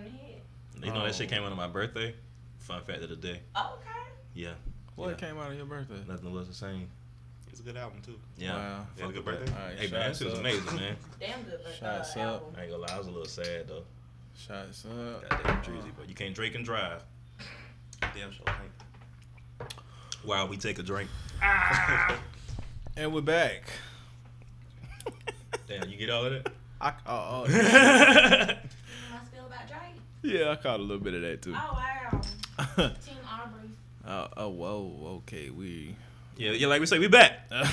smacked 0.00 0.06
him 0.06 0.06
in 0.06 0.12
the 0.80 0.86
head. 0.86 0.86
You 0.86 0.92
know 0.92 1.04
that 1.04 1.14
shit 1.14 1.26
Oh. 1.26 1.34
came 1.34 1.42
out 1.44 1.50
on 1.52 1.56
my 1.56 1.66
birthday. 1.68 2.14
Fun 2.58 2.82
fact 2.82 3.02
of 3.02 3.08
the 3.10 3.16
day. 3.16 3.40
Oh, 3.54 3.78
okay. 3.80 3.90
Yeah. 4.34 4.54
What 4.96 5.10
Yeah. 5.10 5.14
came 5.28 5.38
out 5.38 5.50
of 5.50 5.56
your 5.56 5.66
birthday? 5.66 6.02
Nothing 6.08 6.32
was 6.32 6.48
the 6.48 6.54
same. 6.54 6.88
It's 7.50 7.60
a 7.60 7.62
good 7.62 7.76
album 7.76 8.02
too. 8.02 8.18
Yeah. 8.36 8.54
Wow. 8.56 8.86
You 8.96 9.02
had 9.02 9.10
a 9.10 9.14
good 9.14 9.24
birthday? 9.24 9.44
that. 9.46 9.60
All 9.60 9.66
right, 9.68 9.78
Hey 9.78 9.90
man, 9.90 9.90
that 9.92 10.06
shots 10.08 10.18
shit 10.18 10.30
was 10.30 10.38
amazing, 10.38 10.76
man. 10.76 10.96
Damn 11.20 11.42
good 11.44 11.60
uh, 11.66 11.72
Shots 11.72 12.10
up. 12.12 12.16
album. 12.18 12.54
I 12.56 12.62
ain't 12.62 12.70
gonna 12.70 12.82
lie, 12.82 12.94
I 12.94 12.98
was 12.98 13.06
a 13.06 13.10
little 13.10 13.26
sad 13.26 13.68
though. 13.68 13.84
Shots 14.36 14.84
up. 14.84 15.28
Goddamn 15.30 15.62
Drizzy, 15.62 15.90
but 15.96 16.08
you 16.08 16.14
can't 16.14 16.34
drink 16.34 16.54
and 16.54 16.64
drive. 16.64 17.02
Damn 18.00 18.30
sure. 18.32 18.44
ain't. 18.48 19.72
While 20.24 20.48
we 20.48 20.56
take 20.56 20.78
a 20.78 20.82
drink. 20.82 21.08
Ah! 21.42 22.18
And 22.98 23.12
we're 23.12 23.20
back. 23.20 23.64
Damn, 25.68 25.88
you 25.90 25.98
get 25.98 26.08
all 26.08 26.24
of 26.24 26.32
that? 26.32 26.50
I, 26.80 26.90
oh, 27.06 27.44
oh, 27.44 27.44
You 27.46 27.52
must 27.54 29.32
feel 29.32 29.44
about 29.46 29.68
Drake. 29.68 30.00
Yeah, 30.22 30.50
I 30.50 30.56
caught 30.56 30.80
a 30.80 30.82
little 30.82 31.02
bit 31.02 31.14
of 31.14 31.22
that 31.22 31.42
too. 31.42 31.54
Oh 31.56 31.72
wow. 31.72 32.20
Team 33.04 33.16
Aubrey. 33.30 33.70
Oh, 34.06 34.28
oh, 34.36 34.48
whoa, 34.48 35.16
okay, 35.18 35.50
we. 35.50 35.94
yeah, 36.36 36.52
yeah, 36.52 36.66
like 36.68 36.80
we 36.80 36.86
say, 36.86 36.98
we 36.98 37.08
back. 37.08 37.48
Don't 37.50 37.64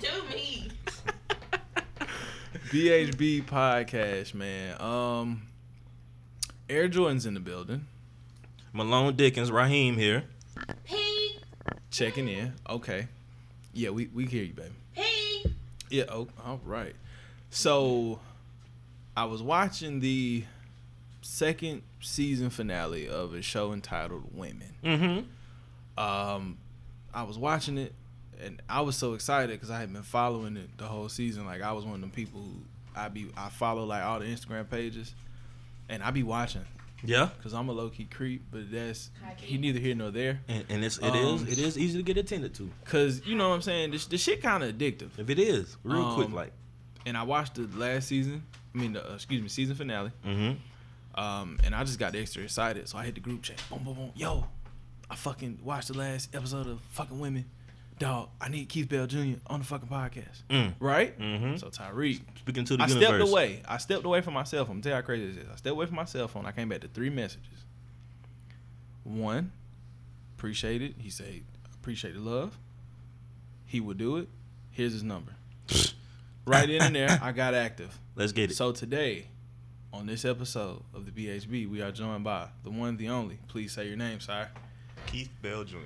do 0.00 0.08
me. 0.30 0.68
BHB 2.70 3.44
podcast, 3.44 4.34
man. 4.34 4.80
Um, 4.80 5.42
Air 6.68 6.88
Jordan's 6.88 7.26
in 7.26 7.34
the 7.34 7.40
building, 7.40 7.86
Malone 8.72 9.14
Dickens, 9.16 9.50
Raheem 9.52 9.96
here. 9.96 10.24
P. 10.84 11.38
checking 11.90 12.28
in. 12.28 12.52
Okay, 12.68 13.06
yeah, 13.72 13.90
we 13.90 14.08
we 14.08 14.26
hear 14.26 14.44
you, 14.44 14.52
baby. 14.54 14.70
P. 14.94 15.54
Yeah. 15.90 16.04
Oh, 16.08 16.28
all 16.44 16.60
right. 16.64 16.94
So, 17.50 18.18
I 19.16 19.24
was 19.24 19.42
watching 19.42 20.00
the 20.00 20.44
second 21.20 21.82
season 22.00 22.50
finale 22.50 23.08
of 23.08 23.34
a 23.34 23.42
show 23.42 23.72
entitled 23.72 24.24
Women. 24.34 24.74
Mm-hmm. 24.82 26.02
Um, 26.02 26.58
I 27.12 27.22
was 27.24 27.38
watching 27.38 27.78
it, 27.78 27.94
and 28.42 28.60
I 28.68 28.80
was 28.80 28.96
so 28.96 29.14
excited 29.14 29.50
because 29.50 29.70
I 29.70 29.78
had 29.80 29.92
been 29.92 30.02
following 30.02 30.56
it 30.56 30.76
the 30.78 30.84
whole 30.84 31.08
season. 31.08 31.44
Like 31.44 31.62
I 31.62 31.72
was 31.72 31.84
one 31.84 31.94
of 31.96 32.00
them 32.00 32.10
people 32.10 32.40
who 32.40 32.54
I 32.96 33.08
be 33.08 33.28
I 33.36 33.48
follow 33.50 33.84
like 33.84 34.02
all 34.02 34.18
the 34.20 34.26
Instagram 34.26 34.68
pages, 34.68 35.14
and 35.88 36.02
I 36.02 36.10
be 36.10 36.22
watching 36.22 36.64
Yeah. 37.04 37.28
because 37.36 37.52
I'm 37.52 37.68
a 37.68 37.72
low 37.72 37.90
key 37.90 38.04
creep. 38.10 38.44
But 38.50 38.72
that's 38.72 39.10
he 39.36 39.58
neither 39.58 39.78
here 39.78 39.94
nor 39.94 40.10
there. 40.10 40.40
And, 40.48 40.64
and 40.70 40.82
it's 40.84 40.96
it 40.98 41.04
Um, 41.04 41.16
is 41.16 41.42
it 41.42 41.58
is 41.58 41.78
easy 41.78 41.98
to 41.98 42.02
get 42.02 42.16
attended 42.16 42.54
to. 42.54 42.70
Cause 42.86 43.20
you 43.26 43.34
know 43.36 43.50
what 43.50 43.56
I'm 43.56 43.62
saying. 43.62 43.90
This 43.90 44.06
the 44.06 44.16
shit 44.18 44.42
kind 44.42 44.62
of 44.64 44.74
addictive. 44.74 45.10
If 45.18 45.28
it 45.28 45.38
is 45.38 45.76
real 45.84 46.02
Um, 46.02 46.14
quick, 46.14 46.32
like. 46.32 46.52
And 47.04 47.16
I 47.18 47.24
watched 47.24 47.56
the 47.56 47.68
last 47.78 48.08
season. 48.08 48.44
I 48.74 48.78
mean, 48.78 48.96
uh, 48.96 49.12
excuse 49.14 49.42
me, 49.42 49.48
season 49.48 49.74
finale. 49.76 50.10
Mm-hmm. 50.26 51.20
Um, 51.20 51.58
and 51.64 51.74
I 51.74 51.84
just 51.84 51.98
got 51.98 52.14
extra 52.14 52.42
excited, 52.42 52.88
so 52.88 52.96
I 52.98 53.04
hit 53.04 53.14
the 53.14 53.20
group 53.20 53.42
chat. 53.42 53.62
Boom, 53.68 53.84
boom, 53.84 53.94
boom. 53.94 54.10
Yo, 54.16 54.46
I 55.10 55.14
fucking 55.14 55.58
watched 55.62 55.88
the 55.88 55.98
last 55.98 56.34
episode 56.34 56.66
of 56.66 56.80
fucking 56.92 57.18
Women. 57.18 57.44
Dog, 57.98 58.30
I 58.40 58.48
need 58.48 58.68
Keith 58.68 58.88
Bell 58.88 59.06
Jr. 59.06 59.34
on 59.46 59.60
the 59.60 59.66
fucking 59.66 59.88
podcast. 59.88 60.42
Mm. 60.48 60.74
Right? 60.80 61.16
Mm-hmm. 61.18 61.56
So 61.56 61.68
Tyreek, 61.68 62.20
Speaking 62.38 62.64
to 62.64 62.76
the 62.76 62.82
I 62.82 62.86
universe. 62.86 63.08
stepped 63.08 63.30
away. 63.30 63.62
I 63.68 63.76
stepped 63.76 64.04
away 64.04 64.22
from 64.22 64.34
my 64.34 64.44
cell 64.44 64.64
phone. 64.64 64.80
Tell 64.80 64.90
you 64.90 64.96
how 64.96 65.02
crazy 65.02 65.26
this 65.26 65.44
is. 65.44 65.50
I 65.52 65.56
stepped 65.56 65.72
away 65.72 65.86
from 65.86 65.96
my 65.96 66.06
cell 66.06 66.26
phone. 66.26 66.46
I 66.46 66.52
came 66.52 66.68
back 66.70 66.80
to 66.80 66.88
three 66.88 67.10
messages. 67.10 67.46
One, 69.04 69.52
appreciate 70.36 70.80
it. 70.82 70.94
He 70.98 71.10
said, 71.10 71.42
appreciate 71.74 72.14
the 72.14 72.20
love. 72.20 72.58
He 73.66 73.80
will 73.80 73.94
do 73.94 74.16
it. 74.16 74.28
Here's 74.70 74.92
his 74.94 75.02
number. 75.02 75.32
Right 76.46 76.68
in 76.70 76.82
and 76.82 76.94
there, 76.94 77.18
I 77.22 77.32
got 77.32 77.54
active. 77.54 77.98
Let's 78.14 78.32
get 78.32 78.50
it. 78.50 78.54
So 78.54 78.72
today, 78.72 79.26
on 79.92 80.06
this 80.06 80.24
episode 80.24 80.82
of 80.94 81.04
the 81.06 81.10
BHB, 81.10 81.68
we 81.70 81.82
are 81.82 81.92
joined 81.92 82.24
by 82.24 82.48
the 82.64 82.70
one, 82.70 82.96
the 82.96 83.08
only. 83.08 83.38
Please 83.48 83.72
say 83.72 83.86
your 83.88 83.96
name, 83.96 84.20
sir. 84.20 84.48
Keith 85.06 85.30
Bell 85.42 85.64
Jr. 85.64 85.76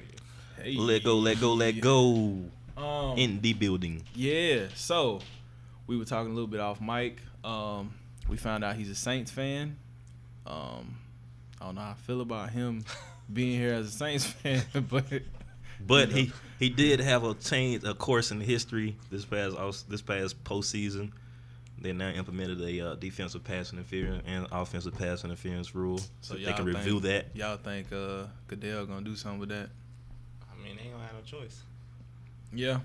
Hey. 0.63 0.77
let 0.77 1.05
go, 1.05 1.17
let 1.19 1.41
go, 1.41 1.53
let 1.55 1.81
go. 1.81 2.41
Um, 2.77 3.17
In 3.17 3.41
the 3.41 3.53
building. 3.55 4.03
Yeah. 4.15 4.67
So 4.75 5.21
we 5.87 5.97
were 5.97 6.05
talking 6.05 6.31
a 6.31 6.35
little 6.35 6.47
bit 6.49 6.61
off 6.61 6.81
mic. 6.81 7.19
Um, 7.43 7.95
we 8.29 8.37
found 8.37 8.65
out 8.65 8.77
he's 8.77 8.91
a 8.91 8.95
Saints 8.95 9.31
fan. 9.31 9.77
Um, 10.47 10.99
I 11.61 11.67
don't 11.67 11.75
know 11.77 11.81
how 11.81 11.91
I 11.91 11.95
feel 11.95 12.21
about 12.21 12.51
him 12.51 12.85
being 13.33 13.59
here 13.59 13.75
as 13.75 13.89
a 13.89 13.91
Saints 13.91 14.27
fan, 14.27 14.63
but 14.91 15.05
But 15.81 16.11
he 16.11 16.33
he 16.59 16.69
did 16.71 17.01
have 17.01 17.25
a 17.25 17.35
change, 17.35 17.85
a 17.85 17.95
course 17.95 18.31
in 18.31 18.41
history 18.41 18.97
this 19.11 19.25
past 19.25 19.57
aus- 19.57 19.83
this 19.83 20.03
past 20.03 20.43
postseason. 20.45 21.13
They 21.79 21.93
now 21.93 22.09
implemented 22.09 22.61
a 22.63 22.81
uh, 22.81 22.95
defensive 22.95 23.45
pass 23.45 23.73
interference 23.73 24.25
and 24.27 24.47
offensive 24.51 24.95
pass 24.97 25.25
interference 25.25 25.75
rule, 25.75 26.01
so, 26.23 26.35
they 26.35 26.45
can 26.45 26.57
y'all 26.57 26.65
review 26.65 27.01
think- 27.01 27.03
that. 27.03 27.37
Y'all 27.37 27.57
think 27.59 27.93
uh, 27.93 28.25
Goodell 28.49 28.87
gonna 28.87 29.05
do 29.05 29.15
something 29.15 29.39
with 29.41 29.51
that? 29.51 29.69
I 30.51 30.63
mean, 30.65 30.77
they 30.77 30.85
ain't 30.85 30.93
gonna 30.93 31.05
have 31.05 31.15
no 31.17 31.21
choice. 31.23 31.61
Yeah. 32.53 32.81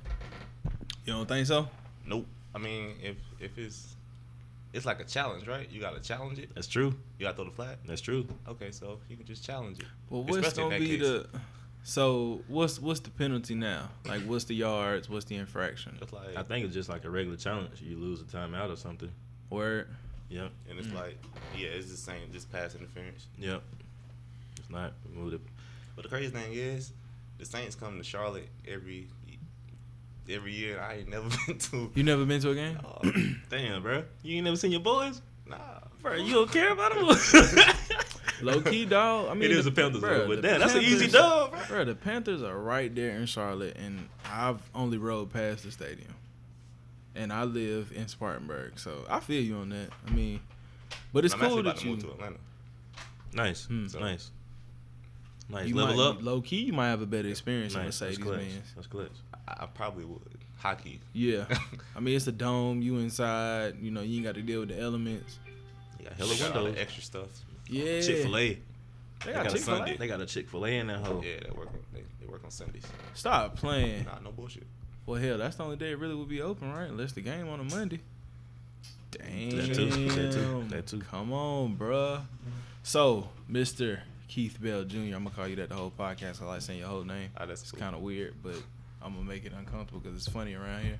You 1.06 1.13
don't 1.13 1.28
think 1.28 1.47
so? 1.47 1.69
Nope. 2.06 2.28
I 2.53 2.58
mean, 2.58 2.96
if 3.02 3.16
if 3.40 3.58
it's 3.58 3.96
it's 4.73 4.85
like 4.85 5.00
a 5.00 5.06
challenge, 5.06 5.47
right? 5.47 5.69
You 5.72 5.79
gotta 5.79 6.02
challenge 6.02 6.40
it. 6.40 6.50
That's 6.53 6.68
true. 6.68 6.94
You 7.18 7.25
gotta 7.25 7.35
throw 7.38 7.46
the 7.46 7.52
flag. 7.52 7.78
That's 7.85 8.02
true. 8.02 8.28
Okay, 8.47 8.72
so 8.72 9.00
you 9.09 9.16
can 9.16 9.25
just 9.25 9.46
challenge 9.46 9.79
it. 9.79 9.85
Well, 10.09 10.23
what's 10.23 10.38
Especially 10.46 10.63
in 10.63 10.69
gonna 10.69 10.79
be 10.79 10.97
case. 10.97 11.02
the 11.08 11.28
so 11.84 12.42
what's 12.47 12.80
what's 12.80 13.00
the 13.00 13.09
penalty 13.09 13.56
now? 13.56 13.90
Like, 14.06 14.22
what's 14.22 14.46
the 14.46 14.56
yards? 14.56 15.09
What's 15.09 15.25
the 15.25 15.36
infraction? 15.36 15.96
Just 16.00 16.14
like, 16.14 16.36
I 16.38 16.44
think 16.44 16.66
it's 16.66 16.74
just 16.74 16.90
like 16.90 17.06
a 17.06 17.09
regular 17.09 17.38
challenge. 17.38 17.81
You 17.81 17.97
lose 17.97 18.22
a 18.22 18.25
timeout 18.25 18.72
or 18.72 18.75
something. 18.78 19.12
Word. 19.50 19.88
Yep. 20.30 20.50
and 20.70 20.80
it's 20.80 20.88
Mm. 20.88 20.94
like, 20.96 21.18
yeah, 21.58 21.68
it's 21.70 21.91
the 21.91 21.97
same, 21.97 22.31
just 22.31 22.50
pass 22.52 22.74
interference. 22.74 23.28
Yep. 23.38 23.62
It's 24.59 24.70
not 24.70 24.94
remove 25.09 25.34
it. 25.34 25.41
But 25.96 26.03
the 26.03 26.09
crazy 26.09 26.30
thing 26.30 26.53
is, 26.53 26.94
the 27.38 27.44
Saints 27.46 27.75
come 27.75 27.97
to 27.97 28.03
Charlotte 28.03 28.47
every 28.66 29.08
every 30.30 30.53
year. 30.53 30.78
And 30.78 30.86
I 30.86 30.94
ain't 31.00 31.09
never 31.09 31.28
been 31.47 31.58
to. 31.58 31.91
You 31.96 32.03
never 32.03 32.24
been 32.25 32.40
to 32.41 32.52
a 32.52 32.56
game? 32.56 32.80
Uh, 32.86 33.12
Damn, 33.50 33.81
bro. 33.84 34.03
You 34.24 34.36
ain't 34.38 34.46
never 34.46 34.56
seen 34.56 34.72
your 34.72 34.80
boys, 34.81 35.22
nah, 35.46 35.58
bro. 36.02 36.14
You 36.16 36.34
don't 36.36 36.52
care 36.52 36.72
about 36.72 36.94
them. 36.94 37.08
Low 38.41 38.62
key, 38.62 38.85
dog. 38.97 39.29
I 39.29 39.34
mean, 39.34 39.44
it 39.44 39.52
is 39.52 39.66
the- 39.66 39.72
a 39.72 39.74
Panthers, 39.74 40.02
bruh, 40.02 40.18
though, 40.18 40.28
but 40.28 40.41
damn, 40.41 40.59
that's 40.59 40.74
an 40.75 40.81
easy 40.81 41.07
Panthers- 41.07 41.12
dub, 41.13 41.52
bro. 41.52 41.59
Bro, 41.68 41.85
the 41.85 41.96
Panthers 41.96 42.44
are 42.44 42.57
right 42.57 42.94
there 42.94 43.12
in 43.18 43.25
Charlotte, 43.25 43.78
and 43.78 44.07
I've 44.31 44.62
only 44.75 44.97
rode 44.97 45.31
past 45.31 45.63
the 45.63 45.72
stadium, 45.72 46.13
and 47.16 47.31
I 47.34 47.44
live 47.44 47.91
in 47.96 48.07
Spartanburg, 48.07 48.79
so 48.79 49.06
I 49.09 49.19
feel 49.19 49.41
you 49.44 49.56
on 49.57 49.69
that. 49.69 49.90
I 50.07 50.12
mean, 50.12 50.40
but 51.13 51.25
it's 51.25 51.34
I'm 51.34 51.40
cool 51.41 51.63
that 51.63 51.78
to 51.78 51.85
you 51.85 51.91
move 51.91 52.03
to 52.03 52.12
Atlanta. 52.12 52.38
Nice, 53.34 53.66
Hmm. 53.66 53.84
nice, 54.00 54.31
nice. 55.50 55.68
you 55.68 55.75
Level 55.75 55.96
might, 55.96 56.03
up. 56.03 56.22
Low 56.23 56.41
key, 56.41 56.62
you 56.63 56.73
might 56.73 56.90
have 56.90 57.02
a 57.02 57.06
better 57.06 57.28
experience 57.29 57.73
in 57.75 57.81
Nice. 57.84 58.00
That's 58.00 58.18
Mercedes 58.19 58.25
clutch. 58.25 58.40
Benz. 58.40 58.72
That's 58.75 58.88
clutch. 58.88 59.12
I, 59.47 59.63
I 59.63 59.66
probably 59.68 60.06
would. 60.06 60.22
Hockey. 60.58 61.00
Yeah, 61.13 61.46
I 61.96 62.00
mean 62.02 62.16
it's 62.16 62.28
a 62.28 62.31
dome. 62.31 62.81
You 62.81 62.97
inside. 62.97 63.78
You 63.81 63.90
know 63.91 64.02
you 64.02 64.18
ain't 64.18 64.25
got 64.25 64.35
to 64.35 64.41
deal 64.44 64.59
with 64.59 64.69
the 64.69 64.79
elements. 64.79 65.40
You 66.00 66.06
got 66.06 66.13
hella 66.18 66.29
They 66.34 66.40
got 66.40 66.56
all 66.56 66.63
windows. 66.66 66.75
the 66.75 66.81
extra 66.81 67.03
stuff. 67.03 67.28
Yeah, 67.72 68.02
Chick 68.02 68.18
Fil 68.24 68.38
A. 68.38 68.40
They 68.40 68.59
They 69.26 69.34
got 69.34 69.44
got 69.44 69.46
a 69.48 69.50
Chick 69.56 69.62
Fil 69.64 69.76
Sunday. 69.78 69.96
A. 69.96 69.98
They 69.98 70.08
got 70.08 70.22
a 70.22 70.26
Chick 70.26 70.50
Fil 70.50 70.66
A 70.66 70.70
in 70.70 70.88
that 70.88 71.00
hole. 71.06 71.24
Yeah, 71.26 71.40
they 71.44 71.50
work. 71.52 71.68
On, 71.70 71.80
they, 71.94 72.04
they 72.20 72.28
work 72.28 72.42
on 72.44 72.52
Sundays. 72.52 72.84
Stop 73.14 73.56
playing. 73.56 74.06
Nah, 74.06 74.20
no 74.24 74.32
bullshit. 74.32 74.68
Well, 75.06 75.20
hell, 75.20 75.38
that's 75.38 75.56
the 75.56 75.64
only 75.64 75.78
day 75.78 75.92
it 75.92 76.00
really 76.00 76.14
would 76.16 76.30
be 76.30 76.42
open, 76.42 76.72
right? 76.72 76.90
Unless 76.90 77.14
the 77.14 77.22
game 77.22 77.48
on 77.50 77.59
a 77.59 77.64
Monday. 77.64 78.00
Damn. 79.12 79.50
That 79.52 79.74
too, 79.76 79.86
that 79.90 80.32
too, 80.32 80.66
that 80.70 80.88
too. 80.88 81.00
Come 81.00 81.34
on, 81.34 81.76
bruh. 81.76 82.22
So, 82.84 83.30
Mr. 83.52 84.00
Keith 84.28 84.58
Bell 84.62 84.84
Jr., 84.84 84.98
I'm 84.98 85.12
gonna 85.24 85.30
call 85.32 85.48
you 85.48 85.56
that 85.58 85.70
the 85.70 85.76
whole 85.76 85.92
podcast. 85.98 86.42
I 86.42 86.46
like 86.46 86.62
saying 86.62 86.80
your 86.80 86.88
whole 86.88 87.03
name. 87.03 87.30
Ah, 87.38 87.46
that's 87.46 87.62
It's 87.64 87.72
cool. 87.72 87.80
kind 87.80 87.96
of 87.96 88.02
weird, 88.02 88.36
but 88.42 88.56
I'm 89.02 89.14
gonna 89.14 89.26
make 89.26 89.46
it 89.46 89.53
uncomfortable 89.58 90.00
because 90.00 90.16
it's 90.18 90.30
funny 90.30 90.53
around 90.56 90.84
here. 90.84 91.00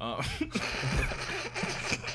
Um, 0.00 0.22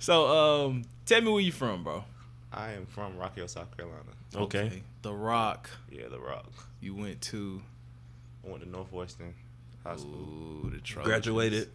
so, 0.00 0.26
um, 0.66 0.84
tell 1.06 1.20
me 1.20 1.30
where 1.30 1.40
you 1.40 1.52
from, 1.52 1.84
bro. 1.84 2.04
I 2.52 2.72
am 2.72 2.86
from 2.86 3.16
Rock 3.16 3.36
Hill, 3.36 3.46
South 3.46 3.76
Carolina. 3.76 4.02
Okay. 4.34 4.82
The 5.02 5.14
Rock. 5.14 5.70
Yeah, 5.90 6.08
the 6.08 6.18
Rock. 6.18 6.50
You 6.80 6.94
went 6.96 7.20
to. 7.22 7.62
I 8.44 8.50
went 8.50 8.64
to 8.64 8.68
Northwestern 8.68 9.34
High 9.84 9.96
School 9.96 10.62
Ooh, 10.64 10.70
the 10.70 10.78
Trojans. 10.78 11.06
Graduated. 11.06 11.68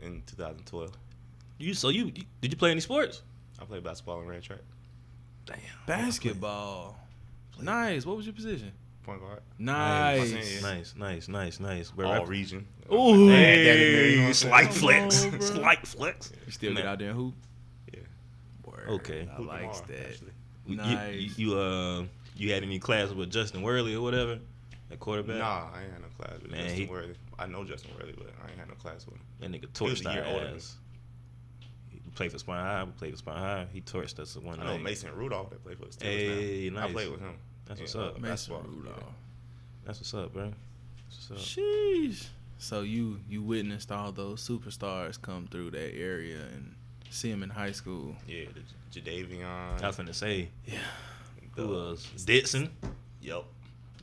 in 0.00 0.22
2012. 0.26 0.92
You 1.58 1.74
so 1.74 1.88
you 1.90 2.10
did 2.12 2.52
you 2.52 2.56
play 2.56 2.70
any 2.70 2.80
sports? 2.80 3.22
I 3.60 3.64
played 3.64 3.82
basketball 3.82 4.20
and 4.20 4.28
ran 4.30 4.40
track. 4.40 4.60
Damn. 5.44 5.56
Basketball. 5.86 6.96
Nice. 7.60 8.06
What 8.06 8.16
was 8.16 8.26
your 8.26 8.34
position? 8.34 8.70
Point 9.08 9.20
guard. 9.22 9.40
Nice. 9.58 10.32
Nice. 10.32 10.62
Nice, 10.62 10.94
nice, 10.96 11.28
nice, 11.28 11.60
nice. 11.60 11.88
Where 11.96 12.06
All 12.06 12.12
rep- 12.20 12.28
region. 12.28 12.66
Ooh. 12.92 13.28
Hey, 13.28 13.64
Daddy 13.64 13.92
Mary, 13.92 14.16
know 14.16 14.20
what 14.22 14.26
I'm 14.28 14.34
slight 14.34 14.72
saying? 14.74 15.08
flex, 15.10 15.24
Come 15.24 15.32
on, 15.32 15.38
bro. 15.38 15.46
slight 15.48 15.86
flex. 15.86 16.32
You 16.44 16.52
still 16.52 16.74
get 16.74 16.84
Man. 16.84 16.92
out 16.92 16.98
there 16.98 17.08
and 17.10 17.18
hoop? 17.18 17.34
Yeah. 17.94 18.00
Word. 18.66 18.88
Okay. 18.88 19.26
I 19.34 19.40
like 19.40 19.86
that. 19.86 20.08
actually. 20.10 20.32
You- 20.66 20.76
Nice. 20.76 21.14
You, 21.38 21.52
you 21.52 21.58
uh 21.58 22.04
you 22.36 22.52
had 22.52 22.62
any 22.62 22.78
classes 22.78 23.14
with 23.14 23.30
Justin 23.30 23.62
Worley 23.62 23.94
or 23.94 24.02
whatever 24.02 24.38
at 24.90 25.00
quarterback? 25.00 25.38
Nah, 25.38 25.68
I 25.74 25.84
ain't 25.84 25.92
had 25.92 26.02
no 26.02 26.08
class 26.18 26.42
with 26.42 26.50
Man, 26.50 26.60
Justin 26.64 26.78
he- 26.82 26.86
Worthy. 26.86 27.14
I 27.38 27.46
know 27.46 27.64
Justin 27.64 27.92
Worley, 27.98 28.14
but 28.14 28.26
I 28.44 28.50
ain't 28.50 28.58
had 28.58 28.68
no 28.68 28.74
class 28.74 29.06
with 29.06 29.14
him. 29.14 29.22
That 29.40 29.50
nigga 29.50 29.62
was 29.80 30.00
a 30.00 30.04
torched 30.04 30.12
year 30.14 30.22
our 30.24 30.32
older 30.34 30.44
than 30.48 30.56
ass. 30.56 30.76
played 32.14 32.30
for 32.32 32.38
Spine 32.38 32.62
High. 32.62 32.84
We 32.84 32.90
played 32.92 33.12
for 33.12 33.16
Spine 33.18 33.38
High. 33.38 33.66
He 33.72 33.80
torched 33.80 34.18
us 34.18 34.36
one 34.36 34.60
I 34.60 34.64
know. 34.66 34.78
Mason 34.78 35.10
Rudolph 35.14 35.48
that 35.50 35.64
played 35.64 35.78
for 35.78 35.86
us. 35.86 35.96
Steelers. 35.96 36.02
Hey, 36.02 36.70
nice. 36.70 36.90
I 36.90 36.92
played 36.92 37.10
with 37.10 37.20
him. 37.20 37.34
That's 37.68 37.80
what's 37.80 37.94
up. 37.94 38.14
Mason 38.18 38.22
basketball. 38.22 38.62
Rudolph. 38.62 39.02
That's 39.84 39.98
what's 40.00 40.14
up, 40.14 40.32
bro. 40.32 40.52
That's 41.08 41.30
what's 41.30 41.56
up. 41.58 41.64
Sheesh. 41.64 42.26
So 42.58 42.80
you 42.80 43.20
you 43.28 43.42
witnessed 43.42 43.92
all 43.92 44.10
those 44.10 44.46
superstars 44.46 45.20
come 45.20 45.46
through 45.50 45.70
that 45.72 45.94
area 45.96 46.40
and 46.54 46.74
see 47.10 47.30
them 47.30 47.42
in 47.42 47.50
high 47.50 47.72
school. 47.72 48.16
Yeah, 48.26 48.46
the 48.92 49.00
Jadeveon. 49.00 49.82
I 49.82 49.86
was 49.86 49.96
finna 49.96 50.14
say, 50.14 50.48
Yeah. 50.66 50.78
who 51.54 51.62
the- 51.62 51.68
was 51.68 52.06
Ditson? 52.26 52.70
Yep. 53.22 53.44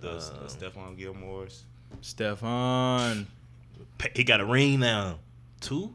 The 0.01 0.09
Uh, 0.11 0.13
uh, 0.15 0.47
Stephon 0.47 0.97
Gilmore's. 0.97 1.63
Stefan. 2.01 3.27
He 4.15 4.23
got 4.23 4.41
a 4.41 4.45
ring 4.45 4.79
now. 4.79 5.19
Two? 5.61 5.94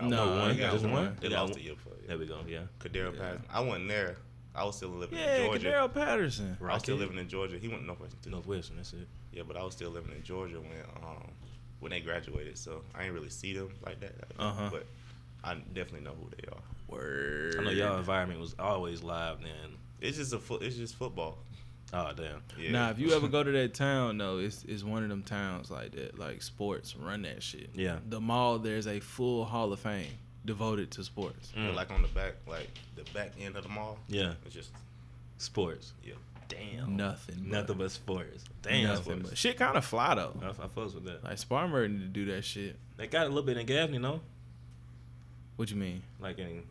I 0.00 0.08
No, 0.08 0.26
won. 0.28 0.48
he 0.50 0.54
He 0.56 0.60
got 0.60 0.72
just 0.72 0.84
one. 0.84 0.92
one. 0.92 1.16
They 1.20 1.28
lost 1.28 1.52
one. 1.52 1.58
the 1.58 1.64
year 1.64 1.74
before. 1.74 1.92
There 2.06 2.18
we 2.18 2.26
go. 2.26 2.40
Yeah. 2.46 2.64
Cordarrelle 2.80 3.14
Yeah. 3.14 3.20
Patterson. 3.20 3.44
I 3.50 3.60
wasn't 3.60 3.88
there. 3.88 4.16
I 4.54 4.64
was 4.64 4.76
still 4.76 4.90
living 4.90 5.18
Yeah, 5.18 5.36
in 5.36 5.44
Georgia. 5.46 5.68
Cordarrelle 5.68 5.92
Patterson. 5.94 6.56
I 6.62 6.74
was 6.74 6.82
still 6.82 6.96
living 6.96 7.18
in 7.18 7.28
Georgia. 7.28 7.58
He 7.58 7.68
went 7.68 7.80
to 7.80 7.86
Northwestern 7.86 8.20
too. 8.22 8.30
Northwestern. 8.30 8.76
That's 8.76 8.92
it. 8.92 9.08
Yeah, 9.32 9.42
but 9.46 9.56
I 9.56 9.64
was 9.64 9.74
still 9.74 9.90
living 9.90 10.12
in 10.16 10.22
Georgia 10.22 10.60
when 10.60 10.70
um 11.02 11.30
when 11.80 11.90
they 11.90 12.00
graduated, 12.00 12.56
so 12.56 12.80
I 12.94 13.00
didn't 13.00 13.14
really 13.14 13.30
see 13.30 13.52
them 13.52 13.70
like 13.84 14.00
that. 14.00 14.14
Uh-huh. 14.38 14.68
But 14.70 14.86
I 15.42 15.54
definitely 15.74 16.00
know 16.00 16.14
who 16.18 16.30
they 16.40 16.48
are. 16.48 16.62
Word. 16.88 17.56
I 17.58 17.64
know 17.64 17.70
y'all 17.70 17.98
environment 17.98 18.40
was 18.40 18.54
always 18.58 19.02
live 19.02 19.40
then. 19.42 19.74
It's 20.00 20.16
just 20.18 20.32
a 20.32 20.38
foot. 20.38 20.62
It's 20.62 20.76
just 20.76 20.94
football. 20.94 21.38
Oh 21.92 22.10
damn. 22.16 22.42
Yeah. 22.58 22.70
Now, 22.72 22.90
if 22.90 22.98
you 22.98 23.12
ever 23.12 23.28
go 23.36 23.42
to 23.42 23.50
that 23.52 23.74
town, 23.74 24.18
though, 24.18 24.38
it's 24.38 24.64
it's 24.68 24.84
one 24.84 25.02
of 25.02 25.08
them 25.08 25.22
towns 25.22 25.70
like 25.70 25.92
that, 25.92 26.18
like 26.18 26.42
sports 26.42 26.96
run 26.96 27.22
that 27.22 27.42
shit. 27.42 27.70
Yeah. 27.74 27.98
The 28.08 28.20
mall, 28.20 28.58
there's 28.58 28.86
a 28.86 29.00
full 29.00 29.44
Hall 29.44 29.72
of 29.72 29.80
Fame 29.80 30.06
devoted 30.44 30.90
to 30.92 31.04
sports. 31.04 31.52
Mm. 31.56 31.74
like 31.74 31.90
on 31.90 32.02
the 32.02 32.08
back, 32.08 32.34
like 32.46 32.68
the 32.96 33.02
back 33.12 33.32
end 33.40 33.56
of 33.56 33.62
the 33.62 33.68
mall, 33.68 33.98
Yeah. 34.08 34.34
it's 34.44 34.54
just 34.54 34.70
Sports. 35.38 35.92
yeah. 36.04 36.14
Damn. 36.48 36.96
Nothing. 36.96 37.48
Nothing 37.50 37.78
but 37.78 37.90
sports. 37.90 38.44
Damn. 38.62 38.84
Nothing 38.84 39.02
sports. 39.04 39.28
but 39.30 39.38
shit. 39.38 39.56
Kind 39.58 39.76
of 39.76 39.84
fly 39.84 40.14
though. 40.14 40.34
I, 40.42 40.48
I 40.50 40.52
fucks 40.68 40.94
with 40.94 41.04
that. 41.06 41.24
Like 41.24 41.38
Spartanburg 41.38 41.90
need 41.90 42.00
to 42.00 42.06
do 42.06 42.26
that 42.32 42.44
shit. 42.44 42.76
They 42.96 43.06
got 43.06 43.24
a 43.26 43.28
little 43.28 43.42
bit 43.42 43.56
in 43.56 43.66
Gaffney, 43.66 43.98
no? 43.98 44.20
What 45.56 45.70
you 45.70 45.76
mean? 45.76 46.02
Like 46.20 46.38
in, 46.38 46.62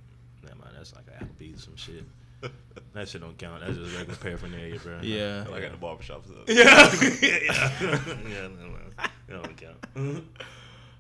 never 0.44 0.56
mind. 0.58 0.72
That's 0.78 0.94
like 0.96 1.06
Applebee's 1.20 1.64
some 1.64 1.76
shit. 1.76 2.04
That 2.94 3.08
shit 3.10 3.22
don't 3.22 3.36
count. 3.38 3.62
That's 3.62 3.76
just 3.78 3.94
a 3.96 3.98
regular 3.98 4.20
paraphernalia, 4.20 4.80
bro. 4.80 5.00
Yeah. 5.02 5.46
like 5.50 5.64
at 5.64 5.72
the 5.72 5.78
barbershop. 5.78 6.26
So. 6.28 6.34
Yeah. 6.48 6.92
yeah. 7.22 8.00
yeah. 8.28 8.48
No, 8.48 8.68
no. 8.68 8.78
That 8.98 9.12
don't 9.44 9.58
count. 9.58 10.24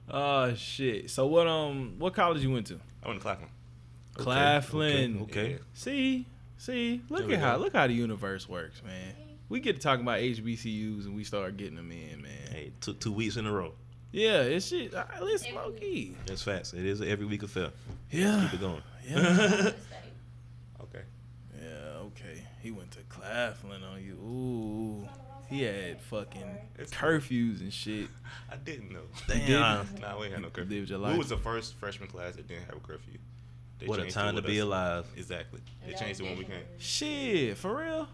Oh 0.09 0.53
shit. 0.55 1.09
So 1.09 1.27
what 1.27 1.47
um 1.47 1.95
what 1.99 2.13
college 2.13 2.41
you 2.43 2.51
went 2.51 2.67
to? 2.67 2.79
I 3.03 3.07
went 3.07 3.19
to 3.19 3.23
Claflin. 3.23 3.49
Claflin. 4.15 5.21
Okay. 5.23 5.39
okay. 5.39 5.51
Yeah. 5.51 5.57
See, 5.73 6.25
see, 6.57 7.01
look 7.09 7.27
There 7.27 7.35
at 7.37 7.41
how 7.43 7.57
look 7.57 7.73
how 7.73 7.87
the 7.87 7.93
universe 7.93 8.47
works, 8.47 8.81
man. 8.83 9.15
We 9.49 9.59
get 9.59 9.75
to 9.75 9.81
talk 9.81 9.99
about 9.99 10.19
HBCUs 10.19 11.05
and 11.05 11.15
we 11.15 11.23
start 11.23 11.57
getting 11.57 11.75
them 11.75 11.91
in, 11.91 12.21
man. 12.21 12.31
Hey, 12.51 12.71
two, 12.81 12.93
two 12.93 13.11
weeks 13.11 13.37
in 13.37 13.45
a 13.45 13.51
row. 13.51 13.73
Yeah, 14.11 14.41
it's 14.41 14.67
shit. 14.67 14.93
uh, 14.93 15.05
It's 15.21 15.43
Every 15.45 15.57
low 15.57 15.71
key. 15.71 16.15
That's 16.25 16.41
facts. 16.43 16.73
It 16.73 16.85
is 16.85 17.01
every 17.01 17.25
week 17.25 17.43
affair. 17.43 17.69
Yeah. 18.11 18.47
Keep 18.51 18.59
it 18.59 18.61
going. 18.61 18.81
Yeah. 19.07 19.71
Okay. 20.81 21.03
Yeah, 21.59 21.97
okay. 22.01 22.43
He 22.61 22.69
went 22.71 22.91
to 22.91 22.99
Claflin 23.09 23.83
on 23.83 24.03
you. 24.03 24.13
Ooh. 24.13 25.07
He 25.49 25.61
had 25.63 26.01
fucking 26.01 26.57
It's 26.79 26.91
curfews 26.91 27.59
and 27.61 27.71
shit. 27.71 28.07
I 28.51 28.55
didn't 28.57 28.91
know. 28.91 29.01
Damn. 29.27 29.85
Nah, 30.01 30.17
we 30.19 30.25
ain't 30.25 30.33
had 30.33 30.41
no 30.41 30.49
curfew. 30.49 30.77
Lived 30.79 30.89
your 30.89 30.99
We 30.99 31.05
life. 31.05 31.17
was 31.17 31.29
the 31.29 31.37
first 31.37 31.75
freshman 31.75 32.09
class 32.09 32.35
that 32.35 32.47
didn't 32.47 32.65
have 32.65 32.77
a 32.77 32.79
curfew. 32.79 33.17
They 33.79 33.85
What 33.87 33.99
a 33.99 34.09
time 34.09 34.35
to 34.35 34.41
be 34.41 34.59
us. 34.59 34.63
alive. 34.65 35.05
Exactly. 35.15 35.59
They 35.85 35.93
changed 35.93 36.21
it 36.21 36.23
that 36.23 36.29
when 36.29 36.37
we 36.39 36.45
came. 36.45 36.63
Shit, 36.79 37.57
for 37.57 37.75
real? 37.77 38.07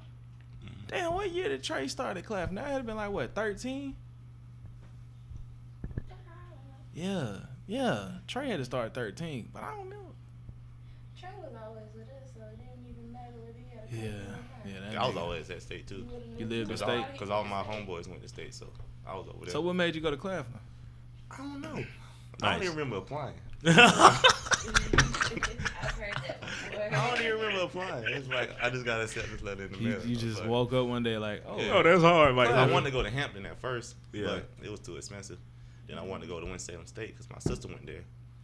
Mm-hmm. 0.66 0.88
Damn, 0.88 1.14
what 1.14 1.32
year 1.32 1.48
did 1.50 1.64
Trey 1.64 1.88
start 1.88 2.18
at 2.18 2.26
Claflin? 2.26 2.56
That 2.56 2.68
had 2.68 2.86
been 2.86 2.98
like 2.98 3.12
what, 3.12 3.34
thirteen? 3.36 3.96
Yeah, 6.94 7.38
yeah. 7.68 8.10
Trey 8.28 8.50
had 8.50 8.58
to 8.58 8.66
start 8.66 8.94
thirteen, 8.94 9.50
but 9.54 9.64
I 9.64 9.76
don't 9.76 9.90
know. 9.90 10.14
Trey 11.20 11.30
was 11.42 11.54
always 11.66 11.84
with 11.96 12.10
us, 12.10 12.32
so 12.36 12.42
it 12.52 12.58
didn't 12.58 12.90
even 12.90 13.12
matter 13.12 13.34
whether 13.40 13.54
he 13.58 13.70
had 13.74 13.88
a 13.90 13.96
Yeah, 14.12 14.29
I 14.98 15.08
was 15.08 15.18
always 15.18 15.50
at 15.50 15.62
state 15.62 15.88
too. 15.88 16.06
You 16.38 16.46
lived 16.46 16.72
in 16.72 16.78
state? 16.78 17.06
Cause 17.18 17.30
all 17.30 17.44
my 17.44 17.64
homeboys 17.64 18.08
went 18.08 18.22
to 18.22 18.28
state, 18.30 18.54
so 18.54 18.68
I 19.08 19.16
was 19.16 19.28
over 19.28 19.46
there. 19.46 19.52
So 19.54 19.62
what 19.62 19.76
made 19.76 19.96
you 19.96 20.02
go 20.02 20.12
to 20.12 20.18
Claflin? 20.18 20.60
I 21.32 21.38
don't 21.38 21.62
know. 21.62 21.84
I 22.42 22.54
don't 22.54 22.64
even 22.64 22.76
remember 22.76 22.98
applying. 22.98 23.36
I've 23.66 25.92
heard 25.92 26.14
that. 26.28 26.44
I 26.94 27.10
don't 27.10 27.20
even 27.26 27.40
remember 27.40 27.64
applying. 27.64 28.06
It's 28.10 28.28
like 28.30 28.52
I 28.62 28.70
just 28.70 28.86
got 28.86 29.02
accept 29.02 29.30
this 29.32 29.42
letter 29.42 29.66
in 29.66 29.72
the 29.72 29.78
You, 29.78 29.90
mail. 29.90 30.06
you 30.06 30.18
I 30.18 30.20
just 30.20 30.40
like- 30.40 30.50
woke 30.50 30.74
up 30.74 30.88
one 30.88 31.04
day 31.04 31.18
like, 31.18 31.44
oh, 31.48 31.60
Yeah. 31.60 31.74
Oh, 31.74 31.84
that's 31.84 32.02
hard, 32.02 32.36
Mike. 32.36 32.50
I 32.50 32.70
wanted 32.72 32.86
to 32.88 32.92
go 32.92 33.04
to 33.04 33.10
Hampton 33.10 33.46
at 33.46 33.60
first, 33.60 33.96
Yeah. 34.14 34.26
but 34.28 34.50
it 34.66 34.70
was 34.70 34.80
too 34.80 34.96
expensive. 34.98 35.38
Then 35.88 35.98
I 35.98 36.04
wanted 36.04 36.24
to 36.24 36.28
go 36.30 36.40
to 36.40 36.46
Winston-Salem 36.46 36.88
State 36.88 37.16
because 37.16 37.30
my 37.30 37.40
sister 37.40 37.68
went 37.68 37.86
there, 37.86 38.04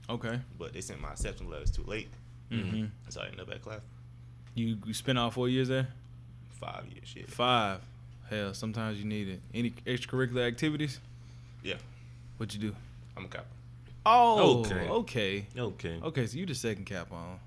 okay. 0.09 0.39
but 0.57 0.73
they 0.73 0.81
sent 0.81 0.99
my 0.99 1.11
acceptance 1.11 1.49
letters 1.49 1.71
too 1.71 1.83
late, 1.83 2.09
Mm-hmm. 2.51 2.85
so 3.09 3.21
I 3.21 3.25
ended 3.25 3.41
up 3.41 3.51
at 3.51 3.61
class. 3.61 3.81
You, 4.55 4.77
you 4.85 4.93
spent 4.93 5.17
all 5.17 5.31
four 5.31 5.49
years 5.49 5.67
there? 5.67 5.87
Five 6.59 6.85
years, 6.93 7.07
shit. 7.07 7.29
Five. 7.29 7.81
Hell, 8.29 8.53
sometimes 8.53 8.97
you 8.99 9.05
need 9.05 9.27
it. 9.29 9.41
Any 9.53 9.71
extracurricular 9.85 10.47
activities? 10.47 10.99
Yeah, 11.63 11.75
What 12.37 12.53
you 12.53 12.59
do? 12.59 12.75
I'm 13.17 13.25
a 13.25 13.27
cop. 13.27 13.45
Oh, 14.05 14.59
Okay. 14.61 14.87
okay. 14.89 15.45
Okay. 15.57 15.99
Okay, 16.03 16.27
so 16.27 16.37
you 16.37 16.45
the 16.45 16.53
second 16.55 16.85
cap 16.85 17.11
on. 17.11 17.39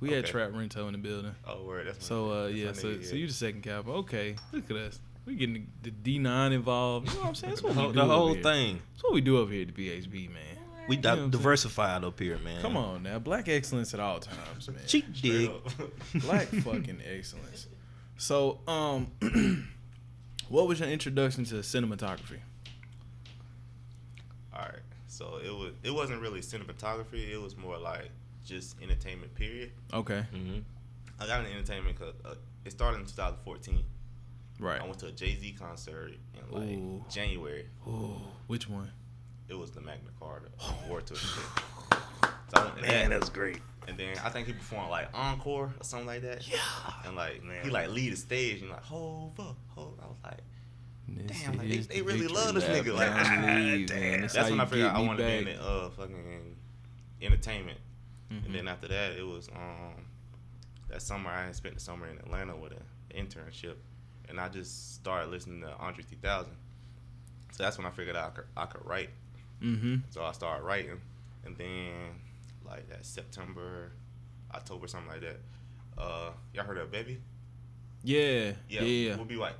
We 0.00 0.10
had 0.10 0.20
Okay. 0.24 0.30
Trap 0.32 0.50
Rento 0.52 0.86
in 0.86 0.92
the 0.92 0.98
building. 0.98 1.34
Oh, 1.46 1.64
word. 1.64 1.86
That's 1.88 1.98
my, 1.98 2.04
So 2.06 2.30
uh 2.30 2.42
that's 2.44 2.52
my 2.54 2.58
yeah, 2.58 2.72
so 2.72 2.88
nigga, 2.88 3.04
so 3.04 3.16
you 3.16 3.26
the 3.26 3.32
second 3.32 3.62
cap. 3.62 3.88
Okay, 3.88 4.36
look 4.52 4.70
at 4.70 4.76
us. 4.76 5.00
We 5.26 5.34
getting 5.34 5.66
the 5.82 5.90
D 5.90 6.18
nine 6.18 6.52
involved. 6.52 7.08
You 7.08 7.14
know 7.14 7.20
what 7.20 7.28
I'm 7.28 7.34
saying? 7.34 7.50
That's 7.50 7.62
what 7.62 7.74
The 7.74 7.78
we 7.80 7.82
whole, 7.84 7.92
do 7.92 7.98
the 7.98 8.06
whole 8.06 8.32
here. 8.34 8.42
thing. 8.42 8.80
That's 8.94 9.04
what 9.04 9.12
we 9.12 9.20
do 9.20 9.38
over 9.38 9.52
here 9.52 9.66
at 9.68 9.74
the 9.74 9.88
BHB, 9.90 10.28
man. 10.32 10.42
We 10.88 10.96
You 10.96 11.02
know 11.02 11.08
what 11.10 11.12
I'm 11.12 11.18
saying? 11.18 11.30
diversified 11.32 12.04
up 12.04 12.18
here, 12.18 12.38
man. 12.38 12.62
Come 12.62 12.76
on 12.78 13.02
now, 13.02 13.18
black 13.18 13.48
excellence 13.48 13.92
at 13.92 14.00
all 14.00 14.20
times, 14.20 14.68
man. 14.68 14.78
Cheap 14.86 15.04
Straight 15.14 15.50
dig. 16.14 16.22
Black 16.22 16.46
fucking 16.64 17.02
excellence. 17.04 17.66
So, 18.18 18.58
um, 18.66 19.06
what 20.48 20.66
was 20.66 20.80
your 20.80 20.88
introduction 20.88 21.44
to 21.46 21.56
cinematography? 21.56 22.40
All 24.52 24.60
right. 24.62 24.80
So 25.06 25.38
it 25.44 25.50
was. 25.54 25.72
It 25.82 25.92
wasn't 25.92 26.20
really 26.20 26.40
cinematography. 26.40 27.30
It 27.32 27.40
was 27.40 27.56
more 27.56 27.78
like 27.78 28.10
just 28.44 28.80
entertainment. 28.82 29.34
Period. 29.34 29.70
Okay, 29.94 30.24
hmm 30.32 30.58
I 31.20 31.26
got 31.26 31.40
into 31.40 31.52
entertainment 31.52 31.98
because 31.98 32.14
uh, 32.24 32.34
it 32.64 32.70
started 32.72 33.00
in 33.00 33.06
2014. 33.06 33.82
right. 34.60 34.80
I 34.80 34.84
went 34.84 34.98
to 35.00 35.06
a 35.06 35.12
Jay 35.12 35.34
Z 35.36 35.56
concert 35.58 36.12
in 36.34 36.54
like 36.56 36.68
Ooh. 36.68 37.04
January. 37.10 37.66
Ooh, 37.88 38.20
which 38.46 38.68
one? 38.68 38.90
It 39.48 39.54
was 39.58 39.70
the 39.70 39.80
Magna 39.80 40.10
Carta 40.20 40.46
award 40.84 41.06
tour. 41.06 41.16
shit. 41.16 41.28
So 42.54 42.70
to 42.76 42.82
Man, 42.82 43.10
that, 43.10 43.18
that's 43.18 43.30
great. 43.30 43.60
And 43.88 43.96
then 43.98 44.16
I 44.24 44.28
think 44.28 44.46
he 44.46 44.52
performed 44.52 44.90
like 44.90 45.08
encore 45.14 45.72
or 45.78 45.82
something 45.82 46.06
like 46.06 46.22
that. 46.22 46.46
Yeah. 46.48 46.58
And 47.06 47.16
like 47.16 47.42
Man. 47.42 47.64
he 47.64 47.70
like 47.70 47.88
lead 47.90 48.12
the 48.12 48.16
stage 48.16 48.60
and 48.60 48.70
like 48.70 48.82
hold 48.84 49.38
up, 49.40 49.56
hold. 49.74 49.98
I 50.02 50.06
was 50.06 50.16
like, 50.22 50.38
This 51.08 51.42
Damn, 51.42 51.56
like, 51.58 51.68
they- 51.68 51.76
they 51.78 52.02
really 52.02 52.28
love 52.28 52.54
this 52.54 52.64
nigga, 52.64 52.94
like, 52.94 53.08
I 53.10 53.36
believe, 53.56 53.86
damn. 53.88 54.00
man. 54.00 54.20
That's, 54.20 54.34
that's 54.34 54.50
when 54.50 54.60
I 54.60 54.66
figured 54.66 54.88
I 54.90 55.00
me 55.00 55.06
wanted 55.06 55.22
to 55.22 55.24
be 55.28 55.38
in 55.38 55.44
back. 55.46 55.56
the 55.56 55.62
uh 55.64 55.90
fucking 55.90 56.56
entertainment. 57.22 57.78
Mhm. 58.32 58.46
And 58.46 58.54
then 58.54 58.68
after 58.68 58.88
that, 58.88 59.12
it 59.12 59.26
was 59.26 59.48
um 59.48 60.04
that 60.88 61.02
summer 61.02 61.30
I 61.30 61.46
had 61.46 61.56
spent 61.56 61.74
the 61.74 61.80
summer 61.80 62.06
in 62.08 62.18
Atlanta 62.18 62.56
with 62.56 62.72
an 62.72 62.82
internship, 63.14 63.74
and 64.28 64.38
I 64.40 64.48
just 64.48 64.94
started 64.94 65.30
listening 65.30 65.60
to 65.62 65.74
Andre 65.78 66.04
3000. 66.04 66.52
So 67.52 67.62
that's 67.62 67.76
when 67.78 67.86
I 67.86 67.90
figured 67.90 68.16
out 68.16 68.28
I 68.28 68.30
could, 68.36 68.44
I 68.56 68.66
could 68.66 68.86
write. 68.86 69.10
Mm-hmm. 69.62 69.96
So 70.10 70.22
I 70.22 70.32
started 70.32 70.62
writing, 70.64 71.00
and 71.44 71.56
then 71.56 72.20
like 72.68 72.88
that 72.90 73.04
September, 73.06 73.92
October, 74.54 74.86
something 74.88 75.10
like 75.10 75.20
that. 75.22 75.40
Uh, 75.96 76.30
y'all 76.54 76.64
heard 76.64 76.78
of 76.78 76.90
Baby? 76.90 77.20
Yeah. 78.02 78.52
Yeah. 78.68 78.82
Yeah. 78.82 79.16
We'll 79.16 79.24
be 79.24 79.36
white. 79.36 79.54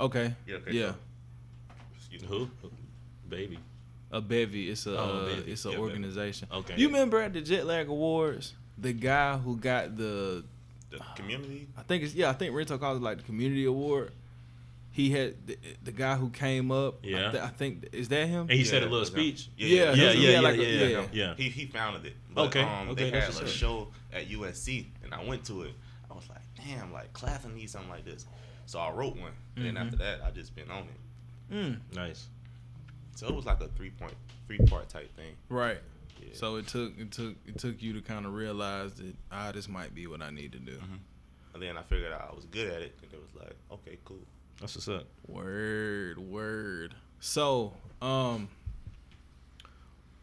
Okay. 0.00 0.34
Yeah. 0.46 0.56
Okay, 0.56 0.72
Yeah. 0.72 0.90
so- 0.92 0.96
excuse 1.96 2.22
me. 2.22 2.28
Who? 2.28 2.50
Baby. 3.28 3.58
A 4.10 4.20
bevy. 4.20 4.70
It's 4.70 4.86
a 4.86 4.98
Oh, 4.98 5.26
uh, 5.26 5.42
it's 5.46 5.64
an 5.64 5.72
Yeah, 5.72 5.76
Bevy. 5.78 5.88
organization. 5.90 6.48
Okay. 6.50 6.74
You 6.76 6.86
remember 6.88 7.20
at 7.20 7.32
the 7.34 7.42
Jet 7.42 7.66
Lag 7.66 7.88
Awards, 7.88 8.54
the 8.78 8.92
guy 8.92 9.36
who 9.36 9.56
got 9.56 9.96
the 9.96 10.44
The 10.90 10.98
community. 11.14 11.68
I 11.76 11.82
think 11.82 12.02
it's 12.04 12.14
yeah, 12.14 12.30
I 12.30 12.32
think 12.32 12.54
Rento 12.54 12.80
calls 12.80 12.96
it 12.98 13.02
like 13.02 13.18
the 13.18 13.24
community 13.24 13.66
award. 13.66 14.12
He 14.98 15.10
had 15.10 15.46
the, 15.46 15.56
the 15.84 15.92
guy 15.92 16.16
who 16.16 16.28
came 16.28 16.72
up. 16.72 16.96
I, 17.04 17.06
Yeah. 17.06 17.30
th- 17.30 17.42
I 17.44 17.48
think 17.50 17.88
is 17.92 18.08
that 18.08 18.26
him? 18.26 18.40
And 18.42 18.50
he 18.50 18.64
said 18.64 18.82
a 18.82 18.86
little 18.86 18.96
it 18.96 19.00
was 19.00 19.08
him. 19.10 19.14
speech. 19.14 19.48
Yeah, 19.56 19.68
yeah, 19.68 19.92
yeah, 19.92 20.10
yeah, 20.10 20.30
yeah, 20.30 20.40
like 20.40 20.56
yeah, 20.56 20.62
a- 20.64 20.90
yeah, 20.90 21.06
yeah. 21.12 21.34
He 21.36 21.48
he 21.50 21.66
founded 21.66 22.04
it. 22.04 22.16
But, 22.34 22.46
Okay, 22.48 22.62
Um, 22.62 22.88
okay, 22.90 23.10
they 23.10 23.20
had 23.20 23.30
a 23.30 23.32
what's 23.32 23.52
show 23.52 23.92
at 24.12 24.28
USC, 24.28 24.86
and 25.04 25.14
I 25.14 25.22
went 25.24 25.44
to 25.44 25.62
it. 25.62 25.72
I 26.10 26.14
was 26.14 26.28
like, 26.28 26.42
damn, 26.56 26.92
like 26.92 27.12
Claflin 27.12 27.54
needs 27.54 27.70
something 27.70 27.88
like 27.90 28.04
this. 28.04 28.26
So 28.66 28.80
I 28.80 28.90
wrote 28.90 29.14
one. 29.16 29.30
And 29.54 29.64
then 29.66 29.74
Mhm. 29.76 29.84
after 29.84 29.96
that, 29.98 30.20
I 30.24 30.32
just 30.32 30.56
been 30.56 30.68
on 30.68 30.82
it. 30.82 31.54
Mm, 31.54 31.80
Nice. 31.94 32.26
So 33.14 33.28
it 33.28 33.34
was 33.34 33.46
like 33.46 33.60
a 33.60 33.68
three 33.68 33.90
point, 33.90 34.14
three 34.48 34.58
part 34.58 34.88
type 34.88 35.14
thing. 35.14 35.36
right. 35.48 35.78
Yeah. 36.20 36.26
Yeah. 36.30 36.34
So 36.34 36.56
it 36.56 36.66
took 36.66 36.98
it 36.98 37.12
took 37.12 37.36
it 37.46 37.56
took 37.60 37.80
you 37.80 37.92
to 37.92 38.00
kind 38.00 38.26
of 38.26 38.32
realize 38.34 38.94
that 38.94 39.14
ah, 39.30 39.52
this 39.52 39.68
might 39.68 39.94
be 39.94 40.08
what 40.08 40.22
I 40.22 40.30
need 40.30 40.50
to 40.52 40.58
do. 40.58 40.72
Mhm. 40.76 40.98
And 41.54 41.62
then 41.62 41.76
I 41.78 41.82
figured 41.84 42.12
out 42.12 42.30
I 42.32 42.34
was 42.34 42.46
good 42.46 42.68
at 42.72 42.82
it, 42.82 42.98
and 43.00 43.12
it 43.12 43.20
was 43.22 43.40
like, 43.40 43.54
okay, 43.70 43.98
cool. 44.04 44.26
That's 44.60 44.74
what's 44.74 44.88
up. 44.88 45.04
Word, 45.26 46.18
word. 46.18 46.94
So, 47.20 47.74
um, 48.02 48.48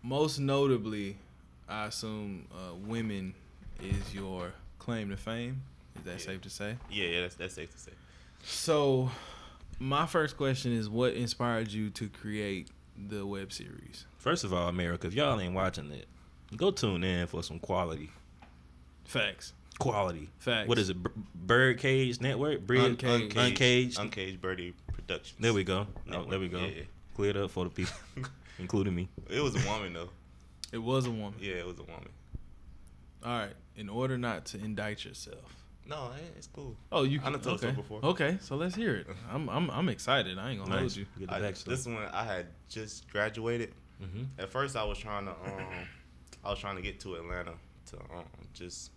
most 0.03 0.39
notably, 0.39 1.17
I 1.69 1.85
assume 1.85 2.47
uh, 2.51 2.75
women 2.75 3.33
is 3.81 4.13
your 4.13 4.51
claim 4.79 5.09
to 5.09 5.17
fame. 5.17 5.61
Is 5.97 6.03
that 6.03 6.11
Yeah. 6.11 6.17
safe 6.25 6.41
to 6.41 6.49
say? 6.49 6.77
Yeah, 6.91 7.05
yeah, 7.07 7.21
that's 7.21 7.35
that's 7.35 7.53
safe 7.53 7.71
to 7.71 7.77
say. 7.79 7.91
So, 8.43 9.09
my 9.79 10.05
first 10.05 10.37
question 10.37 10.71
is, 10.73 10.89
what 10.89 11.13
inspired 11.13 11.71
you 11.71 11.89
to 11.91 12.09
create 12.09 12.69
the 12.97 13.25
web 13.25 13.51
series? 13.51 14.05
First 14.17 14.43
of 14.43 14.53
all, 14.53 14.67
America, 14.67 15.07
if 15.07 15.13
y'all 15.13 15.39
ain't 15.39 15.53
watching 15.53 15.91
it, 15.91 16.07
go 16.55 16.71
tune 16.71 17.03
in 17.03 17.27
for 17.27 17.41
some 17.41 17.59
quality. 17.59 18.09
Facts. 19.05 19.53
Quality. 19.79 20.29
Facts. 20.39 20.69
What 20.69 20.79
is 20.79 20.89
it? 20.89 21.01
B- 21.01 21.09
Birdcage 21.33 22.21
Network? 22.21 22.65
Brid- 22.65 22.83
Uncaged. 22.83 23.37
Uncaged. 23.37 23.99
Uncaged 23.99 24.41
Birdie 24.41 24.73
Productions. 24.93 25.35
There 25.39 25.53
we 25.53 25.63
go. 25.63 25.87
Oh, 26.07 26.09
Network. 26.09 26.29
there 26.29 26.39
we 26.39 26.47
go. 26.47 26.59
Yeah. 26.59 26.83
Cleared 27.15 27.37
up 27.37 27.51
for 27.51 27.65
the 27.65 27.69
people, 27.69 27.93
including 28.59 28.95
me. 28.95 29.09
It 29.29 29.41
was 29.41 29.55
a 29.55 29.69
woman 29.69 29.93
though. 29.93 30.09
It 30.71 30.77
was 30.77 31.05
a 31.05 31.11
woman. 31.11 31.35
Yeah, 31.39 31.55
it 31.55 31.65
was 31.65 31.79
a 31.79 31.83
woman. 31.83 32.09
All 33.23 33.31
right. 33.39 33.53
In 33.75 33.89
order 33.89 34.17
not 34.17 34.45
to 34.47 34.57
indict 34.57 35.05
yourself. 35.05 35.65
No, 35.87 36.11
it's 36.35 36.47
cool. 36.47 36.75
Oh, 36.91 37.03
you 37.03 37.19
can, 37.19 37.27
I 37.27 37.31
can. 37.31 37.41
done 37.41 37.59
told 37.59 37.63
okay. 37.63 37.75
before. 37.75 37.99
Okay, 38.03 38.37
so 38.41 38.55
let's 38.55 38.75
hear 38.75 38.95
it. 38.95 39.07
I'm 39.31 39.49
I'm 39.49 39.69
I'm 39.69 39.89
excited. 39.89 40.39
I 40.39 40.51
ain't 40.51 40.63
gonna 40.63 40.79
hold 40.79 40.95
you. 40.95 41.05
Get 41.19 41.29
the 41.29 41.35
I, 41.35 41.51
this 41.51 41.85
one 41.85 41.97
I 42.11 42.23
had 42.23 42.47
just 42.69 43.09
graduated. 43.11 43.71
mm-hmm. 44.01 44.23
At 44.39 44.49
first, 44.49 44.75
I 44.75 44.83
was 44.83 44.97
trying 44.97 45.25
to 45.25 45.31
um, 45.31 45.67
I 46.43 46.49
was 46.49 46.59
trying 46.59 46.75
to 46.77 46.81
get 46.81 46.99
to 47.01 47.15
Atlanta 47.15 47.53
to 47.91 47.97
um, 47.97 48.25
just 48.53 48.91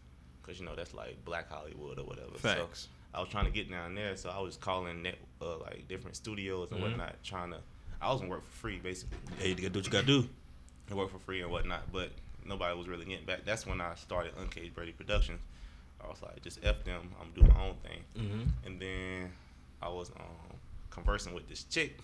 cause 0.48 0.58
you 0.58 0.64
know 0.66 0.74
that's 0.74 0.94
like 0.94 1.22
Black 1.24 1.50
Hollywood 1.50 1.98
or 1.98 2.04
whatever. 2.04 2.32
Facts. 2.36 2.82
So 2.82 2.88
I 3.14 3.20
was 3.20 3.28
trying 3.28 3.44
to 3.44 3.50
get 3.50 3.70
down 3.70 3.94
there, 3.94 4.16
so 4.16 4.30
I 4.30 4.40
was 4.40 4.56
calling 4.56 5.02
net 5.02 5.16
uh, 5.40 5.58
like 5.58 5.86
different 5.88 6.16
studios 6.16 6.68
and 6.72 6.80
Mhm. 6.80 6.82
whatnot, 6.82 7.22
trying 7.22 7.50
to. 7.52 7.58
I 8.00 8.10
was 8.12 8.20
gonna 8.20 8.30
work 8.30 8.44
for 8.44 8.56
free 8.58 8.78
basically. 8.78 9.18
Hey, 9.38 9.48
you 9.50 9.54
gotta 9.56 9.70
do 9.70 9.78
what 9.80 9.86
you 9.86 9.92
gotta 9.92 10.06
do. 10.06 10.28
and 10.88 10.96
work 10.98 11.10
for 11.10 11.18
free 11.18 11.42
and 11.42 11.50
whatnot, 11.50 11.92
but 11.92 12.10
nobody 12.46 12.76
was 12.76 12.88
really 12.88 13.04
getting 13.04 13.26
back. 13.26 13.44
That's 13.44 13.66
when 13.66 13.80
I 13.80 13.94
started 13.96 14.32
Uncaged 14.38 14.74
Brady 14.74 14.92
Productions. 14.92 15.40
I 16.02 16.08
was 16.08 16.22
like, 16.22 16.40
just 16.42 16.60
F 16.62 16.82
them, 16.84 17.10
I'm 17.20 17.30
doing 17.32 17.52
my 17.52 17.62
own 17.62 17.74
thing. 17.82 18.04
Mm-hmm. 18.16 18.42
And 18.66 18.80
then 18.80 19.32
I 19.82 19.88
was 19.88 20.10
um, 20.10 20.56
conversing 20.90 21.34
with 21.34 21.48
this 21.48 21.64
chick, 21.64 21.98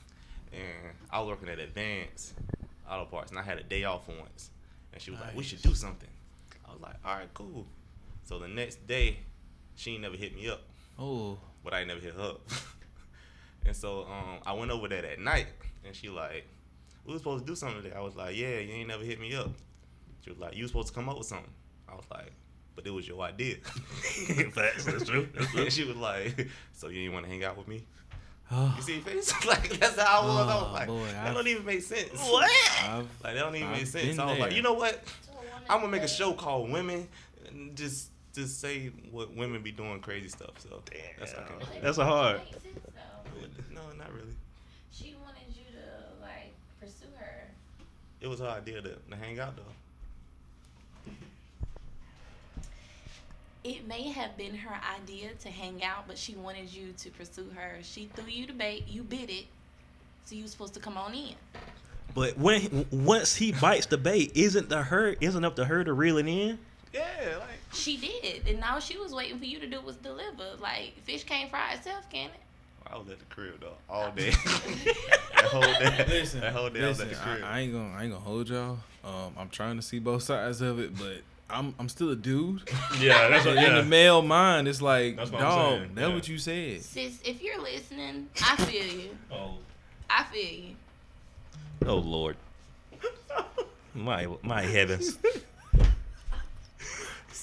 and 0.53 0.95
I 1.11 1.21
was 1.21 1.29
working 1.29 1.49
at 1.49 1.59
Advance 1.61 2.35
Auto 2.91 3.05
Parts, 3.07 3.31
and 3.31 3.39
I 3.39 3.43
had 3.43 3.59
a 3.59 3.63
day 3.63 3.85
off 3.85 4.07
once. 4.09 4.51
And 4.93 5.01
she 5.01 5.11
was 5.13 5.21
like, 5.21 5.35
we 5.37 5.43
should 5.45 5.63
do 5.63 5.75
something. 5.75 6.09
I 6.69 6.73
was 6.73 6.81
like, 6.83 6.97
all 7.05 7.15
right, 7.17 7.33
cool. 7.35 7.65
So 8.25 8.39
the 8.39 8.49
next 8.49 8.87
day, 8.87 9.19
she 9.75 9.93
ain't 9.93 10.03
never 10.03 10.17
hit 10.17 10.35
me 10.35 10.49
up, 10.49 10.63
Oh, 10.99 11.39
but 11.63 11.75
I 11.75 11.81
ain't 11.81 11.89
never 11.89 12.01
hit 12.01 12.15
her 12.15 12.23
up. 12.23 12.41
and 13.67 13.77
so 13.77 14.05
um, 14.05 14.39
I 14.47 14.53
went 14.55 14.71
over 14.71 14.89
there 14.89 15.03
that 15.03 15.19
night, 15.21 15.47
and 15.85 15.95
she 15.95 16.09
like, 16.09 16.47
we 17.05 17.13
was 17.13 17.21
supposed 17.23 17.45
to 17.47 17.51
do 17.53 17.55
something 17.57 17.83
today. 17.83 17.95
I 17.95 18.01
was 18.01 18.17
like, 18.17 18.37
yeah, 18.37 18.59
you 18.61 18.73
ain't 18.73 18.89
never 18.89 19.05
hit 19.05 19.21
me 19.21 19.35
up. 19.35 19.51
She 20.23 20.31
was 20.31 20.39
like, 20.39 20.57
you 20.57 20.63
was 20.63 20.71
supposed 20.71 20.89
to 20.89 20.95
come 20.95 21.09
up 21.09 21.19
with 21.19 21.27
something. 21.27 21.51
I 21.89 21.95
was 21.95 22.05
like, 22.11 22.33
but 22.75 22.87
it 22.87 22.91
was 22.91 23.07
your 23.07 23.21
idea. 23.23 23.57
Facts. 24.53 24.85
That's 24.87 25.05
true. 25.05 25.29
That's 25.35 25.51
true. 25.53 25.61
and 25.63 25.73
she 25.73 25.85
was 25.85 25.97
like, 25.97 26.49
so 26.73 26.89
you 26.89 27.03
ain't 27.03 27.13
want 27.13 27.27
to 27.27 27.31
hang 27.31 27.45
out 27.45 27.59
with 27.59 27.69
me? 27.69 27.85
oh. 28.51 28.75
You 28.77 28.83
see 28.83 28.95
your 28.95 29.03
face? 29.03 29.47
like 29.47 29.69
that's 29.79 30.01
how 30.01 30.23
I 30.23 30.25
was. 30.25 30.37
I 30.49 30.53
Oh, 30.55 30.63
was 30.65 30.73
like, 30.73 30.87
boy, 30.89 31.05
that 31.07 31.27
I've- 31.27 31.35
don't 31.35 31.47
even 31.49 31.65
make 31.67 31.83
sense. 31.83 32.09
I've, 32.15 33.07
Like 33.23 33.35
that 33.35 33.35
don't 33.35 33.55
even 33.55 33.69
I've 33.69 33.77
make 33.77 33.87
sense. 33.87 34.07
been 34.17 34.21
I 34.21 34.31
was 34.31 34.39
like, 34.39 34.55
you 34.55 34.63
know 34.63 34.73
what? 34.73 34.93
To 35.05 35.33
a 35.33 35.35
woman 35.37 35.51
I'm 35.69 35.81
gonna 35.81 35.93
make 35.93 36.03
a 36.03 36.09
show 36.09 36.33
called 36.33 36.71
Women, 36.71 37.07
and 37.49 37.77
just 37.77 38.11
just 38.35 38.61
say 38.61 38.91
what 39.11 39.35
women 39.35 39.63
be 39.63 39.71
doing 39.73 40.01
crazy 40.01 40.29
stuff. 40.29 40.59
So 40.59 40.83
that's 41.19 41.33
how 41.33 41.41
I 41.41 41.45
came 41.45 41.57
up 41.57 41.61
with 41.61 41.77
it. 41.77 41.83
That's 41.83 41.99
a 41.99 42.05
hard. 42.05 42.39
Makes 42.39 42.51
sense, 42.51 42.65
though. 42.75 43.75
No, 43.75 43.81
not 43.97 44.13
really. 44.13 44.35
She 44.93 45.15
wanted 45.23 45.49
you 45.55 45.65
to 45.73 46.23
like 46.23 46.53
pursue 46.81 47.07
her. 47.19 47.49
It 48.21 48.29
was 48.29 48.41
her 48.41 48.49
idea 48.49 48.83
to, 48.83 48.95
to 48.95 49.17
hang 49.17 49.39
out 49.39 49.57
though. 49.57 49.63
It 53.63 53.89
may 53.89 54.11
have 54.11 54.37
been 54.37 54.55
her 54.55 54.79
idea 55.01 55.31
to 55.41 55.49
hang 55.49 55.83
out, 55.83 56.07
but 56.07 56.19
she 56.19 56.35
wanted 56.35 56.71
you 56.71 56.93
to 56.99 57.11
pursue 57.11 57.49
her. 57.55 57.79
She 57.83 58.11
threw 58.15 58.29
you 58.29 58.47
the 58.47 58.53
bait, 58.53 58.85
you 58.87 59.03
bit 59.03 59.31
it, 59.31 59.47
so 60.27 60.35
you 60.35 60.43
was 60.43 60.51
supposed 60.51 60.75
to 60.75 60.81
come 60.81 60.99
on 60.99 61.15
in. 61.15 61.35
But 62.15 62.37
when 62.37 62.87
once 62.91 63.35
he 63.37 63.53
bites 63.53 63.87
the 63.87 63.97
bait, 63.97 64.33
isn't 64.35 64.69
the 64.69 64.83
her 64.83 65.17
isn't 65.21 65.45
up 65.45 65.57
to 65.57 65.65
her 65.65 65.83
to 65.83 65.93
reel 65.93 66.19
it 66.19 66.29
in? 66.29 66.59
Yeah, 66.95 67.39
like 67.41 67.59
She 67.73 67.97
did, 67.97 68.47
and 68.47 68.63
all 68.63 68.79
she 68.79 68.97
was 68.97 69.13
waiting 69.13 69.39
for 69.39 69.45
you 69.45 69.59
to 69.59 69.67
do 69.67 69.81
was 69.81 69.97
deliver. 69.97 70.45
Like 70.61 70.95
fish 71.03 71.25
can't 71.25 71.51
fry 71.51 71.73
itself, 71.75 72.09
can 72.09 72.27
it? 72.31 72.41
I 72.87 72.97
was 72.99 73.09
at 73.09 73.19
the 73.19 73.25
crib 73.27 73.61
though 73.61 73.73
all 73.89 74.11
day. 74.13 74.31
that 75.35 75.45
whole 75.47 75.63
day. 75.63 76.05
listen, 76.09 76.41
that 76.41 76.53
whole 76.53 76.71
day 76.71 76.85
I 76.85 76.89
was 76.89 76.99
listen, 77.01 77.15
at 77.15 77.19
the 77.19 77.31
crib. 77.31 77.45
I, 77.45 77.57
I 77.57 77.61
ain't 77.61 77.73
gonna, 77.73 77.95
I 77.95 78.03
ain't 78.05 78.13
gonna 78.13 78.25
hold 78.25 78.49
y'all. 78.49 78.79
Um, 79.05 79.35
I'm 79.37 79.49
trying 79.49 79.77
to 79.77 79.83
see 79.83 79.99
both 79.99 80.23
sides 80.23 80.61
of 80.61 80.79
it, 80.79 80.97
but 80.97 81.23
I'm, 81.51 81.75
I'm 81.79 81.89
still 81.89 82.11
a 82.11 82.17
dude. 82.17 82.63
Yeah, 83.01 83.29
that's 83.29 83.45
And 83.47 83.59
in 83.59 83.75
the 83.75 83.83
male 83.83 84.23
mind, 84.23 84.69
it's 84.69 84.81
like, 84.81 85.17
That's 85.17 85.31
what 85.33 85.41
dog, 85.41 85.81
that's 85.95 86.09
yeah. 86.09 86.15
what 86.15 86.29
you 86.29 86.39
said. 86.39 86.83
Sis, 86.83 87.21
if 87.25 87.43
you're 87.43 87.61
listening, 87.61 88.29
I 88.43 88.57
feel 88.57 88.85
you. 88.87 89.11
Oh, 89.33 89.55
I 90.09 90.23
feel 90.25 90.43
you. 90.43 90.75
oh 91.87 91.97
Lord, 91.97 92.37
my 93.95 94.29
my 94.43 94.63
heavens. 94.63 95.19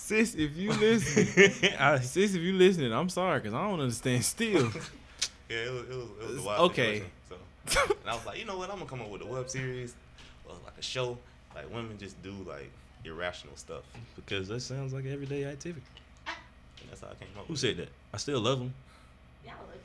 Sis, 0.03 0.35
if 0.35 0.57
you 0.57 0.73
listen, 0.79 1.73
I, 1.79 1.99
sis, 1.99 2.33
if 2.33 2.41
you 2.41 2.53
listening, 2.53 2.91
I'm 2.91 3.07
sorry, 3.07 3.39
cause 3.39 3.53
I 3.53 3.67
don't 3.67 3.79
understand 3.79 4.25
still. 4.25 4.69
Yeah, 5.49 5.57
it 5.65 5.71
was, 5.73 5.81
it 5.81 5.95
was, 5.97 6.07
it 6.21 6.27
was 6.29 6.37
a 6.37 6.41
wild 6.47 6.71
Okay. 6.71 7.03
So, 7.27 7.35
and 7.83 8.09
I 8.09 8.13
was 8.15 8.25
like, 8.25 8.39
you 8.39 8.45
know 8.45 8.57
what? 8.57 8.69
I'm 8.69 8.77
gonna 8.77 8.89
come 8.89 9.01
up 9.01 9.09
with 9.09 9.21
a 9.21 9.25
web 9.25 9.49
series 9.49 9.93
or 10.45 10.55
like 10.63 10.77
a 10.79 10.81
show. 10.81 11.17
Like 11.53 11.69
women 11.73 11.97
just 11.97 12.21
do 12.23 12.31
like 12.47 12.71
irrational 13.03 13.57
stuff, 13.57 13.83
because 14.15 14.47
that 14.47 14.61
sounds 14.61 14.93
like 14.93 15.05
everyday 15.05 15.43
activity. 15.43 15.85
and 16.25 16.89
that's 16.89 17.01
how 17.01 17.07
I 17.07 17.15
came 17.15 17.27
up. 17.37 17.47
Who 17.47 17.51
with 17.53 17.59
said 17.59 17.75
that? 17.77 17.89
I 18.13 18.17
still 18.17 18.39
love 18.39 18.59
them. 18.59 18.73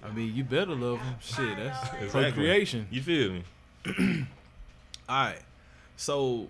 I 0.05 0.13
mean, 0.13 0.37
you 0.37 0.45
better 0.45 0.75
love 0.77 1.01
them. 1.01 1.17
Shit, 1.21 1.57
that's 1.57 1.83
Exactly. 1.95 2.23
procreation. 2.23 2.87
You 2.93 3.03
feel 3.03 3.33
me? 3.33 3.43
All 5.09 5.25
right. 5.25 5.43
So, 5.97 6.47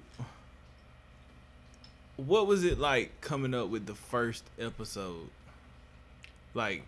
what 2.16 2.46
was 2.46 2.64
it 2.64 2.78
like 2.78 3.20
coming 3.20 3.54
up 3.54 3.68
with 3.68 3.86
the 3.86 3.94
first 3.94 4.44
episode? 4.58 5.28
Like, 6.54 6.84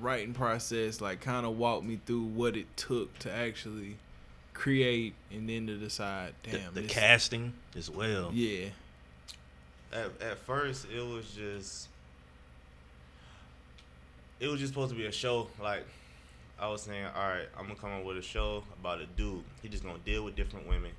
writing 0.00 0.34
process, 0.34 1.00
like, 1.00 1.20
kind 1.20 1.46
of 1.46 1.56
walk 1.56 1.84
me 1.84 2.00
through 2.04 2.24
what 2.24 2.56
it 2.56 2.66
took 2.76 3.16
to 3.20 3.30
actually 3.32 3.96
create 4.52 5.14
and 5.30 5.48
then 5.48 5.66
to 5.68 5.76
decide, 5.76 6.34
The, 6.44 6.50
damn, 6.58 6.74
the 6.74 6.80
this- 6.82 6.92
casting 6.92 7.52
as 7.76 7.88
well. 7.90 8.30
Yeah. 8.32 8.66
At, 9.92 10.10
at 10.20 10.38
first, 10.38 10.86
it 10.92 11.00
was 11.06 11.30
just 11.30 11.88
it 14.40 14.48
was 14.48 14.58
just 14.60 14.72
supposed 14.72 14.90
to 14.90 14.96
be 14.98 15.06
a 15.06 15.12
show. 15.12 15.46
Like 15.62 15.86
I 16.58 16.68
was 16.68 16.82
saying, 16.82 17.06
all 17.14 17.28
right, 17.28 17.46
I'm 17.56 17.66
gonna 17.66 17.78
come 17.78 17.92
up 17.92 18.04
with 18.04 18.16
a 18.16 18.22
show 18.22 18.64
about 18.80 19.00
a 19.00 19.06
dude. 19.06 19.44
He 19.62 19.68
just 19.68 19.84
gonna 19.84 19.98
deal 20.04 20.24
with 20.24 20.34
different 20.34 20.66
women, 20.68 20.90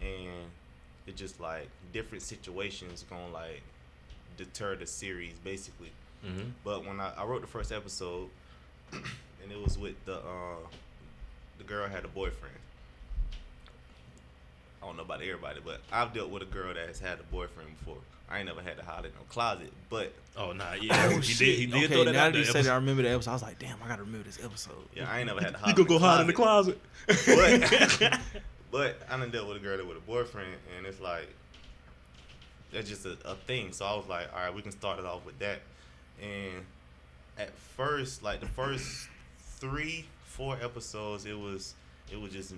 and 0.00 0.50
it 1.06 1.16
just 1.16 1.40
like 1.40 1.68
different 1.92 2.22
situations 2.22 3.04
gonna 3.08 3.28
like 3.32 3.62
deter 4.36 4.76
the 4.76 4.86
series 4.86 5.34
basically. 5.44 5.90
Mm-hmm. 6.26 6.50
But 6.64 6.86
when 6.86 7.00
I, 7.00 7.12
I 7.16 7.24
wrote 7.24 7.40
the 7.40 7.46
first 7.46 7.72
episode, 7.72 8.28
and 8.92 9.50
it 9.50 9.62
was 9.62 9.78
with 9.78 10.02
the 10.04 10.16
uh, 10.16 10.56
the 11.58 11.64
girl 11.64 11.88
had 11.88 12.04
a 12.04 12.08
boyfriend. 12.08 12.54
I 14.82 14.86
don't 14.86 14.96
know 14.96 15.02
about 15.02 15.20
everybody, 15.22 15.60
but 15.64 15.80
I've 15.92 16.14
dealt 16.14 16.30
with 16.30 16.42
a 16.42 16.46
girl 16.46 16.72
that 16.72 16.86
has 16.88 16.98
had 17.00 17.20
a 17.20 17.22
boyfriend 17.24 17.78
before. 17.78 17.98
I 18.30 18.38
ain't 18.38 18.46
never 18.46 18.62
had 18.62 18.76
to 18.78 18.84
hide 18.84 19.04
in 19.04 19.10
no 19.12 19.20
closet, 19.28 19.72
but 19.90 20.12
Oh 20.36 20.52
nah, 20.52 20.72
yeah, 20.80 21.10
Oh, 21.12 21.16
he 21.16 21.32
shit. 21.32 21.38
did. 21.38 21.58
He 21.58 21.66
did 21.66 21.84
okay, 21.84 21.94
throw 21.94 22.04
that 22.04 22.12
now 22.12 22.26
out 22.26 22.32
that 22.32 22.38
you 22.38 22.44
there. 22.44 22.52
said 22.52 22.64
that, 22.66 22.72
I 22.72 22.76
remember 22.76 23.02
the 23.02 23.10
episode. 23.10 23.30
I 23.30 23.34
was 23.34 23.42
like, 23.42 23.58
damn, 23.58 23.76
I 23.84 23.88
gotta 23.88 24.04
remember 24.04 24.26
this 24.26 24.42
episode. 24.42 24.74
yeah, 24.94 25.10
I 25.10 25.18
ain't 25.18 25.26
never 25.26 25.40
had 25.40 25.52
to 25.52 25.58
hide. 25.58 25.68
You 25.68 25.74
gonna 25.84 25.88
go 25.88 25.98
hide 25.98 26.20
in 26.22 26.26
the 26.28 26.32
closet? 26.32 26.78
But, 28.70 28.98
I 29.10 29.16
done 29.18 29.30
dealt 29.30 29.48
with 29.48 29.56
a 29.56 29.60
girl 29.60 29.76
that 29.76 29.86
with 29.86 29.96
a 29.96 30.00
boyfriend, 30.00 30.54
and 30.76 30.86
it's 30.86 31.00
like 31.00 31.28
that's 32.72 32.88
just 32.88 33.04
a, 33.04 33.16
a 33.24 33.34
thing. 33.34 33.72
So 33.72 33.84
I 33.84 33.94
was 33.96 34.06
like, 34.06 34.28
all 34.32 34.40
right, 34.44 34.54
we 34.54 34.62
can 34.62 34.70
start 34.72 34.98
it 34.98 35.04
off 35.04 35.24
with 35.26 35.38
that. 35.40 35.60
And 36.22 36.64
at 37.38 37.56
first, 37.56 38.22
like 38.22 38.40
the 38.40 38.46
first 38.46 39.08
three, 39.58 40.04
four 40.24 40.56
episodes, 40.62 41.24
it 41.26 41.38
was 41.38 41.74
it 42.12 42.20
was 42.20 42.32
just 42.32 42.54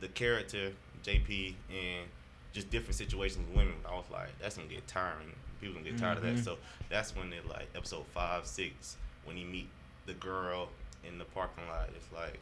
the 0.00 0.08
character 0.08 0.72
JP 1.04 1.54
and 1.70 2.08
just 2.52 2.70
different 2.70 2.94
situations 2.96 3.46
with 3.48 3.56
women. 3.56 3.74
I 3.88 3.94
was 3.94 4.04
like, 4.12 4.36
that's 4.40 4.56
gonna 4.56 4.68
get 4.68 4.86
tiring. 4.88 5.32
People 5.60 5.76
gonna 5.76 5.90
get 5.90 5.98
tired 5.98 6.18
of 6.18 6.24
Mhm. 6.24 6.36
that. 6.36 6.44
So 6.44 6.58
that's 6.88 7.14
when 7.14 7.32
it 7.32 7.46
like 7.48 7.68
episode 7.76 8.04
five, 8.12 8.46
six, 8.46 8.96
when 9.24 9.36
he 9.36 9.44
meet 9.44 9.68
the 10.06 10.14
girl 10.14 10.68
in 11.06 11.18
the 11.18 11.24
parking 11.24 11.66
lot. 11.68 11.88
It's 11.94 12.10
like 12.12 12.38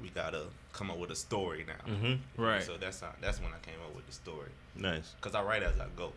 we 0.00 0.10
gotta 0.10 0.44
come 0.76 0.90
up 0.90 0.98
with 0.98 1.10
a 1.10 1.16
story 1.16 1.64
now. 1.66 1.92
Mm-hmm. 1.92 2.42
Right. 2.42 2.62
So 2.62 2.76
that's 2.76 3.00
how, 3.00 3.10
that's 3.20 3.40
when 3.40 3.48
I 3.50 3.58
came 3.64 3.80
up 3.88 3.94
with 3.96 4.06
the 4.06 4.12
story. 4.12 4.50
Nice. 4.76 5.14
Cause 5.20 5.34
I 5.34 5.42
write 5.42 5.62
as 5.62 5.78
I 5.80 5.86
go. 5.96 6.12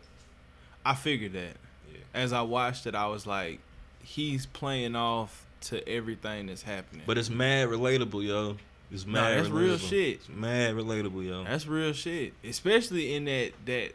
I 0.85 0.95
figured 0.95 1.33
that. 1.33 1.55
Yeah. 1.91 1.99
As 2.13 2.33
I 2.33 2.41
watched 2.41 2.85
it, 2.85 2.95
I 2.95 3.07
was 3.07 3.25
like, 3.25 3.59
he's 4.03 4.45
playing 4.45 4.95
off 4.95 5.45
to 5.61 5.87
everything 5.87 6.47
that's 6.47 6.61
happening. 6.61 7.03
But 7.05 7.17
it's 7.17 7.29
mad 7.29 7.69
relatable, 7.69 8.25
yo. 8.25 8.57
It's 8.91 9.05
mad. 9.05 9.13
Nah, 9.13 9.21
mad. 9.29 9.37
that's 9.39 9.49
real 9.49 9.77
shit. 9.77 10.15
It's 10.15 10.29
mad 10.29 10.75
relatable, 10.75 11.25
yo. 11.27 11.43
That's 11.43 11.67
real 11.67 11.93
shit, 11.93 12.33
especially 12.43 13.13
in 13.13 13.25
that 13.25 13.51
that. 13.65 13.91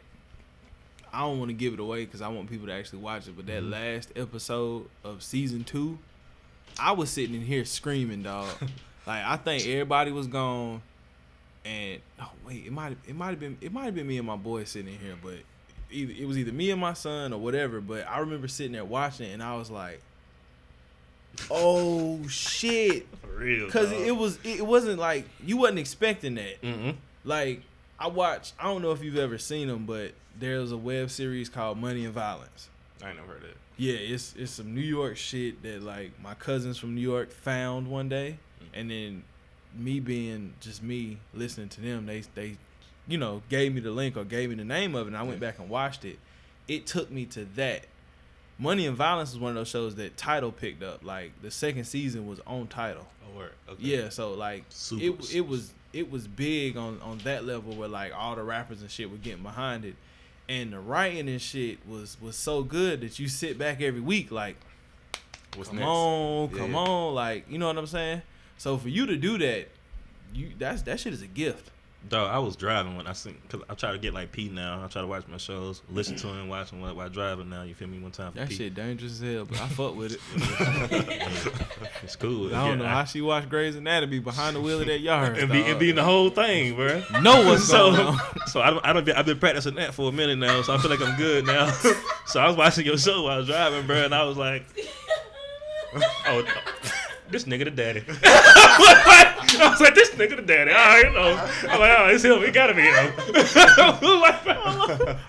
I 1.13 1.21
don't 1.21 1.39
want 1.39 1.49
to 1.49 1.53
give 1.53 1.73
it 1.73 1.79
away 1.79 2.03
because 2.05 2.21
I 2.21 2.27
want 2.27 2.49
people 2.49 2.67
to 2.67 2.73
actually 2.73 2.99
watch 2.99 3.27
it. 3.27 3.35
But 3.37 3.45
that 3.47 3.63
Mhm. 3.63 3.71
last 3.71 4.11
episode 4.17 4.89
of 5.03 5.23
season 5.23 5.63
two, 5.63 5.97
I 6.79 6.91
was 6.91 7.09
sitting 7.09 7.35
in 7.35 7.41
here 7.41 7.63
screaming, 7.65 8.23
dog. 8.23 8.49
like 9.05 9.23
I 9.23 9.37
think 9.37 9.65
everybody 9.67 10.11
was 10.11 10.27
gone, 10.27 10.81
and 11.63 12.01
oh 12.21 12.31
wait, 12.45 12.65
it 12.65 12.71
might 12.71 12.97
it 13.07 13.15
might 13.15 13.29
have 13.29 13.39
been 13.39 13.57
it 13.61 13.71
might 13.71 13.85
have 13.85 13.95
been 13.95 14.07
me 14.07 14.17
and 14.17 14.27
my 14.27 14.35
boy 14.35 14.63
sitting 14.63 14.93
in 14.93 14.99
here, 14.99 15.15
but 15.21 15.35
either 15.91 16.13
it 16.17 16.27
was 16.27 16.37
either 16.37 16.51
me 16.51 16.71
and 16.71 16.81
my 16.81 16.93
son 16.93 17.33
or 17.33 17.39
whatever. 17.39 17.81
But 17.81 18.07
I 18.07 18.19
remember 18.19 18.47
sitting 18.47 18.73
there 18.73 18.85
watching, 18.85 19.29
it 19.29 19.33
and 19.33 19.43
I 19.43 19.55
was 19.55 19.69
like, 19.69 20.01
"Oh 21.49 22.27
shit!" 22.27 23.07
For 23.21 23.27
real. 23.27 23.65
Because 23.65 23.91
it 23.91 24.15
was 24.15 24.39
it 24.43 24.65
wasn't 24.65 24.99
like 24.99 25.25
you 25.43 25.57
wasn't 25.57 25.79
expecting 25.79 26.35
that. 26.35 26.61
Mm-mm. 26.61 26.95
Like 27.23 27.61
I 27.99 28.07
watched. 28.07 28.53
I 28.59 28.65
don't 28.65 28.81
know 28.81 28.91
if 28.91 29.03
you've 29.03 29.17
ever 29.17 29.37
seen 29.37 29.67
them, 29.67 29.85
but 29.85 30.11
there's 30.39 30.71
a 30.71 30.77
web 30.77 31.09
series 31.09 31.49
called 31.49 31.77
Money 31.77 32.05
and 32.05 32.13
Violence. 32.13 32.69
I 33.03 33.09
ain't 33.09 33.17
never 33.17 33.33
heard 33.33 33.43
of 33.43 33.49
it. 33.49 33.57
Yeah, 33.77 33.95
it's 33.95 34.33
it's 34.37 34.51
some 34.51 34.73
New 34.73 34.81
York 34.81 35.17
shit 35.17 35.61
that 35.63 35.83
like 35.83 36.11
my 36.21 36.33
cousins 36.33 36.77
from 36.77 36.95
New 36.95 37.01
York 37.01 37.31
found 37.31 37.87
one 37.87 38.09
day, 38.09 38.37
Mm-hmm. 38.67 38.79
and 38.79 38.91
then 38.91 39.23
me 39.77 39.99
being 39.99 40.53
just 40.61 40.81
me 40.83 41.17
listening 41.33 41.69
to 41.69 41.81
them, 41.81 42.05
they 42.05 42.23
they, 42.33 42.57
you 43.07 43.17
know, 43.17 43.41
gave 43.49 43.73
me 43.73 43.81
the 43.81 43.91
link 43.91 44.15
or 44.17 44.23
gave 44.23 44.49
me 44.49 44.55
the 44.55 44.63
name 44.63 44.95
of 44.95 45.07
it, 45.07 45.09
and 45.09 45.17
I 45.17 45.23
went 45.23 45.39
back 45.39 45.59
and 45.59 45.69
watched 45.69 46.05
it. 46.05 46.17
It 46.67 46.85
took 46.85 47.11
me 47.11 47.25
to 47.27 47.45
that. 47.55 47.85
Money 48.57 48.85
and 48.87 48.95
Violence 48.95 49.33
is 49.33 49.37
one 49.39 49.49
of 49.49 49.55
those 49.55 49.67
shows 49.67 49.95
that 49.95 50.15
Tidal 50.15 50.51
picked 50.53 50.81
up. 50.81 51.03
Like 51.03 51.31
the 51.41 51.51
second 51.51 51.83
season 51.83 52.25
was 52.25 52.39
on 52.47 52.67
Tidal. 52.67 53.05
Oh, 53.27 53.37
word. 53.37 53.51
Okay. 53.69 53.81
Yeah, 53.83 54.09
so 54.09 54.33
like 54.33 54.63
Super. 54.69 55.21
it 55.21 55.35
it 55.35 55.47
was 55.47 55.73
it 55.91 56.09
was 56.09 56.25
big 56.27 56.77
on 56.77 57.01
on 57.01 57.17
that 57.25 57.45
level 57.45 57.75
where 57.75 57.89
like 57.89 58.13
all 58.15 58.35
the 58.35 58.43
rappers 58.43 58.81
and 58.81 58.89
shit 58.89 59.11
were 59.11 59.17
getting 59.17 59.43
behind 59.43 59.83
it, 59.83 59.95
and 60.47 60.71
the 60.71 60.79
writing 60.79 61.27
and 61.27 61.41
shit 61.41 61.85
was 61.85 62.15
was 62.21 62.37
so 62.37 62.63
good 62.63 63.01
that 63.01 63.19
you 63.19 63.27
sit 63.27 63.57
back 63.57 63.81
every 63.81 63.99
week 64.01 64.31
like, 64.31 64.55
What's 65.57 65.67
come 65.69 65.79
next? 65.79 65.87
on, 65.89 66.49
Yeah. 66.51 66.57
come 66.57 66.75
on, 66.75 67.13
like 67.13 67.45
you 67.49 67.57
know 67.57 67.67
what 67.67 67.77
I'm 67.77 67.87
saying. 67.87 68.21
So 68.57 68.77
for 68.77 68.89
you 68.89 69.05
to 69.05 69.15
do 69.17 69.37
that, 69.39 69.67
you 70.33 70.49
that's 70.57 70.81
that 70.83 70.99
shit 70.99 71.13
is 71.13 71.21
a 71.21 71.27
gift. 71.27 71.71
Dog, 72.07 72.29
I 72.29 72.37
was 72.37 72.55
driving 72.55 72.95
when 72.97 73.07
I 73.07 73.13
seen 73.13 73.35
cause 73.49 73.63
I 73.67 73.73
try 73.73 73.91
to 73.91 73.97
get 73.97 74.13
like 74.13 74.31
Pete 74.31 74.51
now. 74.51 74.83
I 74.83 74.87
try 74.87 75.01
to 75.01 75.07
watch 75.07 75.23
my 75.27 75.37
shows, 75.37 75.81
listen 75.89 76.15
to 76.17 76.27
him, 76.27 76.47
watch 76.49 76.69
him 76.69 76.79
while, 76.79 76.93
while 76.95 77.09
driving. 77.09 77.49
Now 77.49 77.63
you 77.63 77.73
feel 77.73 77.87
me? 77.87 77.97
One 77.97 78.11
time 78.11 78.31
for 78.31 78.37
That 78.37 78.49
P. 78.49 78.55
shit 78.55 78.75
dangerous 78.75 79.13
as 79.13 79.21
hell, 79.21 79.45
but 79.45 79.59
I 79.59 79.67
fuck 79.69 79.95
with 79.95 80.13
it. 80.13 80.19
It's 82.03 82.15
cool. 82.15 82.53
I 82.53 82.67
don't 82.67 82.77
know 82.77 82.83
Yeah, 82.83 82.91
how 82.93 83.03
she 83.05 83.21
watched 83.21 83.49
Grey's 83.49 83.75
Anatomy 83.75 84.19
behind 84.19 84.55
the 84.55 84.61
wheel 84.61 84.79
of 84.81 84.85
that 84.85 84.99
yard. 84.99 85.39
and 85.39 85.51
be 85.51 85.63
and 85.63 85.79
be 85.79 85.91
the 85.91 86.03
whole 86.03 86.29
thing, 86.29 86.75
bro. 86.75 87.01
No 87.23 87.43
what's 87.47 87.63
so, 87.63 87.87
on. 87.87 88.19
so 88.47 88.61
I 88.61 88.69
don't, 88.69 88.85
I 88.85 88.93
don't 88.93 89.03
be, 89.03 89.11
I've 89.13 89.25
been 89.25 89.39
practicing 89.39 89.73
that 89.75 89.95
for 89.95 90.09
a 90.09 90.11
minute 90.11 90.37
now, 90.37 90.61
so 90.61 90.75
I 90.75 90.77
feel 90.77 90.91
like 90.91 91.01
I'm 91.01 91.17
good 91.17 91.47
now. 91.47 91.71
so 92.27 92.39
I 92.39 92.47
was 92.47 92.55
watching 92.55 92.85
your 92.85 92.99
show 92.99 93.23
while 93.23 93.33
I 93.33 93.37
was 93.37 93.47
driving, 93.47 93.87
bro, 93.87 94.05
and 94.05 94.13
I 94.13 94.23
was 94.25 94.37
like, 94.37 94.65
oh, 96.27 96.43
this 97.35 97.43
nigga 97.43 97.65
the 97.65 97.71
daddy. 97.71 98.01
I 99.61 99.69
was 99.69 99.81
like, 99.81 99.95
this 99.95 100.09
nigga 100.11 100.35
the 100.37 100.41
daddy. 100.41 100.71
I 100.71 100.99
already 101.01 101.13
know. 101.15 101.37
I'm 101.71 101.79
like, 101.79 101.99
oh, 101.99 102.07
it's 102.09 102.23
him. 102.23 102.43
It 102.43 102.53
gotta 102.53 102.73
be 102.73 102.81
him. 102.83 103.13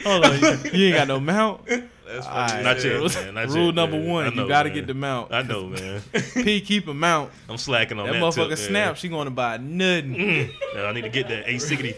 Hold 0.04 0.25
on, 0.25 0.40
you, 0.40 0.71
you 0.78 0.87
ain't 0.88 0.97
got 0.97 1.09
no 1.09 1.21
mount. 1.21 1.66
That's 1.66 2.25
Alright, 2.25 2.50
funny. 2.50 2.62
Not 2.62 2.76
as 2.76 2.85
yet. 2.85 2.92
Rule, 2.95 3.09
man. 3.09 3.35
Not 3.35 3.49
rule 3.49 3.66
yet, 3.66 3.75
number 3.75 3.99
man. 3.99 4.09
one, 4.09 4.37
know, 4.37 4.42
you 4.45 4.49
gotta 4.49 4.68
man. 4.68 4.75
get 4.78 4.87
the 4.87 4.95
mount. 4.95 5.33
I 5.35 5.42
know, 5.42 5.66
man. 5.66 6.00
P 6.35 6.61
keep 6.61 6.87
a 6.87 6.94
mount. 6.94 7.33
I'm 7.48 7.57
slacking 7.59 7.98
on 7.98 8.07
That 8.07 8.12
that. 8.12 8.22
motherfucker 8.22 8.50
tip, 8.50 8.59
man. 8.59 8.68
snap. 8.68 8.96
She 8.96 9.09
going 9.09 9.24
to 9.24 9.33
buy 9.33 9.57
nothing. 9.57 10.14
Mm. 10.14 10.50
Yeah, 10.74 10.83
I 10.85 10.92
need 10.92 11.03
to 11.03 11.09
get 11.09 11.27
that 11.29 11.48
860. 11.50 11.96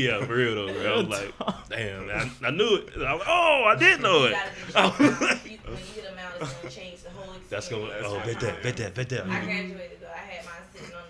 yeah, 0.00 0.24
for 0.24 0.34
real 0.34 0.54
though, 0.54 0.72
bro. 0.72 0.92
I 0.94 0.96
was 0.96 1.08
like, 1.08 1.34
damn, 1.68 2.06
man, 2.06 2.30
I, 2.42 2.46
I 2.46 2.50
knew 2.50 2.76
it. 2.76 2.88
I 3.02 3.12
was, 3.12 3.22
oh, 3.28 3.64
I 3.68 3.76
did 3.78 4.00
know 4.00 4.24
it. 4.24 4.32
gotta 4.32 4.50
get 4.66 4.76
Oh. 4.76 4.96
your 4.98 5.08
amount. 5.12 5.20
You- 5.46 5.58
When 5.66 5.76
you 5.76 5.94
get 5.94 6.04
them 6.04 6.18
out, 6.18 6.32
it's 6.40 6.52
gonna 6.54 6.70
change 6.70 7.02
the 7.02 7.10
whole 7.10 7.34
experience. 7.34 7.50
That's 7.50 7.68
gonna. 7.68 7.90
Oh, 8.02 8.22
bet 8.24 8.40
that, 8.40 8.62
bet 8.62 8.76
that, 8.78 8.94
bet 8.94 9.08
that. 9.10 9.26
I 9.26 9.44
graduated 9.44 10.00
though. 10.00 10.06
I 10.08 10.18
had 10.20 10.44
mine 10.46 10.54
sitting 10.72 10.94
on 10.94 11.02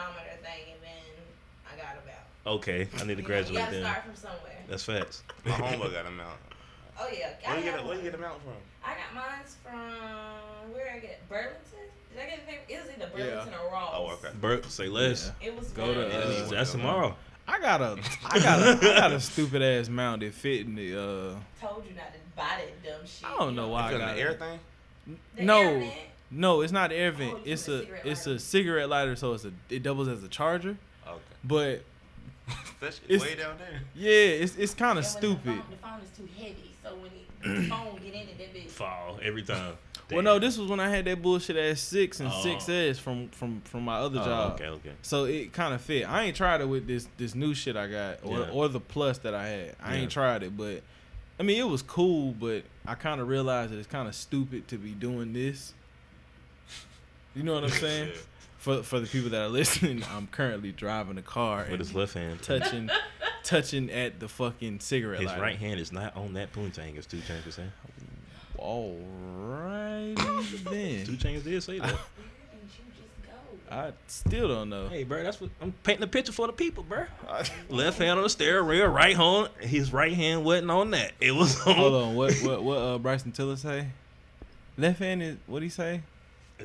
the 0.00 0.42
thing, 0.46 0.72
and 0.72 0.82
then 0.82 1.12
I 1.72 1.76
got 1.76 1.94
them 2.04 2.12
out. 2.14 2.52
Okay, 2.54 2.88
I 2.96 3.04
need 3.04 3.06
to 3.06 3.08
You 3.10 3.16
know, 3.16 3.22
graduate 3.24 3.52
You 3.54 3.58
gotta 3.58 3.72
then. 3.72 3.82
start 3.84 4.04
from 4.04 4.14
somewhere. 4.16 4.58
That's 4.68 4.84
facts. 4.84 5.22
My 5.44 5.52
homeboy 5.52 5.92
got 5.92 6.06
him 6.06 6.20
out. 6.20 6.38
Oh 6.98 7.08
yeah, 7.12 7.30
I 7.46 7.48
Where 7.50 7.58
you 7.58 7.64
get 7.64 7.70
got 7.76 7.80
it? 7.80 7.86
Where 7.86 7.96
you 7.96 8.02
get 8.02 8.14
him 8.14 8.24
out 8.24 8.40
from? 8.42 8.52
I 8.84 8.94
got 8.94 9.14
mine's 9.14 9.56
from 9.62 10.72
where 10.72 10.84
did 10.84 10.92
I 10.94 10.98
get 11.00 11.10
it? 11.10 11.28
Burlington. 11.28 11.60
Did 12.12 12.22
I 12.22 12.26
get 12.26 12.38
it? 12.48 12.72
It 12.72 12.80
was 12.80 12.90
either 12.96 13.10
Yeah. 13.18 13.30
Burlington 13.34 13.54
or 13.66 13.72
Ross. 13.72 13.90
Oh, 13.94 14.10
okay. 14.24 14.28
Bert, 14.40 14.64
say 14.66 14.86
less. 14.88 15.30
It 15.42 15.56
was 15.58 15.68
Go 15.72 15.86
one 15.86 15.94
to, 15.94 16.16
uh. 16.46 16.48
That's 16.50 16.72
tomorrow. 16.72 17.14
I 17.48 17.60
got 17.60 17.80
a, 17.80 17.98
I 18.24 18.38
got 18.40 18.60
a, 18.60 18.70
I 18.92 18.98
got 18.98 19.12
a 19.12 19.20
stupid 19.20 19.62
ass 19.62 19.88
mount 19.88 20.20
that 20.22 20.32
fit 20.34 20.62
in 20.66 20.74
the. 20.74 20.94
uh 20.98 21.34
Told 21.60 21.84
you 21.86 21.94
not 21.94 22.12
to 22.12 22.18
buy 22.34 22.58
that 22.58 22.82
dumb 22.82 23.06
shit. 23.06 23.28
I 23.28 23.36
don't 23.38 23.54
know 23.54 23.68
why 23.68 23.82
I 23.82 23.92
Because 23.92 24.00
got 24.06 24.14
the 24.14 24.20
it. 24.20 24.24
air 24.24 24.32
thing? 24.34 24.60
The 25.36 25.42
No. 25.42 25.60
air 25.62 25.78
vent, 25.80 25.92
No, 26.30 26.60
it's 26.62 26.72
not 26.72 26.90
air 26.92 27.12
vent. 27.12 27.34
Oh, 27.36 27.40
it's 27.44 27.68
a 27.68 27.82
a, 27.82 27.86
it's 28.10 28.26
a 28.26 28.38
cigarette 28.38 28.88
lighter, 28.88 29.14
so 29.16 29.32
it's 29.34 29.44
a, 29.44 29.52
it 29.70 29.82
doubles 29.82 30.08
as 30.08 30.22
a 30.24 30.28
charger. 30.28 30.76
Okay. 31.06 31.18
But 31.44 31.84
that 32.80 32.94
shit 32.94 33.02
It's- 33.08 33.22
way 33.22 33.34
down 33.36 33.56
there. 33.58 33.80
yeah, 33.94 34.10
it's 34.10 34.56
it's 34.56 34.74
kind 34.74 34.98
of 34.98 35.04
and 35.04 35.14
when 35.14 35.22
the 35.22 35.38
stupid. 35.40 35.44
phone- 35.62 35.70
The 35.70 35.76
phone 35.76 36.00
is 36.00 36.10
too 36.16 36.28
heavy, 36.38 36.70
so 36.82 36.94
when 36.96 37.06
it, 37.06 37.62
the 37.62 37.68
phone 37.68 37.94
get 38.02 38.14
in 38.14 38.28
it, 38.28 38.38
that 38.38 38.54
bitch. 38.54 38.68
Fall 38.70 39.18
every 39.22 39.42
time. 39.42 39.74
Well, 40.08 40.22
no, 40.22 40.38
this 40.38 40.56
was 40.56 40.70
when 40.70 40.78
I 40.78 40.88
had 40.88 41.04
that 41.06 41.20
bullshit 41.20 41.56
ass 41.56 41.80
six 41.80 42.20
and 42.20 42.28
Oh. 42.32 42.40
six 42.40 42.68
S 42.68 42.96
from 42.96 43.28
from 43.30 43.60
from 43.62 43.84
my 43.84 43.96
other 43.96 44.20
Oh, 44.20 44.24
job. 44.24 44.52
okay, 44.52 44.66
okay. 44.68 44.92
So 45.02 45.24
it 45.24 45.52
kind 45.52 45.74
of 45.74 45.80
fit. 45.80 46.08
I 46.08 46.22
ain't 46.22 46.36
tried 46.36 46.60
it 46.60 46.68
with 46.68 46.86
this 46.86 47.08
this 47.16 47.34
new 47.34 47.54
shit 47.54 47.76
I 47.76 47.88
got 47.88 48.18
or 48.22 48.38
Yeah. 48.38 48.50
or 48.52 48.68
the 48.68 48.78
plus 48.78 49.18
that 49.18 49.34
I 49.34 49.48
had. 49.48 49.76
I 49.82 49.94
Yeah. 49.96 50.00
ain't 50.02 50.12
tried 50.12 50.44
it, 50.44 50.56
but 50.56 50.84
I 51.40 51.42
mean 51.42 51.58
it 51.58 51.68
was 51.68 51.82
cool. 51.82 52.30
But 52.30 52.62
I 52.86 52.94
kind 52.94 53.20
of 53.20 53.26
realized 53.26 53.72
that 53.72 53.78
it's 53.78 53.88
kind 53.88 54.06
of 54.06 54.14
stupid 54.14 54.68
to 54.68 54.78
be 54.78 54.92
doing 54.92 55.32
this. 55.32 55.74
You 57.36 57.42
know 57.44 57.54
what 57.54 57.64
I'm 57.64 57.70
saying? 57.70 58.08
Yeah. 58.14 58.20
For 58.58 58.82
for 58.82 58.98
the 58.98 59.06
people 59.06 59.30
that 59.30 59.42
are 59.42 59.48
listening, 59.48 60.02
I'm 60.12 60.26
currently 60.26 60.72
driving 60.72 61.18
a 61.18 61.22
car 61.22 61.58
With 61.58 61.68
and 61.72 61.78
his 61.78 61.94
left 61.94 62.14
hand. 62.14 62.42
touching 62.42 62.90
touching 63.44 63.90
at 63.92 64.18
the 64.18 64.26
fucking 64.28 64.80
cigarette 64.80 65.20
His 65.20 65.28
lighter. 65.28 65.40
right 65.42 65.56
hand 65.56 65.78
is 65.78 65.92
not 65.92 66.16
on 66.16 66.32
that 66.34 66.52
poontang, 66.52 66.98
as 66.98 67.06
2 67.06 67.18
Chainz 67.18 67.44
was 67.46 67.54
saying. 67.54 67.70
Alrighty 68.58 70.64
then. 70.64 71.06
2 71.06 71.12
Chainz 71.12 71.44
did 71.44 71.62
say 71.62 71.78
that. 71.78 71.90
Where 71.90 71.92
did 71.92 72.70
you 72.76 72.84
just 72.96 73.70
go? 73.70 73.76
I 73.76 73.92
still 74.08 74.48
don't 74.48 74.70
know. 74.70 74.88
hey, 74.88 75.04
bro, 75.04 75.22
that's 75.22 75.40
what 75.40 75.50
I'm 75.60 75.72
painting 75.84 76.04
a 76.04 76.08
picture 76.08 76.32
for 76.32 76.46
the 76.48 76.52
people, 76.52 76.82
bro. 76.82 77.04
Left 77.68 77.98
hand 77.98 78.18
on 78.18 78.22
the 78.24 78.30
steering 78.30 78.66
wheel, 78.66 78.86
right 78.88 79.16
hand, 79.16 79.50
his 79.60 79.92
right 79.92 80.14
hand 80.14 80.44
wasn't 80.44 80.70
on 80.70 80.90
that. 80.92 81.12
It 81.20 81.32
was 81.32 81.60
on. 81.66 81.74
Hold 81.74 81.94
on, 81.94 82.14
what 82.16 82.34
what 82.42 82.62
what 82.64 82.78
uh 82.78 82.98
Bryson 82.98 83.30
Tiller 83.32 83.56
say? 83.56 83.88
Left 84.78 84.98
hand 84.98 85.22
is 85.22 85.36
what 85.46 85.62
he 85.62 85.68
say? 85.68 86.00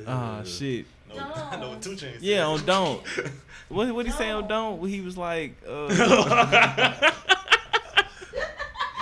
Ah 0.06 0.38
Uh, 0.40 0.44
shit. 0.44 0.86
No, 1.08 1.16
I 1.18 1.56
know 1.56 1.68
what 1.70 1.82
2 1.82 1.90
Chainz. 1.90 2.18
Yeah, 2.20 2.46
on 2.46 2.64
don't. 2.64 3.02
What 3.68 3.94
what 3.94 4.04
he 4.04 4.12
say 4.12 4.28
on 4.30 4.48
don't? 4.48 4.80
What 4.80 4.90
he 4.90 5.00
was 5.00 5.16
like? 5.16 5.54
Uh, 5.66 5.88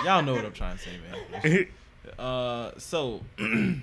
y'all 0.05 0.23
know 0.23 0.33
what 0.33 0.45
I'm 0.45 0.53
trying 0.53 0.77
to 0.77 0.83
say, 0.83 0.91
man. 1.43 1.67
Uh, 2.17 2.71
so 2.77 3.21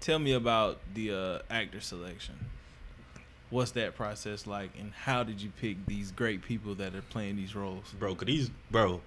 tell 0.00 0.18
me 0.18 0.32
about 0.32 0.78
the 0.94 1.12
uh, 1.12 1.38
actor 1.50 1.80
selection. 1.80 2.34
What's 3.50 3.70
that 3.72 3.94
process 3.96 4.46
like, 4.46 4.70
and 4.78 4.92
how 4.92 5.22
did 5.22 5.40
you 5.40 5.50
pick 5.60 5.84
these 5.86 6.10
great 6.10 6.42
people 6.42 6.74
that 6.76 6.94
are 6.94 7.02
playing 7.02 7.36
these 7.36 7.54
roles? 7.54 7.84
bro, 7.98 8.14
cause 8.14 8.26
these, 8.26 8.50
bro, 8.70 9.00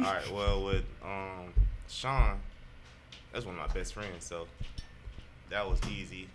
All 0.00 0.04
right. 0.04 0.30
Well, 0.32 0.64
with 0.64 0.84
um 1.04 1.52
Sean, 1.88 2.40
that's 3.32 3.44
one 3.44 3.58
of 3.58 3.68
my 3.68 3.72
best 3.72 3.94
friends, 3.94 4.24
so 4.24 4.46
that 5.50 5.68
was 5.68 5.80
easy. 5.90 6.28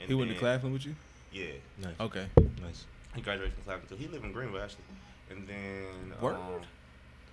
And 0.00 0.08
He 0.08 0.14
went 0.14 0.28
to 0.30 0.34
then- 0.34 0.40
Claflin 0.40 0.72
with 0.72 0.86
you? 0.86 0.94
Yeah, 1.32 1.52
nice, 1.78 1.94
Okay. 1.98 2.26
nice. 2.62 2.84
he 3.14 3.20
graduated 3.22 3.54
from 3.54 3.64
Claflin 3.64 3.88
too. 3.88 3.96
He 3.96 4.06
lived 4.08 4.24
in 4.24 4.32
Greenville 4.32 4.60
actually, 4.62 4.84
and 5.30 5.46
then 5.48 6.14
Word? 6.20 6.34
Um, 6.36 6.60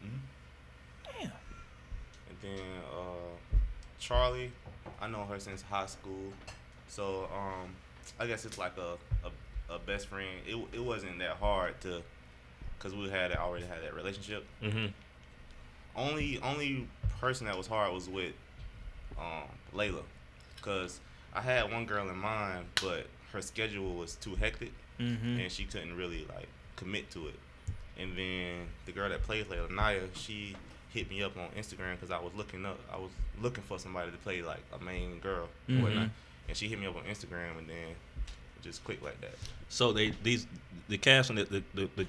mhm. 0.04 0.20
Damn. 1.06 1.32
And 2.30 2.38
then 2.42 2.60
uh, 2.94 3.36
Charlie, 4.00 4.52
I 5.02 5.08
know 5.08 5.26
her 5.26 5.40
since 5.40 5.62
high 5.62 5.86
school, 5.88 6.32
so 6.88 7.30
um, 7.36 7.70
I 8.20 8.26
guess 8.28 8.46
it's 8.46 8.58
like 8.58 8.78
a, 8.78 8.98
a, 9.28 9.76
a 9.76 9.80
best 9.80 10.08
friend. 10.08 10.30
It 10.48 10.56
it 10.74 10.84
wasn't 10.84 11.20
that 11.20 11.36
hard 11.38 11.80
to, 11.82 12.02
cause 12.80 12.94
we 12.96 13.10
had 13.10 13.34
already 13.36 13.66
had 13.66 13.84
that 13.84 13.94
relationship. 13.94 14.46
Mm-hmm. 14.64 14.88
Only 15.96 16.40
only 16.42 16.88
person 17.20 17.48
that 17.48 17.58
was 17.58 17.68
hard 17.68 17.94
was 17.94 18.08
with 18.08 18.34
um, 19.20 19.44
Layla, 19.76 20.04
cause 20.62 21.00
I 21.34 21.42
had 21.42 21.72
one 21.72 21.86
girl 21.86 22.10
in 22.10 22.18
mind, 22.18 22.66
but 22.82 23.08
her 23.34 23.42
schedule 23.42 23.94
was 23.96 24.16
too 24.16 24.36
hectic. 24.36 24.72
Mm-hmm. 25.00 25.40
and 25.40 25.50
she 25.50 25.64
couldn't 25.64 25.96
really 25.96 26.26
like 26.36 26.50
commit 26.76 27.10
to 27.12 27.28
it. 27.28 27.40
And 27.98 28.18
then 28.18 28.68
the 28.86 28.92
girl 28.92 29.08
that 29.08 29.24
plays 29.24 29.46
like 29.50 29.72
Naya, 29.72 30.02
she 30.14 30.58
hit 30.90 31.10
me 31.10 31.24
up 31.24 31.38
on 31.38 31.48
Instagram 31.58 31.94
because 31.96 32.12
I 32.12 32.20
was 32.20 32.34
looking 32.36 32.66
up, 32.66 32.78
I 32.94 32.98
was 32.98 33.10
looking 33.42 33.64
for 33.64 33.80
somebody 33.80 34.12
to 34.12 34.18
play 34.18 34.42
like 34.42 34.60
a 34.78 34.84
main 34.84 35.20
girl 35.20 35.48
Mhm. 35.70 35.80
or 35.80 35.84
whatnot, 35.84 36.10
and 36.50 36.58
she 36.58 36.68
hit 36.68 36.80
me 36.82 36.86
up 36.86 36.98
on 36.98 37.04
Instagram, 37.04 37.58
and 37.60 37.70
then 37.70 37.96
just 38.62 38.84
clicked 38.84 39.02
like 39.02 39.22
that. 39.22 39.36
So 39.70 39.94
they 39.94 40.10
these 40.22 40.48
the 40.90 40.98
casting 40.98 41.38
the, 41.38 41.64
the 41.74 41.90
the 41.96 42.06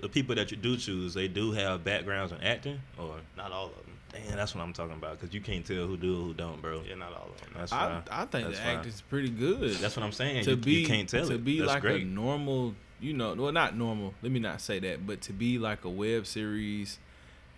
the 0.00 0.08
people 0.08 0.36
that 0.36 0.52
you 0.52 0.56
do 0.56 0.76
choose 0.76 1.14
they 1.14 1.26
do 1.26 1.50
have 1.50 1.82
backgrounds 1.82 2.30
in 2.32 2.40
acting 2.42 2.78
or 2.98 3.16
Not 3.36 3.50
all 3.50 3.66
of 3.66 3.74
them. 3.84 3.96
Man 4.12 4.36
that's 4.36 4.54
what 4.54 4.62
I'm 4.62 4.72
talking 4.72 4.94
about 4.94 5.18
because 5.20 5.34
you 5.34 5.40
can't 5.40 5.64
tell 5.64 5.86
who 5.86 5.96
do 5.96 6.14
who 6.14 6.34
don't 6.34 6.60
bro. 6.60 6.82
Yeah, 6.88 6.96
not 6.96 7.12
all 7.12 7.28
of 7.34 7.40
them. 7.40 7.50
That's 7.56 7.72
I, 7.72 7.78
fine. 7.88 8.02
I 8.10 8.24
think 8.26 8.46
That's 8.46 8.58
the 8.58 8.64
fine. 8.64 8.76
acting's 8.76 9.00
pretty 9.02 9.30
good. 9.30 9.74
That's 9.76 9.96
what 9.96 10.04
I'm 10.04 10.12
saying. 10.12 10.44
to 10.44 10.50
you, 10.50 10.56
be 10.56 10.72
you 10.80 10.86
can't 10.86 11.08
tell 11.08 11.26
to 11.26 11.34
it. 11.34 11.44
be 11.44 11.58
That's 11.60 11.72
like 11.72 11.80
great. 11.82 12.02
a 12.02 12.06
normal, 12.06 12.74
you 13.00 13.12
know, 13.14 13.34
well 13.34 13.52
not 13.52 13.76
normal. 13.76 14.14
Let 14.22 14.32
me 14.32 14.40
not 14.40 14.60
say 14.60 14.78
that, 14.80 15.06
but 15.06 15.20
to 15.22 15.32
be 15.32 15.58
like 15.58 15.84
a 15.84 15.90
web 15.90 16.26
series 16.26 16.98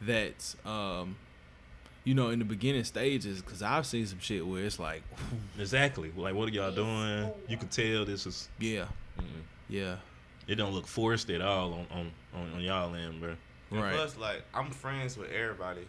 that's, 0.00 0.56
um, 0.66 1.16
you 2.04 2.14
know, 2.14 2.28
in 2.30 2.38
the 2.38 2.44
beginning 2.44 2.84
stages. 2.84 3.40
Because 3.42 3.62
I've 3.62 3.86
seen 3.86 4.06
some 4.06 4.20
shit 4.20 4.46
where 4.46 4.62
it's 4.64 4.78
like, 4.78 5.02
Exactly. 5.58 6.12
Like, 6.16 6.34
what 6.34 6.48
are 6.48 6.52
y'all 6.52 6.72
doing? 6.72 7.30
You 7.48 7.56
can 7.56 7.68
tell 7.68 8.04
this 8.04 8.26
is. 8.26 8.48
yeah, 8.58 8.86
mm, 9.18 9.24
yeah, 9.68 9.96
It 10.46 10.56
don't 10.56 10.72
look 10.74 10.86
forced 10.86 11.30
at 11.30 11.40
all 11.40 11.72
on 11.74 11.86
on 11.90 12.10
on, 12.34 12.52
on 12.54 12.60
y'all 12.60 12.94
end, 12.94 13.20
bro. 13.20 13.34
And 13.70 13.80
right. 13.82 13.94
Plus, 13.94 14.16
like 14.18 14.42
I'm 14.52 14.70
friends 14.70 15.16
with 15.16 15.30
everybody. 15.32 15.86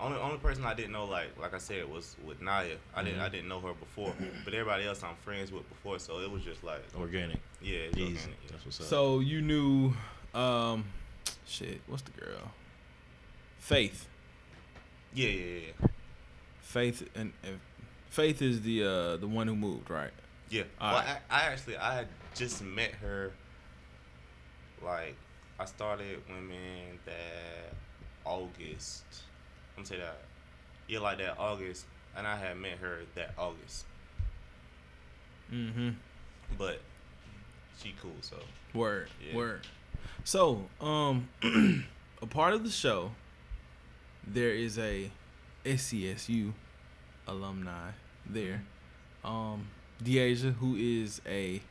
Only 0.00 0.18
only 0.18 0.38
person 0.38 0.64
I 0.64 0.72
didn't 0.74 0.92
know, 0.92 1.04
like 1.04 1.28
like 1.38 1.52
I 1.54 1.58
said, 1.58 1.88
was 1.90 2.16
with 2.24 2.40
Naya. 2.40 2.76
I 2.94 3.02
didn't 3.04 3.20
I 3.20 3.28
Mhm. 3.28 3.32
didn't 3.32 3.48
know 3.48 3.60
her 3.60 3.74
before, 3.74 4.14
but 4.44 4.54
everybody 4.54 4.86
else 4.86 5.02
I'm 5.02 5.14
friends 5.16 5.52
with 5.52 5.68
before, 5.68 5.98
so 5.98 6.20
it 6.20 6.30
was 6.30 6.42
just 6.42 6.64
like 6.64 6.82
Organic. 6.96 7.38
yeah, 7.60 7.78
it's 7.80 7.96
Easy. 7.98 8.12
organic, 8.14 8.36
yeah. 8.44 8.48
That's 8.52 8.64
what's 8.64 8.80
up. 8.80 8.86
So 8.86 9.20
you 9.20 9.42
knew, 9.42 9.92
um, 10.34 10.84
shit. 11.46 11.80
What's 11.86 12.02
the 12.02 12.12
girl? 12.12 12.50
Faith. 13.58 14.08
yeah, 15.12 15.28
yeah, 15.28 15.44
yeah, 15.44 15.60
yeah. 15.80 15.86
Faith 16.62 17.08
and, 17.14 17.32
and 17.42 17.60
Faith 18.10 18.40
is 18.42 18.62
the 18.62 18.82
uh 18.84 19.16
the 19.18 19.28
one 19.28 19.46
who 19.48 19.54
moved, 19.56 19.90
right? 19.90 20.10
Yeah. 20.48 20.62
All 20.80 20.94
well, 20.94 21.02
right. 21.04 21.18
I, 21.30 21.40
I 21.42 21.44
actually 21.52 21.76
I 21.76 21.94
had 21.94 22.08
just 22.34 22.62
met 22.62 22.92
her. 22.94 23.32
Like 24.82 25.14
I 25.58 25.66
started 25.66 26.22
women 26.28 26.98
that 27.04 27.74
August. 28.24 29.04
Gonna 29.80 29.88
say 29.88 29.98
that. 29.98 30.18
Yeah, 30.88 30.98
like 30.98 31.16
that 31.18 31.38
August, 31.38 31.86
and 32.14 32.26
I 32.26 32.36
had 32.36 32.58
met 32.58 32.76
her 32.82 32.98
that 33.14 33.32
August. 33.38 33.86
Mm-hmm. 35.50 35.90
But 36.58 36.82
she 37.82 37.94
cool, 37.98 38.12
so 38.20 38.36
Word. 38.74 39.08
Yeah. 39.26 39.34
Word. 39.34 39.66
So, 40.22 40.66
um, 40.82 41.30
a 42.20 42.26
part 42.26 42.52
of 42.52 42.62
the 42.62 42.70
show, 42.70 43.12
there 44.26 44.50
is 44.50 44.78
a 44.78 45.10
SCSU 45.64 46.52
alumni 47.26 47.92
there. 48.28 48.64
Um, 49.24 49.68
Deasia, 50.04 50.56
who 50.56 50.76
is 50.76 51.22
a 51.26 51.62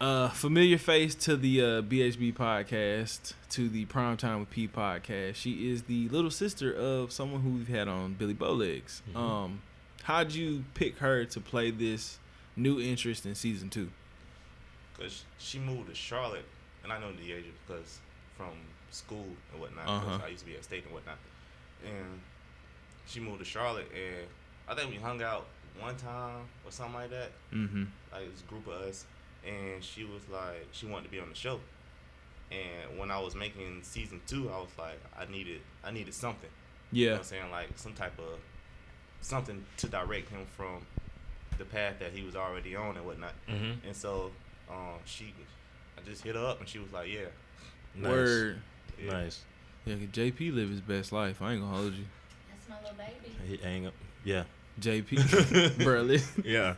uh, 0.00 0.28
familiar 0.30 0.78
face 0.78 1.14
to 1.14 1.36
the 1.36 1.60
uh, 1.60 1.82
BHB 1.82 2.34
podcast, 2.34 3.34
to 3.50 3.68
the 3.68 3.86
Primetime 3.86 4.40
with 4.40 4.50
P 4.50 4.68
podcast. 4.68 5.36
She 5.36 5.70
is 5.70 5.84
the 5.84 6.08
little 6.08 6.30
sister 6.30 6.72
of 6.72 7.12
someone 7.12 7.40
who 7.42 7.50
we've 7.50 7.68
had 7.68 7.88
on 7.88 8.14
Billy 8.14 8.34
Bowlegs. 8.34 9.00
Mhm. 9.12 9.16
Um, 9.16 9.62
how'd 10.02 10.32
you 10.32 10.64
pick 10.74 10.98
her 10.98 11.24
to 11.24 11.40
play 11.40 11.70
this 11.70 12.18
new 12.56 12.80
interest 12.80 13.24
in 13.26 13.34
season 13.34 13.70
two? 13.70 13.90
Cause 14.98 15.24
she 15.38 15.58
moved 15.58 15.88
to 15.88 15.94
Charlotte, 15.94 16.46
and 16.82 16.92
I 16.92 16.98
know 16.98 17.12
the 17.12 17.32
age 17.32 17.44
because 17.66 17.98
from 18.36 18.52
school 18.90 19.26
and 19.52 19.60
whatnot. 19.60 19.88
Uh-huh. 19.88 20.18
I 20.24 20.28
used 20.28 20.40
to 20.40 20.46
be 20.46 20.56
at 20.56 20.64
state 20.64 20.84
and 20.84 20.92
whatnot, 20.92 21.18
and 21.84 22.20
she 23.06 23.20
moved 23.20 23.38
to 23.40 23.44
Charlotte, 23.44 23.90
and 23.94 24.26
I 24.68 24.74
think 24.74 24.90
we 24.90 24.96
hung 24.96 25.22
out 25.22 25.46
one 25.78 25.96
time 25.96 26.42
or 26.64 26.70
something 26.70 26.94
like 26.94 27.10
that. 27.10 27.30
Mm-hmm. 27.52 27.84
Like 28.12 28.30
this 28.30 28.42
group 28.42 28.66
of 28.66 28.74
us, 28.82 29.04
and 29.46 29.82
she 29.82 30.04
was 30.04 30.22
like, 30.32 30.66
she 30.72 30.86
wanted 30.86 31.04
to 31.04 31.10
be 31.10 31.18
on 31.20 31.28
the 31.28 31.34
show. 31.34 31.60
And 32.50 32.98
when 32.98 33.10
I 33.10 33.18
was 33.20 33.34
making 33.34 33.80
season 33.82 34.20
two, 34.26 34.48
I 34.50 34.58
was 34.58 34.70
like, 34.78 35.00
I 35.18 35.30
needed, 35.30 35.60
I 35.84 35.90
needed 35.90 36.14
something. 36.14 36.50
You 36.92 37.06
know 37.06 37.10
Yeah. 37.10 37.12
what 37.14 37.18
I'm 37.20 37.24
saying? 37.26 37.50
Like 37.50 37.68
some 37.76 37.92
type 37.92 38.18
of 38.18 38.38
something 39.20 39.64
to 39.78 39.86
direct 39.88 40.28
him 40.30 40.46
from 40.56 40.86
the 41.58 41.64
path 41.64 41.94
that 42.00 42.12
he 42.12 42.22
was 42.22 42.36
already 42.36 42.76
on 42.76 42.96
and 42.96 43.04
whatnot. 43.06 43.32
Mm-hmm. 43.48 43.86
And 43.86 43.96
so, 43.96 44.30
um, 44.70 44.98
she, 45.04 45.32
I 45.98 46.08
just 46.08 46.22
hit 46.22 46.36
her 46.36 46.44
up 46.46 46.60
and 46.60 46.68
she 46.68 46.78
was 46.78 46.92
like, 46.92 47.08
yeah. 47.12 47.20
Nice. 47.94 48.10
Word. 48.10 48.58
yeah. 49.02 49.10
Nice. 49.12 49.40
Yeah, 49.84 49.94
'cause 49.94 50.06
JP 50.12 50.54
live 50.54 50.68
his 50.68 50.80
best 50.80 51.12
life. 51.12 51.40
I 51.40 51.52
ain't 51.52 51.62
gonna 51.62 51.74
hold 51.76 51.94
you. 51.94 52.04
That's 52.50 52.68
my 52.68 52.76
little 52.80 52.96
baby. 52.96 53.34
He 53.48 53.56
hang 53.56 53.86
up. 53.86 53.94
Yeah. 54.24 54.44
JP, 54.80 55.78
bro, 55.84 56.02
listen, 56.02 56.44
Yeah. 56.46 56.74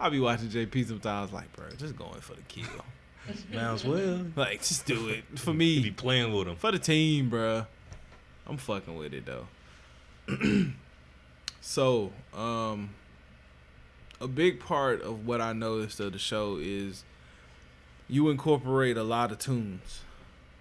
I 0.00 0.08
be 0.08 0.18
watching 0.18 0.48
JP 0.48 0.88
sometimes. 0.88 1.32
Like, 1.32 1.52
bro, 1.52 1.66
just 1.76 1.96
going 1.96 2.20
for 2.20 2.34
the 2.34 2.42
kill. 2.42 2.64
Might 3.52 3.60
as 3.60 3.84
well. 3.84 4.24
Like, 4.34 4.60
just 4.62 4.86
do 4.86 5.08
it 5.08 5.24
for 5.38 5.52
He 5.54 5.82
be 5.82 5.90
playing 5.90 6.32
with 6.32 6.48
him. 6.48 6.56
for 6.56 6.72
the 6.72 6.78
team, 6.78 7.28
bro. 7.28 7.66
I'm 8.46 8.56
fucking 8.56 8.96
with 8.96 9.12
it 9.12 9.24
though. 9.26 9.46
so, 11.60 12.12
um, 12.34 12.90
a 14.20 14.26
big 14.26 14.58
part 14.60 15.02
of 15.02 15.26
what 15.26 15.40
I 15.40 15.52
noticed 15.52 16.00
of 16.00 16.12
the 16.12 16.18
show 16.18 16.56
is 16.60 17.04
you 18.08 18.28
incorporate 18.30 18.96
a 18.96 19.02
lot 19.04 19.30
of 19.32 19.38
tunes. 19.38 20.00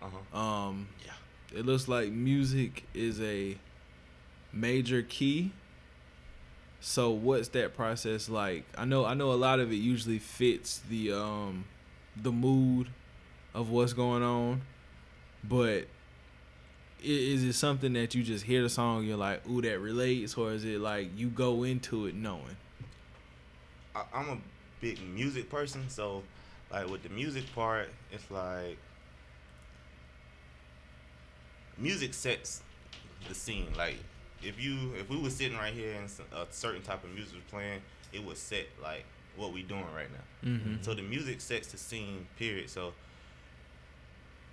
Uh 0.01 0.07
huh. 0.33 0.37
Um, 0.39 0.89
Yeah. 1.05 1.13
It 1.59 1.65
looks 1.65 1.87
like 1.87 2.11
music 2.11 2.83
is 2.93 3.19
a 3.21 3.57
major 4.53 5.01
key. 5.01 5.51
So 6.81 7.11
what's 7.11 7.49
that 7.49 7.75
process 7.75 8.29
like? 8.29 8.65
I 8.77 8.85
know 8.85 9.05
I 9.05 9.13
know 9.13 9.31
a 9.31 9.35
lot 9.35 9.59
of 9.59 9.71
it 9.71 9.75
usually 9.75 10.19
fits 10.19 10.81
the 10.89 11.11
um 11.11 11.65
the 12.15 12.31
mood 12.31 12.87
of 13.53 13.69
what's 13.69 13.93
going 13.93 14.23
on, 14.23 14.61
but 15.43 15.87
is 17.01 17.43
it 17.43 17.53
something 17.53 17.93
that 17.93 18.13
you 18.13 18.23
just 18.23 18.45
hear 18.45 18.61
the 18.61 18.69
song 18.69 19.05
you're 19.05 19.17
like, 19.17 19.47
ooh, 19.49 19.61
that 19.61 19.79
relates, 19.79 20.35
or 20.35 20.51
is 20.51 20.65
it 20.65 20.79
like 20.79 21.09
you 21.17 21.27
go 21.27 21.63
into 21.63 22.05
it 22.07 22.15
knowing? 22.15 22.57
I, 23.95 24.03
I'm 24.13 24.29
a 24.29 24.37
big 24.81 25.01
music 25.01 25.49
person, 25.49 25.89
so 25.89 26.23
like 26.71 26.89
with 26.89 27.03
the 27.03 27.09
music 27.09 27.53
part, 27.55 27.89
it's 28.11 28.29
like 28.29 28.77
music 31.77 32.13
sets 32.13 32.61
the 33.27 33.35
scene. 33.35 33.73
Like 33.77 33.97
if 34.43 34.61
you 34.61 34.93
if 34.99 35.09
we 35.09 35.17
were 35.17 35.29
sitting 35.29 35.57
right 35.57 35.73
here 35.73 35.93
and 35.93 36.09
a 36.33 36.47
certain 36.51 36.81
type 36.81 37.03
of 37.03 37.11
music 37.11 37.35
was 37.35 37.43
playing, 37.49 37.81
it 38.13 38.23
would 38.23 38.37
set 38.37 38.67
like 38.81 39.05
what 39.35 39.53
we 39.53 39.63
doing 39.63 39.85
right 39.95 40.09
now. 40.11 40.49
Mm-hmm. 40.49 40.81
So 40.81 40.93
the 40.93 41.01
music 41.01 41.41
sets 41.41 41.67
the 41.71 41.77
scene. 41.77 42.27
Period. 42.37 42.69
So 42.69 42.93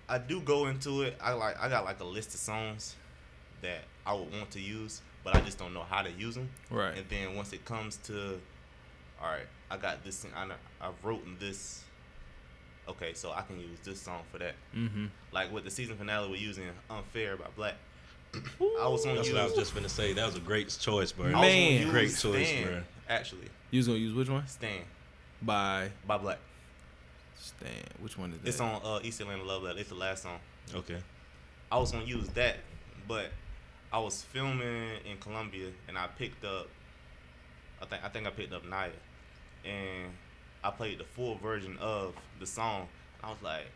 I 0.09 0.19
do 0.19 0.41
go 0.41 0.67
into 0.67 1.03
it. 1.03 1.17
I 1.21 1.33
like 1.33 1.61
I 1.61 1.69
got 1.69 1.85
like 1.85 2.01
a 2.01 2.05
list 2.05 2.35
of 2.35 2.41
songs 2.41 2.97
that 3.63 3.85
I 4.05 4.15
would 4.15 4.31
want 4.33 4.51
to 4.53 4.61
use, 4.61 5.03
but 5.25 5.35
I 5.35 5.41
just 5.41 5.59
don't 5.59 5.75
know 5.75 5.85
how 5.89 6.03
to 6.03 6.11
use 6.11 6.35
them. 6.35 6.51
Right. 6.71 6.97
And 6.97 7.09
then 7.09 7.35
once 7.35 7.53
it 7.53 7.65
comes 7.65 7.97
to, 8.05 8.39
all 9.21 9.31
right, 9.31 9.47
I 9.71 9.77
got 9.77 10.05
this. 10.05 10.19
thing, 10.19 10.33
I 10.37 10.47
I've 10.81 11.05
written 11.05 11.37
this. 11.41 11.83
Okay, 12.89 13.15
so 13.15 13.33
I 13.33 13.43
can 13.43 13.59
use 13.59 13.81
this 13.83 14.01
song 14.01 14.23
for 14.31 14.39
that. 14.39 14.55
Mm-hmm. 14.75 15.07
Like 15.33 15.53
with 15.53 15.65
the 15.65 15.71
season 15.71 15.97
finale, 15.97 16.29
we're 16.31 16.37
using 16.37 16.65
"Unfair" 16.89 17.37
by 17.37 17.47
6LACK. 17.59 17.75
I 18.81 18.89
was 18.89 19.05
gonna 19.05 19.17
That's 19.17 19.29
use. 19.29 19.35
what 19.35 19.43
I 19.43 19.45
was 19.45 19.55
just 19.55 19.75
gonna 19.75 19.89
say. 19.89 20.13
That 20.13 20.27
was 20.27 20.37
a 20.37 20.41
great 20.41 20.69
choice, 20.81 21.13
bro. 21.13 21.27
I 21.27 21.29
was 21.29 21.35
gonna 21.35 21.47
Man. 21.47 21.81
use 21.83 21.91
Great 21.91 22.09
choice, 22.17 22.49
Stan, 22.49 22.65
bro. 22.67 22.83
Actually, 23.09 23.49
You 23.71 23.79
was 23.79 23.87
gonna 23.87 23.99
use 23.99 24.15
which 24.15 24.29
one? 24.29 24.47
Stan 24.47 24.81
By 25.43 25.91
by 26.07 26.19
6LACK. 26.19 26.37
Stan. 27.39 27.69
Which 28.01 28.19
one 28.19 28.33
is 28.33 28.41
that? 28.41 28.49
It's 28.49 28.61
on 28.61 28.81
uh, 28.85 29.01
East 29.03 29.21
Atlanta 29.21 29.45
Love 29.45 29.63
Letter. 29.63 29.79
It's 29.79 29.89
the 29.91 29.95
last 29.95 30.23
song. 30.23 30.39
Okay. 30.75 30.99
I 31.71 31.79
was 31.79 31.93
gonna 31.93 32.05
use 32.05 32.29
that, 32.31 32.57
but 33.07 33.27
I 33.93 33.99
was 33.99 34.23
filming 34.23 34.91
in 35.09 35.19
Columbia 35.21 35.69
and 35.89 35.97
I 35.99 36.07
picked 36.19 36.45
up. 36.45 36.69
I 37.81 37.85
think 37.87 38.05
I 38.05 38.09
think 38.09 38.27
I 38.27 38.31
picked 38.31 38.53
up 38.53 38.65
Naya, 38.67 38.91
and 39.65 40.13
I 40.65 40.71
played 40.71 40.99
the 40.99 41.05
full 41.05 41.37
version 41.37 41.77
of 41.79 42.15
the 42.41 42.47
song. 42.47 42.89
I 43.23 43.31
was 43.31 43.39
like, 43.43 43.67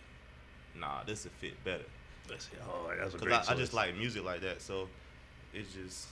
Nah, 0.79 1.03
this 1.05 1.25
would 1.25 1.33
fit 1.35 1.63
better 1.65 1.85
That's 2.29 2.49
oh, 2.69 2.91
that's 2.99 3.15
a 3.15 3.19
because 3.19 3.21
great 3.21 3.51
I. 3.51 3.55
I 3.55 3.57
just 3.57 3.75
like 3.75 3.97
music 3.97 4.25
like 4.25 4.41
that. 4.43 4.63
So 4.63 4.89
it's 5.53 5.73
just 5.73 6.09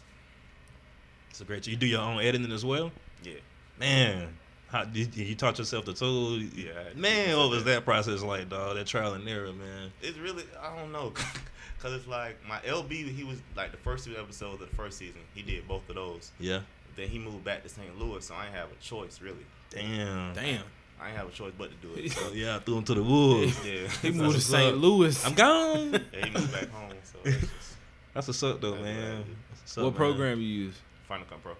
It's 1.31 1.41
a 1.41 1.45
great. 1.45 1.67
You 1.67 1.77
do 1.77 1.87
your 1.87 2.01
own 2.01 2.21
editing 2.21 2.53
as 2.53 2.65
well, 2.65 2.91
yeah. 3.23 3.35
man. 3.79 4.29
How 4.69 4.85
did 4.85 5.17
you 5.17 5.35
taught 5.35 5.59
yourself 5.59 5.87
the 5.87 5.95
tool? 5.95 6.39
Yeah, 6.39 6.73
I 6.91 6.95
Man, 6.95 7.39
what 7.39 7.49
was 7.49 7.65
that. 7.65 7.71
that 7.71 7.85
process 7.87 8.21
like, 8.23 8.51
dog? 8.51 8.77
That 8.77 8.87
trial 8.87 9.15
and 9.15 9.27
error, 9.27 9.53
man. 9.53 9.91
It's 10.03 10.19
really 10.19 10.45
I 10.61 10.77
don't 10.77 10.93
know, 10.93 11.11
cause 11.81 11.93
it's 11.95 12.07
like 12.07 12.37
my 12.47 12.59
LB. 12.59 12.91
He 12.91 13.25
was 13.25 13.39
like 13.57 13.71
the 13.71 13.79
first 13.79 14.05
two 14.05 14.17
episodes 14.19 14.61
of 14.61 14.69
the 14.69 14.77
first 14.77 14.99
season. 14.99 15.21
He 15.35 15.41
did 15.43 15.67
both 15.67 15.89
of 15.89 15.95
those. 15.95 16.33
Yeah. 16.39 16.61
Then 16.97 17.09
he 17.09 17.19
moved 17.19 17.45
back 17.45 17.63
to 17.63 17.69
St. 17.69 17.99
Louis, 17.99 18.25
so 18.27 18.35
I 18.35 18.47
ain't 18.47 18.55
have 18.55 18.69
a 18.71 18.83
choice 18.83 19.21
really. 19.23 19.47
Damn. 19.71 20.35
Damn. 20.35 20.63
I 21.01 21.09
ain't 21.09 21.17
have 21.17 21.29
a 21.29 21.33
choice 21.33 21.53
but 21.57 21.71
to 21.71 21.87
do 21.87 21.95
it. 21.95 22.11
So, 22.13 22.21
So, 22.29 22.33
yeah, 22.33 22.57
I 22.57 22.59
threw 22.59 22.79
him 22.79 22.85
to 22.85 22.95
the 22.95 23.03
woods. 23.03 23.59
yeah, 23.65 23.89
He 24.03 24.11
moved 24.11 24.35
to 24.37 24.41
St. 24.41 24.77
Louis. 24.77 25.25
I'm 25.27 25.35
gone. 25.35 25.93
Yeah, 26.13 26.25
he 26.27 26.31
moved 26.31 26.53
back 26.53 26.69
home. 26.71 26.91
So 27.05 27.19
it's 27.25 27.41
just 27.41 27.53
That's 28.15 28.27
what's 28.27 28.43
up, 28.43 28.61
though, 28.61 28.75
man. 28.77 28.85
what 28.85 28.95
I 28.97 29.17
do. 29.17 29.21
Up, 29.23 29.77
what 29.77 29.83
man. 29.85 29.93
program 29.93 30.41
you 30.41 30.47
use? 30.47 30.75
Final 31.07 31.27
Cut 31.27 31.43
Pro. 31.43 31.53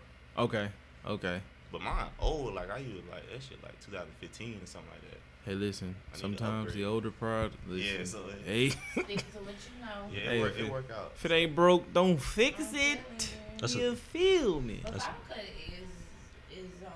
Okay, 0.45 0.69
okay. 1.07 1.41
But 1.71 1.83
mine 1.83 2.07
old, 2.19 2.55
like 2.55 2.71
I 2.71 2.79
use 2.79 3.03
like 3.11 3.31
that 3.31 3.43
shit 3.43 3.63
like 3.63 3.79
2015 3.85 4.61
or 4.63 4.67
something 4.67 4.91
like 4.91 5.01
that. 5.11 5.19
Hey, 5.45 5.55
listen. 5.55 5.95
I 5.95 6.09
need 6.09 6.15
to 6.15 6.21
Sometimes 6.21 6.75
the 6.75 6.85
older 6.85 7.11
product. 7.11 7.57
Listen, 7.69 7.99
Yeah, 7.99 8.05
so 8.05 8.19
it- 8.29 8.43
hey, 8.47 8.69
Stick 8.71 9.07
to 9.33 9.39
let 9.41 9.55
you 9.55 9.81
know. 9.81 10.09
Yeah, 10.13 10.21
Hey, 10.31 10.39
it, 10.39 10.43
work, 10.43 10.53
if 10.53 10.59
it 10.59 10.65
it- 10.65 10.73
work 10.73 10.91
out. 10.95 11.13
if 11.15 11.25
it 11.25 11.33
ain't 11.33 11.55
broke, 11.55 11.93
don't 11.93 12.19
fix 12.21 12.59
I'm 12.71 12.75
it. 12.77 12.99
telling 13.19 13.59
That's 13.61 13.75
you. 13.75 13.81
a- 13.83 13.91
you 13.91 13.97
feel 13.97 14.61
me? 14.61 14.81
But 14.83 14.93
That's- 14.95 15.07
Final 15.07 15.21
Cut 15.29 15.39
is 15.39 16.59
is 16.59 16.73
um. 16.87 16.93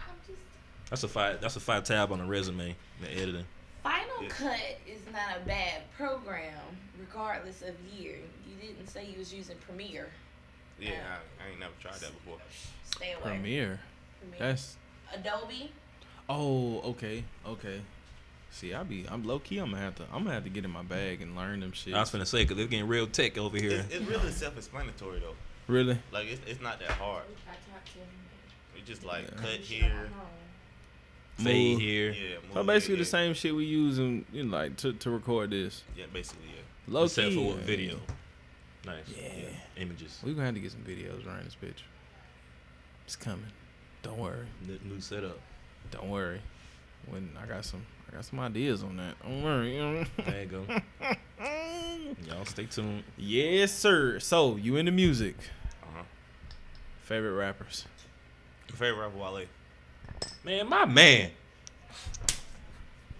I'm 0.00 0.14
just 0.26 0.38
That's 0.90 1.02
a 1.02 1.08
five. 1.08 1.40
That's 1.40 1.56
a 1.56 1.60
five 1.60 1.84
tab 1.84 2.12
on 2.12 2.18
the 2.18 2.24
resume. 2.24 2.76
The 3.00 3.10
editing. 3.12 3.44
Final 3.82 4.22
Yeah. 4.22 4.28
Cut 4.28 4.60
is 4.86 5.00
not 5.12 5.36
a 5.42 5.46
bad 5.46 5.82
program, 5.96 6.54
regardless 6.98 7.62
of 7.62 7.74
year. 7.98 8.16
You 8.48 8.68
didn't 8.68 8.88
say 8.88 9.06
you 9.06 9.18
was 9.18 9.32
using 9.32 9.56
Premiere. 9.66 10.08
Yeah, 10.80 10.90
uh, 10.90 10.94
I, 10.94 11.46
I 11.46 11.50
ain't 11.50 11.60
never 11.60 11.72
tried 11.80 11.94
that 11.94 12.12
before. 12.14 12.38
Stay 12.84 13.12
away. 13.12 13.22
Premiere. 13.22 13.80
Premiere. 14.20 14.38
That's. 14.38 14.76
Adobe. 15.12 15.70
Oh, 16.28 16.80
okay, 16.80 17.24
okay. 17.46 17.80
See, 18.50 18.72
I 18.72 18.82
be, 18.84 19.04
I'm 19.10 19.24
low 19.24 19.38
key. 19.40 19.58
I'm 19.58 19.70
gonna 19.72 19.82
have 19.82 19.96
to, 19.96 20.04
I'm 20.12 20.22
gonna 20.22 20.34
have 20.34 20.44
to 20.44 20.50
get 20.50 20.64
in 20.64 20.70
my 20.70 20.82
bag 20.82 21.20
and 21.20 21.36
learn 21.36 21.60
them 21.60 21.72
shit. 21.72 21.92
I 21.92 22.00
was 22.00 22.10
finna 22.10 22.26
say 22.26 22.42
because 22.44 22.56
they're 22.56 22.66
getting 22.66 22.88
real 22.88 23.06
tech 23.06 23.36
over 23.36 23.56
here. 23.58 23.72
It's, 23.72 23.94
it's 23.94 24.06
really 24.08 24.30
self-explanatory 24.30 25.18
though. 25.20 25.34
really? 25.66 25.98
Like 26.12 26.26
it's, 26.28 26.40
it's 26.46 26.62
not 26.62 26.78
that 26.80 26.90
hard. 26.92 27.24
I 27.46 27.50
talked 27.72 27.86
to 27.92 27.98
him. 27.98 28.06
You 28.76 28.82
just 28.86 29.04
like 29.04 29.24
Yeah. 29.24 29.36
cut 29.40 29.50
Shit, 29.50 29.82
here. 29.82 30.08
I'm 31.38 31.44
home. 31.44 31.52
Fade 31.52 31.72
Move. 31.72 31.80
here. 31.80 32.12
Yeah, 32.12 32.36
So 32.52 32.62
basically 32.64 32.96
here, 32.96 33.04
the 33.04 33.10
same 33.10 33.34
shit 33.34 33.54
we 33.54 33.64
use 33.64 33.98
in, 33.98 34.24
you 34.32 34.44
know, 34.44 34.56
like 34.56 34.76
to, 34.78 34.92
to 34.92 35.10
record 35.10 35.50
this. 35.50 35.82
Yeah, 35.96 36.04
basically 36.12 36.46
yeah. 36.48 36.62
Low 36.92 37.04
Except 37.04 37.28
key. 37.30 37.34
for 37.36 37.54
what 37.54 37.64
video. 37.64 37.98
Nice. 38.86 39.04
Yeah. 39.16 39.48
Images. 39.78 40.20
We're 40.22 40.32
gonna 40.34 40.46
have 40.46 40.54
to 40.54 40.60
get 40.60 40.70
some 40.72 40.82
videos 40.82 41.26
around 41.26 41.44
this 41.44 41.56
bitch. 41.62 41.82
It's 43.06 43.16
coming. 43.16 43.46
Don't 44.02 44.18
worry. 44.18 44.46
New, 44.66 44.78
new 44.84 45.00
setup. 45.00 45.38
Don't 45.90 46.10
worry. 46.10 46.40
When 47.08 47.30
I 47.42 47.46
got 47.46 47.64
some, 47.64 47.84
I 48.10 48.14
got 48.16 48.24
some 48.24 48.38
ideas 48.40 48.82
on 48.82 48.96
that. 48.98 49.14
Don't 49.22 49.42
worry. 49.42 50.06
There 50.26 50.42
you 50.42 50.46
go. 50.46 50.64
Y'all 52.28 52.44
stay 52.44 52.66
tuned. 52.66 53.02
yes, 53.16 53.72
sir. 53.72 54.18
So 54.20 54.56
you 54.56 54.76
into 54.76 54.92
music? 54.92 55.36
Uh 55.82 55.86
huh. 55.96 56.02
Favorite 57.02 57.32
rappers? 57.32 57.84
Favorite 58.72 59.00
rapper 59.06 59.18
Wale. 59.18 59.46
Man, 60.44 60.68
my 60.68 60.84
man. 60.84 61.30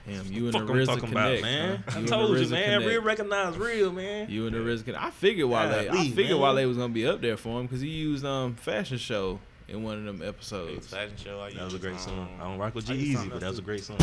Him. 0.06 0.26
You 0.30 0.44
and 0.48 0.52
Fuck 0.52 0.66
the 0.66 0.72
I'm 0.74 0.78
RZA 0.80 0.86
talking 0.86 1.08
connect, 1.08 1.38
about, 1.38 1.42
man. 1.42 1.84
huh? 1.88 2.00
I 2.00 2.04
told 2.04 2.38
you, 2.38 2.48
man. 2.48 2.62
connect. 2.64 2.86
Real 2.86 3.02
recognize 3.02 3.56
real, 3.56 3.90
man. 3.90 4.28
You 4.28 4.46
and 4.46 4.54
the 4.54 4.58
RZA. 4.60 4.84
Connect. 4.84 5.02
I 5.02 5.10
figured 5.10 5.48
Wale. 5.48 5.90
I 5.90 6.08
figured 6.10 6.38
man. 6.38 6.56
Wale 6.56 6.68
was 6.68 6.76
gonna 6.76 6.92
be 6.92 7.06
up 7.06 7.22
there 7.22 7.38
for 7.38 7.58
him 7.60 7.66
because 7.66 7.80
he 7.80 7.88
used 7.88 8.22
um 8.24 8.54
fashion 8.54 8.98
show 8.98 9.40
in 9.66 9.82
one 9.82 9.96
of 9.96 10.04
them 10.04 10.18
Big 10.18 10.28
episodes. 10.28 10.88
fashion 10.88 11.16
show. 11.16 11.40
I 11.40 11.46
used. 11.46 11.58
That 11.58 11.64
was 11.64 11.74
a 11.74 11.78
great 11.78 11.98
song. 11.98 12.18
um, 12.18 12.28
I 12.38 12.44
don't 12.44 12.58
rock 12.58 12.74
with 12.74 12.90
I 12.90 12.94
G 12.94 12.98
use 13.00 13.18
Easy, 13.20 13.28
but 13.30 13.40
that 13.40 13.48
was 13.48 13.58
a 13.58 13.62
great 13.62 13.82
song. 13.84 13.96
I 13.98 14.02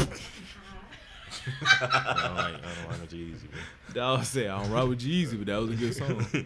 don't 2.25 2.35
like, 2.35 2.55
I 2.55 2.61
don't 2.81 2.89
rock 2.89 3.01
with 3.01 3.09
G-Eazy, 3.11 3.51
man. 3.51 3.61
Dawg 3.93 4.23
said 4.25 4.47
I 4.47 4.61
don't 4.61 4.71
rock 4.71 4.89
with 4.89 4.99
Jeezy, 5.01 5.37
but 5.37 5.45
that 5.47 5.61
was 5.61 5.69
a 5.71 5.75
good 5.75 5.95
song. 5.95 6.25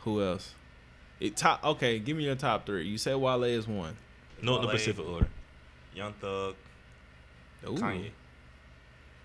Who 0.00 0.22
else? 0.22 0.54
It 1.20 1.36
top. 1.36 1.64
Okay, 1.64 1.98
give 1.98 2.16
me 2.18 2.24
your 2.24 2.34
top 2.36 2.66
three. 2.66 2.86
You 2.86 2.98
said 2.98 3.16
Wale 3.16 3.44
is 3.44 3.66
one. 3.66 3.96
No, 4.42 4.56
in 4.56 4.60
the 4.62 4.66
Wale, 4.68 4.76
Pacific 4.76 5.06
order. 5.06 5.28
Young 5.94 6.12
Thug, 6.14 6.54
Ooh. 7.66 7.70
Kanye. 7.72 8.10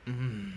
Mm. 0.07 0.51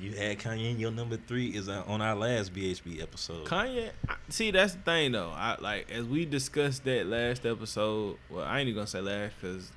You 0.00 0.12
had 0.12 0.38
Kanye. 0.38 0.70
and 0.72 0.80
Your 0.80 0.90
number 0.90 1.16
three 1.16 1.48
is 1.48 1.68
uh, 1.68 1.84
on 1.86 2.00
our 2.02 2.14
last 2.16 2.52
BHB 2.54 3.00
episode. 3.02 3.46
Kanye. 3.46 3.90
See, 4.28 4.50
that's 4.50 4.72
the 4.74 4.80
thing 4.80 5.12
though. 5.12 5.30
I 5.34 5.56
like 5.60 5.90
as 5.90 6.04
we 6.06 6.24
discussed 6.26 6.84
that 6.84 7.06
last 7.06 7.46
episode. 7.46 8.16
Well, 8.30 8.44
I 8.44 8.58
ain't 8.60 8.68
even 8.68 8.76
gonna 8.80 8.86
say 8.86 9.00
last 9.00 9.34
because 9.40 9.70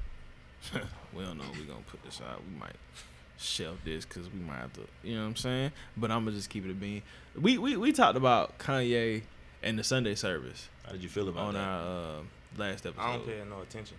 we 1.13 1.23
don't 1.23 1.37
know. 1.37 1.43
if 1.51 1.59
We 1.59 1.65
gonna 1.65 1.81
put 1.89 2.03
this 2.03 2.19
out. 2.27 2.41
We 2.51 2.59
might 2.59 2.75
shelf 3.37 3.77
this 3.85 4.05
because 4.05 4.31
we 4.33 4.39
might 4.39 4.57
have 4.57 4.73
to. 4.73 4.81
You 5.03 5.15
know 5.15 5.21
what 5.21 5.27
I'm 5.27 5.35
saying? 5.35 5.71
But 5.95 6.09
I'm 6.11 6.25
gonna 6.25 6.35
just 6.35 6.49
keep 6.49 6.65
it 6.65 6.71
a 6.71 6.73
bean. 6.73 7.03
We 7.39 7.57
we 7.59 7.77
we 7.77 7.91
talked 7.91 8.17
about 8.17 8.57
Kanye 8.57 9.21
and 9.61 9.77
the 9.77 9.83
Sunday 9.83 10.15
service 10.15 10.69
How 10.85 10.91
did 10.93 11.03
you 11.03 11.09
feel 11.09 11.29
about 11.29 11.47
on 11.47 11.53
that? 11.53 11.59
our 11.63 11.81
uh, 11.81 12.21
last 12.57 12.85
episode. 12.85 13.01
I 13.01 13.13
don't 13.17 13.25
pay 13.25 13.41
no 13.49 13.61
attention. 13.61 13.97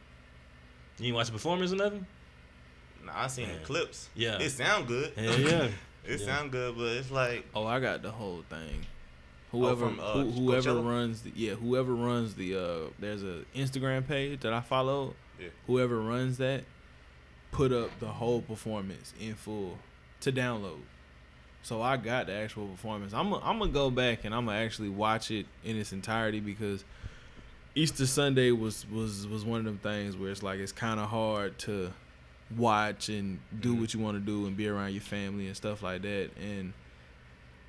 you 0.99 1.05
didn't 1.07 1.17
watch 1.17 1.27
the 1.27 1.33
performance 1.33 1.73
or 1.73 1.77
nothing? 1.77 2.07
Nah, 3.05 3.13
I 3.15 3.27
seen 3.29 3.49
Man. 3.49 3.59
the 3.61 3.65
clips. 3.65 4.09
Yeah. 4.15 4.39
It 4.39 4.51
sound 4.51 4.87
good. 4.89 5.13
Hell 5.17 5.39
yeah. 5.41 5.69
it 6.05 6.21
Yeah. 6.21 6.27
sound 6.27 6.53
good, 6.53 6.77
but 6.77 6.85
it's 6.97 7.11
like 7.11 7.47
Oh, 7.55 7.67
I 7.67 7.81
got 7.81 8.03
the 8.03 8.11
whole 8.11 8.45
thing. 8.49 8.87
Whoever 9.53 9.87
from, 9.89 10.01
uh, 10.01 10.13
who, 10.13 10.31
whoever 10.31 10.71
Coachella? 10.73 10.87
runs 10.87 11.23
the 11.23 11.33
yeah, 11.35 11.55
whoever 11.55 11.95
runs 11.95 12.35
the 12.35 12.55
uh 12.57 12.91
there's 12.99 13.23
a 13.23 13.45
Instagram 13.57 14.07
page 14.07 14.41
that 14.41 14.53
I 14.53 14.61
follow. 14.61 15.15
Yeah. 15.41 15.49
Whoever 15.67 16.01
runs 16.01 16.37
that 16.39 16.65
put 17.51 17.73
up 17.73 17.91
the 18.01 18.09
whole 18.09 18.43
performance 18.43 19.15
in 19.21 19.35
full 19.35 19.79
to 20.21 20.33
download. 20.33 20.81
So 21.63 21.81
I 21.81 21.97
got 21.97 22.27
the 22.27 22.33
actual 22.35 22.67
performance. 22.69 23.15
I'm 23.15 23.33
i 23.33 23.39
I'm 23.43 23.59
gonna 23.59 23.71
go 23.71 23.91
back 23.91 24.25
and 24.25 24.35
I'm 24.35 24.47
gonna 24.47 24.59
actually 24.59 24.91
watch 24.91 25.31
it 25.31 25.47
in 25.65 25.77
its 25.77 25.93
entirety 25.93 26.41
because 26.41 26.85
Easter 27.79 28.07
Sunday 28.07 28.51
was 28.51 28.85
was 28.91 29.27
was 29.27 29.45
one 29.45 29.61
of 29.61 29.65
them 29.65 29.79
things 29.79 30.17
where 30.17 30.31
it's 30.31 30.43
like 30.43 30.59
it's 30.59 30.73
kind 30.73 30.99
of 30.99 31.09
hard 31.09 31.59
to 31.61 31.93
watch 32.57 33.09
and 33.09 33.39
do 33.61 33.75
Mhm. 33.75 33.81
what 33.81 33.95
you 33.95 34.01
want 34.01 34.17
to 34.17 34.21
do 34.25 34.47
and 34.47 34.57
be 34.57 34.67
around 34.69 34.93
your 34.93 35.01
family 35.03 35.47
and 35.47 35.57
stuff 35.57 35.83
like 35.83 36.03
that. 36.03 36.31
And 36.41 36.73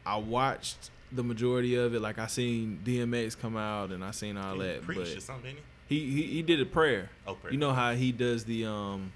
I 0.05 0.15
watched 0.17 0.89
the 1.11 1.23
majority 1.23 1.75
of 1.75 1.93
it. 1.93 1.99
Like 2.01 2.17
I 2.17 2.27
seen 2.27 2.79
DMX 2.83 3.35
come 3.39 3.55
out 3.57 3.91
and 3.91 4.03
I 4.03 4.11
seen 4.11 4.37
all 4.37 4.55
he 4.55 4.61
that, 4.63 4.81
preached 4.83 5.11
or 5.11 5.13
but 5.15 5.23
something. 5.23 5.55
Didn't 5.55 5.65
he, 5.87 6.09
he 6.11 6.21
he 6.23 6.41
did 6.41 6.59
a 6.61 6.65
prayer. 6.65 7.09
Oh, 7.27 7.35
prayer. 7.35 7.51
You 7.53 7.59
know 7.59 7.73
how 7.73 7.93
he 7.93 8.11
does 8.11 8.45
the 8.45 8.65
um 8.65 9.11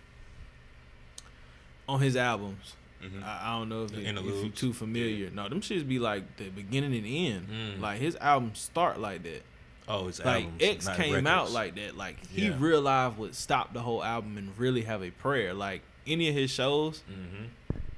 on 1.88 2.02
his 2.02 2.16
albums. 2.16 2.76
Mhm. 3.04 3.24
I, 3.24 3.42
I 3.50 3.60
don't 3.60 3.68
know 3.70 3.84
if, 3.84 3.92
it, 3.92 3.98
if 3.98 4.04
you 4.04 4.10
interludes? 4.10 4.60
too 4.60 4.74
familiar. 4.74 5.30
No, 5.32 5.50
them 5.50 5.60
shits 5.62 5.88
be 5.88 6.00
like 6.00 6.38
the 6.38 6.50
beginning 6.50 6.94
and 6.96 7.06
end. 7.08 7.48
Mm. 7.50 7.82
Like 7.82 8.00
his 8.00 8.16
albums 8.18 8.60
start 8.60 9.00
like 9.00 9.24
that. 9.24 9.44
Oh, 9.88 10.08
it's 10.08 10.20
Like 10.24 10.46
albums, 10.46 10.64
X 10.64 10.86
not 10.86 10.96
came 10.98 11.28
out 11.28 11.52
like 11.52 11.76
that. 11.76 11.98
Like 11.98 12.26
he 12.28 12.48
Yeah. 12.48 12.56
real 12.58 12.82
life 12.82 13.18
would 13.18 13.36
stop 13.36 13.74
the 13.74 13.82
whole 13.82 14.04
album 14.04 14.38
and 14.38 14.58
really 14.58 14.84
have 14.84 15.04
a 15.04 15.12
prayer. 15.12 15.54
Like 15.54 15.82
any 16.08 16.30
of 16.30 16.36
his 16.36 16.50
shows 16.52 17.04
Mhm. 17.12 17.50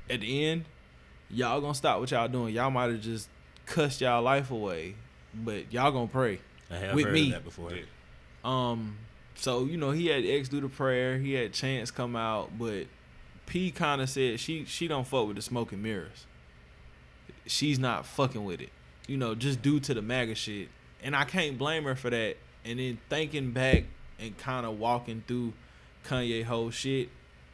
at 0.10 0.22
the 0.22 0.46
end, 0.46 0.66
y'all 1.30 1.62
gonna 1.62 1.76
stop 1.76 2.00
what 2.00 2.10
y'all 2.12 2.28
doing. 2.28 2.54
Y'all 2.56 2.72
might 2.72 2.90
have 2.92 3.02
just 3.02 3.30
cussed 3.68 4.02
y'all 4.02 4.22
life 4.24 4.50
away, 4.52 4.96
but 5.34 5.72
y'all 5.72 5.92
gonna 5.92 6.08
pray. 6.08 6.40
I 6.72 6.78
have 6.78 6.96
With 6.96 7.06
heard 7.06 7.14
me. 7.14 7.28
of 7.28 7.32
that 7.34 7.44
before. 7.44 7.72
Yeah. 7.74 7.84
Um, 8.44 8.98
so 9.36 9.66
you 9.66 9.78
know 9.78 9.92
he 9.92 10.08
had 10.08 10.26
X 10.26 10.50
do 10.50 10.60
the 10.62 10.70
prayer, 10.70 11.20
he 11.20 11.34
had 11.34 11.54
Chance 11.54 11.92
come 11.92 12.16
out, 12.16 12.58
but 12.58 12.88
P 13.46 13.70
kind 13.70 14.02
of 14.02 14.10
said 14.10 14.40
she 14.40 14.66
she 14.66 14.88
don't 14.88 15.06
fuck 15.06 15.28
with 15.28 15.36
the 15.36 15.42
smoke 15.44 15.72
and 15.72 15.84
mirrors. 15.84 16.26
She's 17.48 17.78
not 17.78 18.06
fucking 18.08 18.44
with 18.44 18.60
it, 18.62 18.70
you 19.08 19.18
know, 19.18 19.36
just 19.36 19.62
due 19.62 19.80
to 19.82 19.94
the 19.94 20.02
MAGA 20.02 20.34
shit, 20.36 20.70
and 21.06 21.16
I 21.16 21.24
can't 21.24 21.58
blame 21.58 21.84
her 21.84 21.96
for 21.96 22.10
that. 22.10 22.36
And 22.66 22.80
then 22.80 22.98
thinking 23.10 23.52
back 23.52 23.84
and 24.20 24.36
kind 24.38 24.66
of 24.66 24.80
walking 24.80 25.24
through 25.28 25.54
Kanye 26.06 26.44
whole 26.44 26.72
shit, 26.72 27.10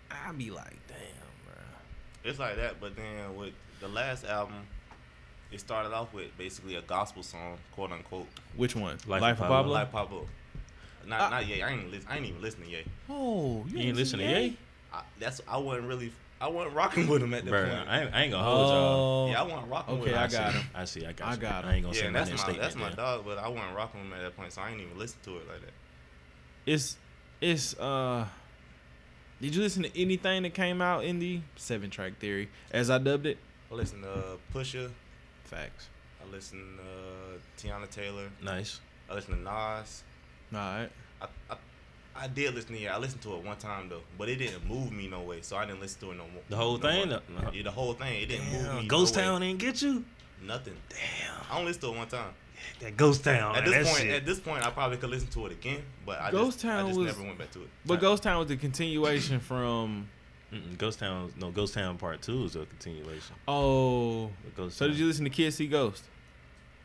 I 0.09 0.31
be 0.31 0.49
like, 0.49 0.77
damn, 0.87 0.97
bro. 1.45 1.53
It's 2.23 2.39
like 2.39 2.55
that, 2.55 2.79
but 2.79 2.95
then 2.95 3.35
with 3.35 3.53
the 3.81 3.89
last 3.89 4.25
album, 4.25 4.55
it 5.51 5.59
started 5.59 5.91
off 5.91 6.13
with 6.13 6.35
basically 6.37 6.75
a 6.75 6.81
gospel 6.81 7.23
song, 7.23 7.57
quote 7.73 7.91
unquote. 7.91 8.27
Which 8.55 8.73
one? 8.73 8.97
Life 9.05 9.21
Life, 9.21 9.37
of 9.37 9.41
of 9.43 9.47
Pablo? 9.49 9.55
Pablo. 9.57 9.73
Like 9.73 9.91
Pablo. 9.91 10.25
Not 11.05 11.21
Uh, 11.21 11.29
not 11.29 11.47
yet. 11.47 11.63
I 11.63 11.71
ain't 11.71 11.91
listen, 11.91 12.07
I 12.09 12.17
ain't 12.17 12.25
even 12.27 12.41
listening 12.41 12.69
yet. 12.69 12.85
Oh, 13.09 13.65
You 13.67 13.79
ain't 13.79 13.97
listening 13.97 14.27
to 14.27 14.41
Ye? 14.41 14.57
I, 14.93 15.01
that's 15.19 15.41
I 15.47 15.57
wasn't 15.57 15.87
really 15.87 16.13
I 16.41 16.47
wasn't 16.47 16.75
rocking 16.75 17.07
with 17.07 17.21
him 17.21 17.33
at 17.35 17.45
that 17.45 17.51
Bro, 17.51 17.63
point. 17.69 17.87
I 17.89 18.01
ain't, 18.01 18.13
I 18.15 18.21
ain't 18.23 18.31
gonna 18.31 18.43
hold 18.43 18.67
y'all. 18.67 19.27
Oh, 19.27 19.29
yeah, 19.29 19.41
I 19.41 19.43
wasn't 19.43 19.69
rocking 19.69 19.99
with 19.99 20.09
him. 20.09 20.15
okay. 20.15 20.23
I 20.23 20.27
got 20.27 20.53
him. 20.55 20.63
I 20.73 20.85
see. 20.85 21.05
I 21.05 21.11
got 21.13 21.27
I 21.27 21.33
you. 21.33 21.37
got 21.39 21.65
I 21.65 21.73
ain't 21.75 21.83
gonna 21.83 21.95
Yeah, 21.95 22.01
say 22.01 22.07
and 22.07 22.15
that's 22.15 22.29
my 22.31 22.35
statement. 22.37 22.61
that's 22.61 22.75
my 22.75 22.87
there. 22.87 22.95
dog, 22.95 23.25
but 23.25 23.37
I 23.37 23.47
wasn't 23.47 23.75
rocking 23.75 23.99
with 24.01 24.07
him 24.09 24.13
at 24.17 24.21
that 24.23 24.35
point, 24.35 24.51
so 24.51 24.61
I 24.61 24.71
ain't 24.71 24.81
even 24.81 24.97
listen 24.97 25.19
to 25.25 25.37
it 25.37 25.47
like 25.47 25.61
that. 25.61 25.73
it's 26.65 26.97
it's 27.41 27.77
uh 27.79 28.25
did 29.41 29.55
you 29.55 29.61
listen 29.61 29.83
to 29.83 29.99
anything 30.01 30.43
that 30.43 30.53
came 30.53 30.81
out 30.81 31.03
in 31.03 31.19
the 31.19 31.41
seven 31.55 31.89
track 31.89 32.19
theory 32.19 32.49
as 32.71 32.89
i 32.91 32.97
dubbed 32.99 33.25
it 33.25 33.37
I 33.71 33.75
listen 33.75 34.01
to 34.01 34.09
uh, 34.11 34.23
Pusha, 34.53 34.91
facts 35.45 35.87
I 36.23 36.31
listen 36.31 36.77
to 36.77 36.83
uh, 36.83 37.37
Teyana 37.57 37.89
Taylor, 37.89 38.29
Nice. 38.43 38.79
I 39.09 39.15
listen 39.15 39.35
to 39.37 39.41
Nas. 39.41 40.03
all 40.53 40.59
right 40.59 40.89
I, 41.21 41.25
I 41.49 41.55
I 42.15 42.27
did 42.27 42.53
listen 42.53 42.75
to 42.75 42.81
it. 42.81 42.87
I 42.87 42.97
listened 42.97 43.21
to 43.23 43.35
it 43.35 43.43
one 43.43 43.57
time 43.57 43.89
though, 43.89 44.01
but 44.17 44.29
it 44.29 44.35
didn't 44.37 44.67
move 44.67 44.91
me 44.91 45.07
no 45.07 45.21
way, 45.21 45.41
so 45.41 45.57
I 45.57 45.65
didn't 45.65 45.81
listen 45.81 45.99
to 46.01 46.11
it 46.11 46.17
no 46.17 46.23
more. 46.33 46.41
The 46.49 46.55
whole 46.57 46.77
no 46.77 46.89
thing? 46.89 47.09
more. 47.09 47.21
No. 47.43 47.51
Yeah, 47.53 47.63
the 47.63 47.71
whole 47.71 47.93
thing. 47.93 48.21
It 48.23 48.25
didn't 48.27 48.51
move 48.51 48.75
me. 48.81 48.87
Ghost 48.87 49.15
no 49.15 49.21
way. 49.21 49.27
Town 49.27 49.41
didn't 49.41 49.59
get 49.59 49.81
you. 49.81 50.03
Nothing. 50.43 50.75
Damn. 50.89 50.99
I 51.49 51.53
only 51.57 51.67
listened 51.67 51.81
to 51.83 51.87
it 51.93 51.97
one 51.97 52.07
time. 52.07 52.33
that 52.79 52.97
Ghost 52.97 53.23
Town. 53.23 53.55
At 53.55 53.63
man, 53.63 53.71
this 53.71 53.87
point, 53.89 54.01
shit. 54.01 54.13
at 54.13 54.25
this 54.25 54.39
point, 54.39 54.65
I 54.65 54.71
probably 54.71 54.97
could 54.97 55.09
listen 55.09 55.29
to 55.29 55.45
it 55.45 55.51
again, 55.53 55.83
but 56.05 56.19
I 56.19 56.31
Ghost 56.31 56.61
just, 56.61 56.65
I 56.65 56.83
just 56.87 56.97
was- 56.99 57.07
never 57.15 57.23
went 57.23 57.37
back 57.39 57.51
to 57.51 57.61
it. 57.61 57.69
But 57.85 57.99
Ghost 58.01 58.23
Town 58.23 58.39
was 58.39 58.47
the 58.47 58.57
continuation 58.57 59.39
from. 59.51 60.09
Mm-mm, 60.51 60.77
Ghost 60.77 60.99
Town, 60.99 61.31
no, 61.37 61.49
Ghost 61.49 61.73
Town 61.75 61.97
Part 61.97 62.21
Two 62.21 62.43
is 62.43 62.57
a 62.57 62.65
continuation. 62.65 63.35
Oh, 63.47 64.29
Ghost 64.57 64.75
so 64.77 64.85
did 64.85 64.97
you 64.97 65.05
listen 65.05 65.23
to 65.23 65.29
Kids 65.29 65.55
See 65.55 65.65
Ghost? 65.67 66.03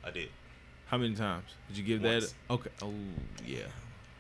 I 0.05 0.11
did. 0.13 0.29
How 0.87 0.99
many 0.99 1.17
times 1.17 1.47
did 1.67 1.77
you 1.79 1.83
give 1.83 2.01
Once. 2.01 2.33
that? 2.49 2.53
Okay. 2.55 2.71
Oh 2.83 2.95
yeah, 3.45 3.63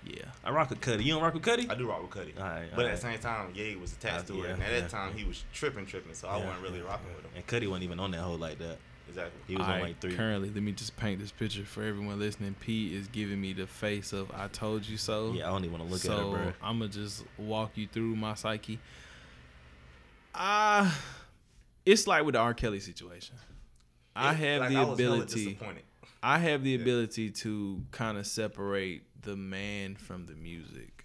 yeah. 0.06 0.24
I 0.44 0.50
rock 0.50 0.70
with 0.70 0.80
Cudi. 0.80 1.04
You 1.04 1.14
don't 1.14 1.22
rock 1.22 1.34
with 1.34 1.42
Cudi? 1.42 1.70
I 1.70 1.74
do 1.74 1.88
rock 1.88 2.02
with 2.02 2.10
Cudi. 2.10 2.38
All 2.40 2.44
right, 2.46 2.68
but 2.74 2.84
all 2.84 2.90
at 2.90 2.94
the 2.96 3.00
same 3.00 3.18
time, 3.18 3.52
Ye 3.54 3.76
was 3.76 3.92
attached 3.92 4.30
Uh, 4.30 4.34
to 4.34 4.42
it, 4.42 4.46
yeah, 4.46 4.52
and 4.54 4.62
at 4.62 4.72
yeah, 4.72 4.80
that 4.80 4.90
time 4.90 5.12
yeah. 5.12 5.22
he 5.22 5.28
was 5.28 5.44
tripping, 5.52 5.86
tripping. 5.86 6.14
So 6.14 6.28
I 6.28 6.36
wasn't 6.36 6.60
really 6.62 6.78
yeah, 6.78 6.84
rocking 6.86 7.08
yeah. 7.10 7.16
with 7.16 7.24
him. 7.26 7.30
And 7.36 7.46
Cudi 7.46 7.68
wasn't 7.68 7.84
even 7.84 8.00
on 8.00 8.10
that 8.12 8.20
hole 8.20 8.36
like 8.38 8.58
that. 8.58 8.78
Exactly. 9.08 9.40
He 9.46 9.56
was 9.56 9.66
on 9.66 9.80
like 9.80 10.00
three. 10.00 10.14
Currently, 10.16 10.50
let 10.50 10.62
me 10.62 10.72
just 10.72 10.96
paint 10.96 11.20
this 11.20 11.30
picture 11.30 11.64
for 11.64 11.82
everyone 11.84 12.18
listening. 12.18 12.56
Pete 12.58 12.92
is 12.92 13.06
giving 13.06 13.40
me 13.40 13.52
the 13.52 13.66
face 13.66 14.12
of 14.12 14.30
"I 14.32 14.48
told 14.48 14.84
you 14.84 14.96
so." 14.96 15.32
Yeah, 15.32 15.46
I 15.48 15.52
don't 15.52 15.64
even 15.64 15.78
want 15.78 15.84
to 15.86 15.92
look 15.92 16.02
so 16.02 16.12
at 16.12 16.18
her, 16.38 16.44
bro. 16.44 16.52
I'm 16.60 16.78
gonna 16.80 16.90
just 16.90 17.24
walk 17.38 17.72
you 17.76 17.86
through 17.86 18.16
my 18.16 18.34
psyche. 18.34 18.80
Ah, 20.34 20.98
it's 21.84 22.06
like 22.06 22.24
with 22.24 22.34
the 22.34 22.40
R. 22.40 22.52
Kelly 22.54 22.80
situation. 22.80 23.36
I 24.14 24.32
have 24.32 24.60
like, 24.62 24.70
the 24.70 24.76
I 24.76 24.84
was 24.84 24.98
ability. 24.98 25.44
disappointed. 25.46 25.82
I 26.22 26.38
have 26.38 26.64
the 26.64 26.70
Yeah. 26.70 26.80
ability 26.80 27.30
to 27.30 27.82
kind 27.92 28.18
of 28.18 28.26
separate 28.26 29.02
the 29.26 29.36
man 29.36 29.96
from 29.96 30.24
the 30.26 30.34
music. 30.34 31.04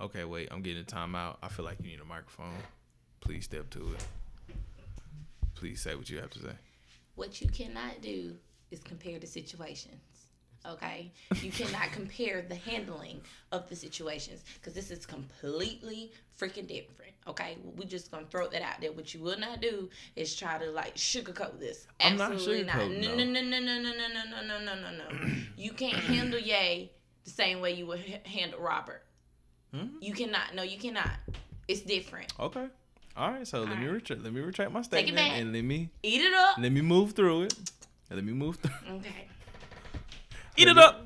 Okay, 0.00 0.24
wait, 0.24 0.48
I'm 0.50 0.62
getting 0.62 0.82
a 0.82 0.86
timeout. 0.86 1.36
I 1.42 1.48
feel 1.48 1.66
like 1.66 1.76
you 1.82 1.86
need 1.86 2.00
a 2.00 2.04
microphone. 2.04 2.54
Please 3.20 3.44
step 3.44 3.68
to 3.70 3.92
it. 3.92 4.06
Please 5.54 5.82
say 5.82 5.94
what 5.94 6.08
you 6.08 6.18
have 6.18 6.30
to 6.30 6.38
say. 6.38 6.52
What 7.14 7.42
you 7.42 7.48
cannot 7.48 8.00
do 8.00 8.36
is 8.70 8.80
compare 8.82 9.18
the 9.18 9.26
situations. 9.26 10.00
Okay, 10.66 11.12
you 11.42 11.52
cannot 11.52 11.92
compare 11.92 12.42
the 12.48 12.54
handling 12.54 13.20
of 13.52 13.68
the 13.68 13.76
situations 13.76 14.42
because 14.54 14.72
this 14.72 14.90
is 14.90 15.04
completely 15.04 16.10
freaking 16.40 16.66
different. 16.66 17.07
Okay, 17.28 17.58
we 17.76 17.84
just 17.84 18.10
gonna 18.10 18.24
throw 18.30 18.48
that 18.48 18.62
out 18.62 18.80
there. 18.80 18.90
What 18.92 19.12
you 19.12 19.20
will 19.20 19.38
not 19.38 19.60
do 19.60 19.90
is 20.16 20.34
try 20.34 20.58
to 20.58 20.70
like 20.70 20.94
sugarcoat 20.96 21.60
this. 21.60 21.86
I'm 22.00 22.16
not 22.16 22.32
Absolutely 22.32 22.64
not. 22.64 22.76
No, 22.78 22.86
no. 22.88 23.24
no, 23.24 23.24
no, 23.24 23.40
no, 23.42 23.60
no, 23.60 23.60
no, 23.60 23.82
no, 23.82 24.06
no, 24.08 24.42
no, 24.46 24.58
no, 24.64 24.74
no, 24.74 24.90
no. 24.90 25.28
You 25.56 25.72
can't 25.72 25.94
handle 25.96 26.40
Ye 26.40 26.90
the 27.24 27.30
same 27.30 27.60
way 27.60 27.72
you 27.72 27.86
would 27.86 28.00
handle 28.24 28.60
Robert. 28.60 29.02
Hmm? 29.74 29.88
You 30.00 30.14
cannot. 30.14 30.54
No, 30.54 30.62
you 30.62 30.78
cannot. 30.78 31.10
It's 31.68 31.82
different. 31.82 32.32
Okay. 32.40 32.66
All 33.16 33.30
right. 33.30 33.46
So 33.46 33.62
let 33.62 33.78
me 33.78 33.86
retract. 33.86 34.22
Let 34.22 34.32
me 34.32 34.40
retract 34.40 34.72
my 34.72 34.80
Take 34.80 34.86
it 34.86 35.08
statement 35.08 35.16
back. 35.28 35.40
and 35.40 35.52
let 35.52 35.64
me 35.64 35.90
Eat 36.02 36.22
it 36.22 36.32
up. 36.32 36.56
let 36.58 36.72
me 36.72 36.80
move 36.80 37.12
through 37.12 37.42
it. 37.42 37.54
Let 38.10 38.24
me 38.24 38.32
move 38.32 38.56
through. 38.56 38.96
Okay. 38.96 39.28
Eat 40.56 40.68
it 40.68 40.78
up. 40.78 41.04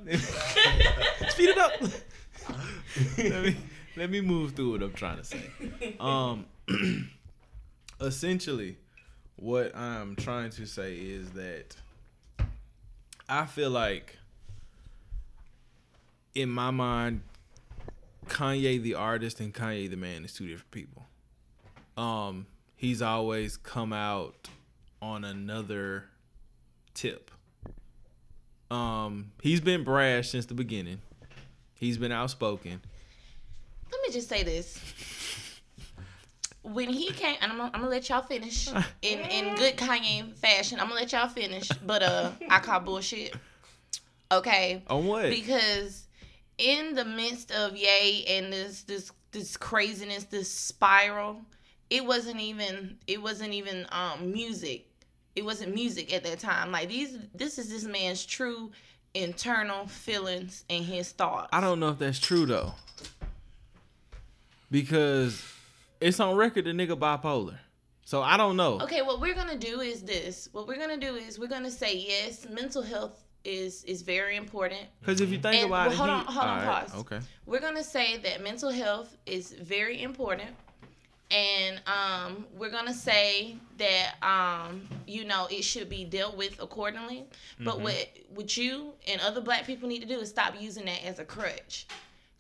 Speed 1.29 1.49
it 1.51 1.59
up. 1.59 1.73
let 3.19 3.43
me 3.45 3.57
let 3.97 4.11
me 4.11 4.21
move 4.21 4.53
through 4.53 4.73
what 4.73 4.83
I'm 4.83 4.93
trying 4.93 5.19
to 5.19 5.25
say. 5.25 5.97
Um, 6.01 6.47
essentially, 8.01 8.77
what 9.37 9.75
I'm 9.77 10.17
trying 10.17 10.51
to 10.51 10.67
say 10.67 10.95
is 10.95 11.31
that 11.33 11.77
I 13.29 13.47
feel 13.47 13.71
like, 13.71 14.19
in 16.35 16.49
my 16.49 16.71
mind, 16.71 17.23
Kanye 18.27 18.81
the 18.81 18.95
artist 18.95 19.41
and 19.41 19.53
Kanye 19.53 19.91
the 19.91 19.97
man 19.97 20.25
is 20.25 20.33
two 20.33 20.47
different 20.47 20.71
people. 20.71 21.07
Um, 21.97 22.47
he's 22.77 23.03
always 23.03 23.57
come 23.57 23.93
out 23.93 24.49
on 25.01 25.25
another 25.25 26.05
tip. 26.95 27.31
Um, 28.71 29.33
he's 29.43 29.61
been 29.61 29.85
brash 29.85 30.31
since 30.31 30.47
the 30.47 30.55
beginning. 30.55 31.01
He's 31.75 31.99
been 31.99 32.13
outspoken. 32.13 32.81
Let 33.93 34.01
me 34.09 34.13
just 34.13 34.29
say 34.29 34.43
this. 34.43 34.79
When 36.63 36.89
he 36.91 37.11
came, 37.11 37.37
and 37.41 37.51
I'm, 37.53 37.59
gonna- 37.59 37.71
I'm 37.75 37.81
gonna 37.81 37.91
let 37.91 38.09
y'all 38.09 38.23
finish 38.23 38.69
in 39.03 39.19
in 39.19 39.55
good 39.57 39.77
Kanye 39.77 40.33
fashion. 40.37 40.79
I'm 40.79 40.87
gonna 40.89 41.01
let 41.01 41.13
y'all 41.13 41.29
finish, 41.29 41.69
but 41.85 42.03
uh, 42.03 42.31
I 42.49 42.61
call 42.61 42.81
bullshit. 42.81 43.35
Okay, 44.31 44.83
On 44.89 45.05
what? 45.07 45.29
because 45.29 46.07
in 46.59 46.95
the 46.95 47.05
midst 47.05 47.51
of 47.51 47.77
Ye 47.77 48.25
and 48.29 48.53
this 48.53 48.83
this 48.85 49.11
this 49.33 49.57
craziness, 49.57 50.25
this 50.25 50.51
spiral, 50.51 51.43
it 51.91 52.05
wasn't 52.05 52.41
even 52.41 52.97
it 53.09 53.21
wasn't 53.21 53.53
even 53.53 53.87
um 53.91 54.33
music. 54.33 54.87
It 55.35 55.45
wasn't 55.45 55.75
music 55.75 56.13
at 56.15 56.23
that 56.25 56.39
time. 56.39 56.71
Like 56.73 56.89
these, 56.91 57.19
this 57.35 57.59
is 57.59 57.71
this 57.71 57.85
man's 57.85 58.25
true 58.25 58.71
internal 59.15 59.87
feelings 59.89 60.65
and 60.71 60.85
his 60.85 61.11
thoughts. 61.11 61.49
I 61.53 61.61
don't 61.61 61.81
know 61.81 61.89
if 61.89 61.99
that's 61.99 62.19
true 62.21 62.47
though. 62.47 62.73
Because 64.73 65.41
it's 66.01 66.19
on 66.19 66.35
record 66.35 66.65
the 66.65 66.71
nigga 66.73 66.99
bipolar. 66.99 67.59
So 68.05 68.21
I 68.23 68.37
don't 68.37 68.57
know. 68.57 68.81
Okay, 68.81 69.03
what 69.03 69.21
we're 69.21 69.35
gonna 69.35 69.57
do 69.59 69.81
is 69.81 70.03
this. 70.03 70.49
What 70.53 70.67
we're 70.67 70.79
gonna 70.79 70.97
do 70.97 71.15
is 71.15 71.39
we're 71.39 71.47
gonna 71.47 71.71
say 71.71 71.95
yes, 71.97 72.49
mental 72.49 72.83
health 72.83 73.23
is 73.45 73.85
is 73.85 74.03
very 74.03 74.35
important. 74.37 74.81
Because 75.01 75.21
if 75.21 75.31
you 75.31 75.39
think 75.39 75.57
And- 75.57 75.67
about 75.67 75.87
well, 75.89 75.93
it, 75.93 75.97
hold 75.99 76.11
on- 76.11 76.25
hold 76.27 76.47
on, 76.47 76.59
Alright, 76.61 76.89
pause. 76.89 77.01
Okay. 77.01 77.21
We're 77.47 77.61
gonna 77.61 77.85
say 77.85 78.17
that 78.19 78.43
mental 78.43 78.71
health 78.71 79.17
is 79.27 79.53
very 79.53 80.03
important, 80.03 80.51
and 81.31 81.81
um, 81.87 82.47
we're 82.57 82.71
gonna 82.71 82.95
say 82.95 83.57
that 83.79 84.15
um, 84.23 84.89
you 85.07 85.25
know 85.25 85.47
it 85.51 85.63
should 85.63 85.89
be 85.89 86.05
dealt 86.05 86.37
with 86.37 86.61
accordingly. 86.63 87.25
But 87.61 87.75
Mm-hmm. 87.75 87.83
what 87.85 88.09
what 88.35 88.57
you 88.57 88.95
and 89.07 89.21
other 89.21 89.41
Black 89.43 89.67
people 89.67 89.89
need 89.89 90.01
to 90.01 90.09
do 90.09 90.19
is 90.19 90.31
stop 90.31 90.55
using 90.61 90.87
that 90.87 91.05
as 91.05 91.19
a 91.19 91.25
crutch. 91.25 91.87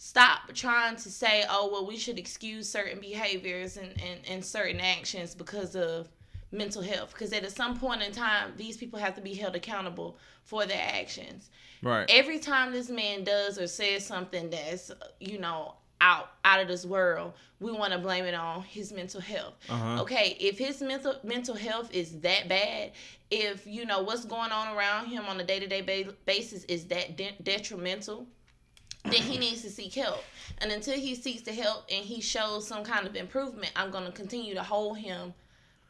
Stop 0.05 0.53
trying 0.53 0.97
to 0.97 1.09
say, 1.09 1.45
oh 1.49 1.69
well, 1.71 1.87
we 1.87 1.97
should 1.97 2.19
excuse 2.19 2.69
certain 2.69 2.99
behaviors 2.99 3.77
and, 3.77 3.91
and, 4.03 4.19
and 4.29 4.45
certain 4.45 4.81
actions 4.81 5.33
because 5.33 5.77
of 5.77 6.09
mental 6.51 6.83
health. 6.83 7.13
Because 7.13 7.33
at 7.33 7.49
some 7.53 7.79
point 7.79 8.03
in 8.03 8.11
time, 8.11 8.53
these 8.57 8.77
people 8.77 8.99
have 8.99 9.15
to 9.15 9.21
be 9.21 9.33
held 9.33 9.55
accountable 9.55 10.19
for 10.43 10.67
their 10.67 10.83
actions 10.83 11.51
Right. 11.85 12.05
every 12.09 12.41
time 12.41 12.73
this 12.73 12.89
man 12.91 13.23
does 13.23 13.61
or 13.61 13.69
says 13.69 14.05
something 14.05 14.51
that's 14.51 14.91
you 15.21 15.39
know 15.39 15.75
out 16.01 16.31
out 16.45 16.59
of 16.61 16.67
this 16.67 16.85
world 16.85 17.33
we 17.61 17.71
want 17.71 17.93
to 17.93 17.99
blame 18.01 18.25
it 18.25 18.35
on 18.35 18.63
his 18.63 18.93
mental 18.93 19.21
health 19.21 19.55
Uh-huh. 19.69 20.03
okay 20.03 20.37
if 20.41 20.59
his 20.59 20.81
mental 20.83 21.15
mental 21.23 21.55
health 21.55 21.95
is 21.95 22.19
that 22.21 22.49
bad 22.49 22.91
if 23.31 23.65
you 23.69 23.87
know 23.87 24.03
what's 24.03 24.25
going 24.25 24.51
on 24.51 24.77
around 24.77 25.07
him 25.07 25.25
on 25.27 25.39
a 25.39 25.45
day-to-day 25.45 26.09
basis 26.27 26.65
is 26.65 26.87
that 26.87 27.17
de- 27.17 27.37
detrimental 27.43 28.27
then 29.05 29.15
he 29.15 29.39
needs 29.39 29.63
to 29.63 29.71
seek 29.71 29.95
help 29.95 30.23
and 30.59 30.71
until 30.71 30.99
he 30.99 31.15
seeks 31.15 31.43
the 31.43 31.53
help 31.53 31.85
and 31.91 32.05
he 32.05 32.21
shows 32.21 32.67
some 32.67 32.85
kind 32.85 33.07
of 33.07 33.17
improvement 33.17 33.73
i'm 33.77 33.91
going 33.91 34.05
to 34.05 34.13
continue 34.13 34.55
to 34.55 34.63
hold 34.63 34.99
him 34.99 35.35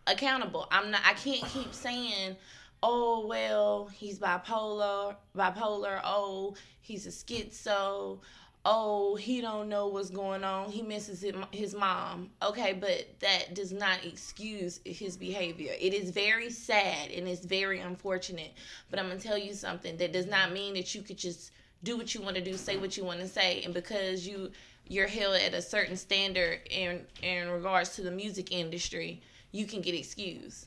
accountable. 0.06 0.66
I'm 0.70 0.90
not 0.90 1.02
I 1.04 1.14
can't 1.14 1.44
keep 1.44 1.72
saying, 1.72 2.36
"Oh, 2.82 3.26
well, 3.26 3.86
he's 3.92 4.18
bipolar, 4.18 5.16
bipolar. 5.36 6.00
Oh, 6.04 6.54
he's 6.80 7.06
a 7.06 7.10
schizo. 7.10 8.18
Oh, 8.64 9.16
he 9.16 9.40
don't 9.40 9.68
know 9.68 9.88
what's 9.88 10.10
going 10.10 10.44
on. 10.44 10.70
He 10.70 10.82
misses 10.82 11.24
his 11.52 11.74
mom." 11.74 12.30
Okay, 12.42 12.72
but 12.72 13.06
that 13.20 13.54
does 13.54 13.72
not 13.72 14.04
excuse 14.04 14.80
his 14.84 15.16
behavior. 15.16 15.74
It 15.80 15.94
is 15.94 16.10
very 16.10 16.50
sad 16.50 17.10
and 17.10 17.26
it's 17.28 17.44
very 17.44 17.80
unfortunate, 17.80 18.52
but 18.90 18.98
I'm 18.98 19.06
going 19.06 19.18
to 19.18 19.26
tell 19.26 19.38
you 19.38 19.54
something. 19.54 19.96
That 19.96 20.12
does 20.12 20.26
not 20.26 20.52
mean 20.52 20.74
that 20.74 20.94
you 20.94 21.02
could 21.02 21.18
just 21.18 21.52
do 21.82 21.96
what 21.96 22.14
you 22.14 22.20
want 22.22 22.36
to 22.36 22.42
do, 22.42 22.54
say 22.54 22.76
what 22.76 22.96
you 22.96 23.04
want 23.04 23.20
to 23.20 23.28
say, 23.28 23.62
and 23.64 23.74
because 23.74 24.26
you 24.26 24.50
you're 24.88 25.06
held 25.06 25.36
at 25.36 25.54
a 25.54 25.62
certain 25.62 25.96
standard 25.96 26.60
in 26.70 27.00
in 27.22 27.48
regards 27.50 27.90
to 27.96 28.02
the 28.02 28.10
music 28.10 28.52
industry, 28.52 29.20
you 29.52 29.66
can 29.66 29.80
get 29.80 29.94
excused. 29.94 30.66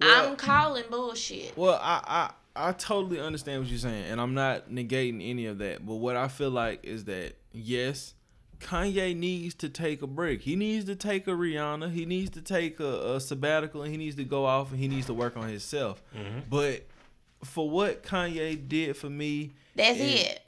Well- 0.00 0.30
I'm 0.30 0.36
calling 0.36 0.84
bullshit. 0.90 1.56
Well, 1.56 1.78
I, 1.82 2.30
I 2.56 2.68
I 2.68 2.72
totally 2.72 3.20
understand 3.20 3.62
what 3.62 3.68
you're 3.70 3.78
saying, 3.78 4.04
and 4.10 4.20
I'm 4.20 4.34
not 4.34 4.70
negating 4.70 5.28
any 5.28 5.46
of 5.46 5.58
that. 5.58 5.84
But 5.84 5.94
what 5.96 6.16
I 6.16 6.28
feel 6.28 6.50
like 6.50 6.84
is 6.84 7.04
that 7.04 7.34
yes, 7.52 8.14
Kanye 8.60 9.16
needs 9.16 9.54
to 9.56 9.68
take 9.68 10.02
a 10.02 10.06
break. 10.06 10.42
He 10.42 10.56
needs 10.56 10.84
to 10.86 10.94
take 10.94 11.26
a 11.26 11.32
Rihanna. 11.32 11.92
He 11.92 12.06
needs 12.06 12.30
to 12.30 12.40
take 12.40 12.80
a, 12.80 13.14
a 13.14 13.20
sabbatical, 13.20 13.82
and 13.82 13.90
he 13.90 13.96
needs 13.98 14.16
to 14.16 14.24
go 14.24 14.44
off 14.46 14.70
and 14.70 14.78
he 14.80 14.88
needs 14.88 15.06
to 15.06 15.14
work 15.14 15.36
on 15.36 15.48
himself. 15.48 16.02
Mm-hmm. 16.16 16.40
But 16.48 16.86
for 17.42 17.68
what 17.68 18.02
Kanye 18.02 18.68
did 18.68 18.96
for 18.96 19.10
me 19.10 19.52
That's 19.76 19.98
and- 20.00 20.08
it. 20.10 20.40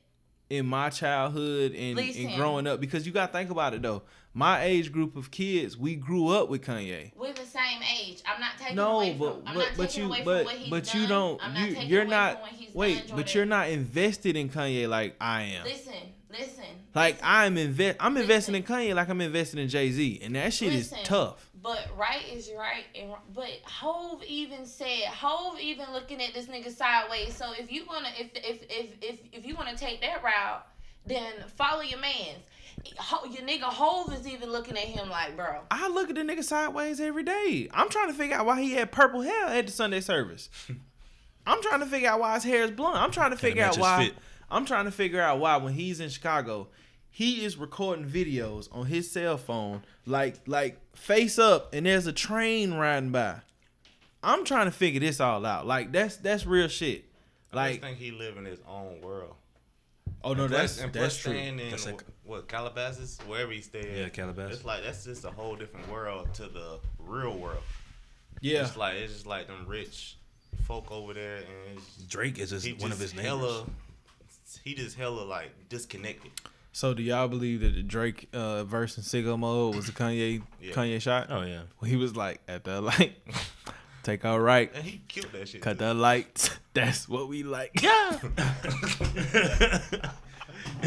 In 0.49 0.67
my 0.67 0.91
childhood 0.91 1.73
and, 1.73 1.99
and 1.99 2.37
growing 2.37 2.67
up, 2.67 2.81
because 2.81 3.07
you 3.07 3.13
got 3.13 3.27
to 3.27 3.33
think 3.33 3.51
about 3.51 3.75
it 3.75 3.83
though. 3.83 4.03
My 4.33 4.63
age 4.65 4.93
group 4.93 5.17
of 5.17 5.31
kids, 5.31 5.79
we 5.79 5.97
grew 5.97 6.29
up 6.29 6.51
with 6.51 6.63
Kanye. 6.63 7.13
We're 7.17 7.33
the 7.33 7.47
same 7.47 7.81
age. 7.99 8.23
I'm 8.27 8.39
not 8.39 8.59
taking 8.59 8.77
No, 8.77 8.97
away 8.97 9.17
but 9.19 9.33
from. 9.37 9.43
I'm 9.47 9.55
but 9.55 9.69
but 9.79 9.97
you 9.97 10.09
but 10.09 10.17
from 10.25 10.45
what 10.45 10.55
he's 10.57 10.71
but 10.71 10.85
done. 10.85 11.01
you 11.01 11.09
don't 11.09 11.39
not 11.41 11.59
you 11.59 11.67
you're 11.87 12.03
away 12.03 12.11
not 12.11 12.33
from 12.33 12.41
what 12.43 12.51
he's 12.53 12.75
wait, 12.75 13.07
done, 13.09 13.17
but 13.17 13.35
you're 13.35 13.47
not 13.47 13.71
invested 13.71 14.37
in 14.37 14.51
Kanye 14.51 14.87
like 14.89 15.17
I 15.21 15.43
am. 15.43 15.65
Listen, 15.65 15.95
listen. 16.39 16.65
Like 16.95 17.15
listen. 17.15 17.27
I'm 17.29 17.59
invest 17.59 17.97
I'm 18.01 18.17
investing 18.17 18.55
in 18.55 18.63
Listen. 18.63 18.77
Kanye 18.77 18.95
like 18.95 19.09
I'm 19.09 19.21
investing 19.21 19.61
in 19.61 19.69
Jay 19.69 19.91
Z, 19.91 20.21
and 20.23 20.35
that 20.35 20.53
shit 20.53 20.73
Listen, 20.73 20.99
is 20.99 21.07
tough. 21.07 21.51
But 21.63 21.89
right 21.97 22.23
is 22.33 22.51
right, 22.57 22.85
and 22.95 23.11
but 23.35 23.51
Hove 23.65 24.23
even 24.25 24.67
said 24.67 25.05
Hove 25.07 25.59
even 25.61 25.87
looking 25.93 26.23
at 26.23 26.33
this 26.35 26.47
nigga 26.47 26.71
sideways. 26.71 27.35
So 27.37 27.53
if 27.59 27.71
you 27.73 27.85
wanna 27.87 28.09
if 28.19 28.31
if 28.35 28.63
if 28.71 28.87
if 29.03 29.19
if 29.33 29.47
you 29.47 29.55
wanna 29.57 29.77
take 29.77 30.01
that 30.03 30.23
route, 30.23 30.67
then 31.07 31.33
follow 31.57 31.83
your 31.83 32.01
man's. 32.01 32.39
Your 32.85 33.43
nigga 33.43 33.63
Hove 33.63 34.13
is 34.13 34.29
even 34.29 34.51
looking 34.51 34.77
at 34.77 34.85
him 34.85 35.09
like, 35.09 35.37
bro. 35.37 35.63
I 35.71 35.89
look 35.89 36.09
at 36.09 36.15
the 36.15 36.23
nigga 36.23 36.45
sideways 36.45 37.01
every 37.01 37.25
day. 37.25 37.69
I'm 37.73 37.89
trying 37.89 38.09
to 38.09 38.15
figure 38.15 38.37
out 38.37 38.47
why 38.47 38.61
he 38.61 38.73
had 38.73 38.93
purple 38.93 39.23
hair 39.23 39.47
at 39.47 39.67
the 39.67 39.73
Sunday 39.73 40.01
service. 40.01 40.51
I'm 41.47 41.63
trying 41.63 41.81
to 41.81 41.87
figure 41.87 42.09
out 42.09 42.21
why 42.21 42.35
his 42.35 42.45
hair 42.45 42.65
is 42.65 42.73
blonde. 42.73 42.99
I'm 42.99 43.13
trying 43.13 43.31
to 43.31 43.37
figure 43.37 43.63
out 43.63 43.79
why. 43.79 44.07
fit. 44.07 44.15
I'm 44.51 44.65
trying 44.65 44.85
to 44.85 44.91
figure 44.91 45.21
out 45.21 45.39
why 45.39 45.57
when 45.57 45.73
he's 45.75 46.01
in 46.01 46.09
Chicago, 46.09 46.69
he 47.11 47.45
is 47.45 47.57
recording 47.57 48.05
videos 48.07 48.69
on 48.73 48.87
his 48.87 49.11
cell 49.11 49.37
phone, 49.37 49.83
like 50.07 50.37
like 50.47 50.79
face 50.95 51.39
up, 51.39 51.75
and 51.75 51.87
there's 51.87 52.07
a 52.07 52.13
train 52.13 52.75
riding 52.75 53.11
by. 53.11 53.37
I'm 54.23 54.45
trying 54.45 54.67
to 54.67 54.73
figure 54.73 55.01
this 55.01 55.21
all 55.21 55.45
out. 55.47 55.67
Like 55.67 55.93
that's 55.93 56.17
that's 56.17 56.47
real 56.47 56.69
shit. 56.69 57.05
I 57.53 57.57
Like 57.57 57.71
just 57.73 57.83
think 57.83 57.99
he 57.99 58.11
live 58.11 58.37
in 58.37 58.45
his 58.45 58.61
own 58.69 59.01
world. 59.01 59.35
oh 60.23 60.35
no, 60.35 60.45
And 60.45 60.53
that's 60.53 60.75
plus- 60.75 60.85
and 60.85 60.93
that's 60.93 61.17
true. 61.17 61.33
in 61.33 61.57
That's 61.71 61.87
like- 61.87 62.03
what 62.25 62.49
Calabasas, 62.49 63.19
wherever 63.29 63.53
he 63.53 63.61
stayed. 63.61 63.97
Yeah, 63.97 64.09
Calabasas. 64.09 64.57
It's 64.57 64.65
like 64.65 64.83
that's 64.83 65.05
just 65.05 65.25
a 65.25 65.31
whole 65.31 65.55
different 65.57 65.89
world 65.91 66.35
to 66.35 66.43
the 66.49 66.81
real 66.99 67.37
world. 67.39 67.63
Yeah, 68.41 68.67
It's 68.67 68.77
like 68.77 68.97
it's 68.97 69.13
just 69.13 69.27
like 69.27 69.47
them 69.47 69.65
rich 69.67 70.17
folk 70.65 70.91
over 70.91 71.15
there, 71.15 71.37
and 71.37 71.81
Drake 72.09 72.39
is 72.39 72.51
just 72.51 72.67
one 72.81 72.91
of 72.93 72.99
his 72.99 73.13
just 73.13 73.23
neighbors. 73.23 73.63
Hella. 74.47 74.61
He 74.65 74.75
just 74.75 74.97
hella 74.97 75.21
like 75.23 75.51
disconnected. 75.69 76.31
So 76.73 76.93
do 76.95 77.03
y'all 77.03 77.29
believe 77.29 77.61
that 77.61 77.75
the 77.75 77.83
Drake 77.83 78.29
uh, 78.35 78.65
verse 78.65 78.99
in 78.99 79.03
Sicko 79.05 79.39
Mode 79.39 79.75
was 79.75 79.89
a 79.89 79.93
Kanye 79.93 80.43
Yeah. 80.61 80.73
Kanye 80.75 81.01
shot? 81.01 81.29
Oh 81.31 81.43
yeah. 81.43 81.63
When 81.79 81.91
he 81.91 81.97
was 81.97 82.15
like 82.17 82.41
at 82.47 82.65
the 82.65 82.81
light, 82.83 83.17
take 84.03 84.25
our 84.27 84.41
right, 84.41 84.71
And 84.75 84.85
he 84.85 85.01
killed 85.09 85.33
that 85.33 85.49
shit. 85.49 85.63
cut 85.63 85.79
too. 85.79 85.85
the 85.87 85.95
lights. 85.95 86.51
That's 86.75 87.09
what 87.09 87.29
we 87.29 87.43
like. 87.43 87.81
Yeah. 87.81 88.19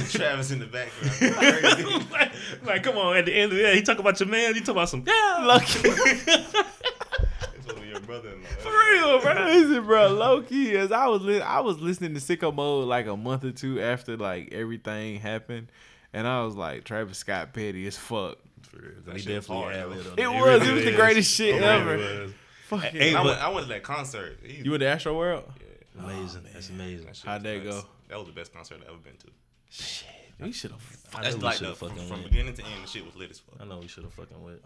Travis 0.10 0.52
in 0.52 0.60
the 0.60 0.68
background. 0.68 2.06
Like, 2.12 2.32
like, 2.64 2.84
come 2.84 2.98
on. 2.98 3.18
At 3.18 3.26
the 3.26 3.34
end 3.34 3.52
of 3.52 3.58
the 3.58 3.64
day, 3.64 3.76
he 3.76 3.82
talk 3.82 3.98
about 3.98 4.20
your 4.20 4.30
man. 4.30 4.54
You 4.54 4.62
talk 4.62 4.70
about 4.76 4.90
some 4.90 5.04
yeah. 5.06 5.44
Lucky. 5.44 5.80
It's 5.90 6.24
supposed 6.24 7.70
to 7.70 7.74
be 7.82 7.88
your 7.88 7.99
brother-in-law. 8.10 8.48
For 8.60 8.70
real, 8.70 9.22
bro. 9.22 9.46
Listen, 9.46 9.86
bro, 9.86 10.08
low 10.10 10.42
key, 10.42 10.76
as 10.76 10.92
I 10.92 11.08
was 11.08 11.22
li- 11.22 11.42
I 11.42 11.60
was 11.62 11.80
listening 11.80 12.14
to 12.16 12.20
Sicko 12.20 12.54
Mode 12.54 12.88
like 12.88 13.06
a 13.08 13.16
month 13.16 13.44
or 13.46 13.52
two 13.52 13.82
after 13.82 14.18
like 14.18 14.52
everything 14.54 15.20
happened, 15.20 15.72
and 16.14 16.28
I 16.28 16.44
was 16.44 16.56
like, 16.56 16.84
Travis 16.84 17.18
Scott 17.20 17.54
petty 17.54 17.86
as 17.88 17.96
fuck. 17.98 18.38
For 18.64 18.78
real. 18.78 18.92
That 19.06 19.16
He 19.16 19.22
shit 19.22 19.36
definitely 19.36 19.64
hard, 19.64 19.76
had 19.76 19.86
though. 19.86 19.92
it. 19.92 20.00
It 20.00 20.16
there. 20.18 20.32
was. 20.32 20.40
It 20.40 20.66
really 20.66 20.74
was 20.74 20.86
the 20.86 20.96
greatest 20.96 21.32
shit 21.32 21.56
It 21.56 21.62
ever. 21.64 21.98
really 21.98 22.20
was. 22.24 22.34
Fucking. 22.68 22.92
Hey, 23.00 23.16
I 23.16 23.24
went, 23.24 23.40
I 23.44 23.50
went 23.50 23.68
to 23.68 23.74
that 23.74 23.84
concert. 23.84 24.40
He- 24.44 24.64
you 24.64 24.72
went 24.72 24.82
to 24.82 24.88
Astro 24.88 25.18
World? 25.18 25.44
Yeah, 25.60 26.04
Amazing. 26.04 26.42
That's 26.54 26.70
amazing. 26.70 27.06
that 27.08 27.22
How'd 27.26 27.44
that 27.44 27.64
nuts. 27.64 27.82
go? 27.82 27.88
That 28.10 28.18
was 28.18 28.28
the 28.28 28.34
best 28.34 28.54
concert 28.54 28.80
I've 28.82 28.90
ever 28.90 28.98
been 28.98 29.16
to. 29.18 29.28
Shit. 29.70 30.08
We 30.40 30.52
should 30.54 30.72
have. 30.72 30.82
I 31.16 31.22
That's 31.24 31.36
know 31.36 31.40
we 31.40 31.46
like 31.46 31.60
the, 31.60 31.66
have 31.66 31.78
from, 31.78 31.96
from 31.96 32.24
beginning 32.24 32.54
to 32.54 32.64
end, 32.64 32.84
the 32.84 32.88
shit 32.88 33.06
was 33.06 33.16
lit 33.16 33.30
as 33.32 33.40
fuck. 33.40 33.56
I 33.60 33.66
know 33.66 33.80
we 33.80 33.88
should 33.88 34.04
have 34.04 34.14
fucking 34.14 34.42
went. 34.42 34.62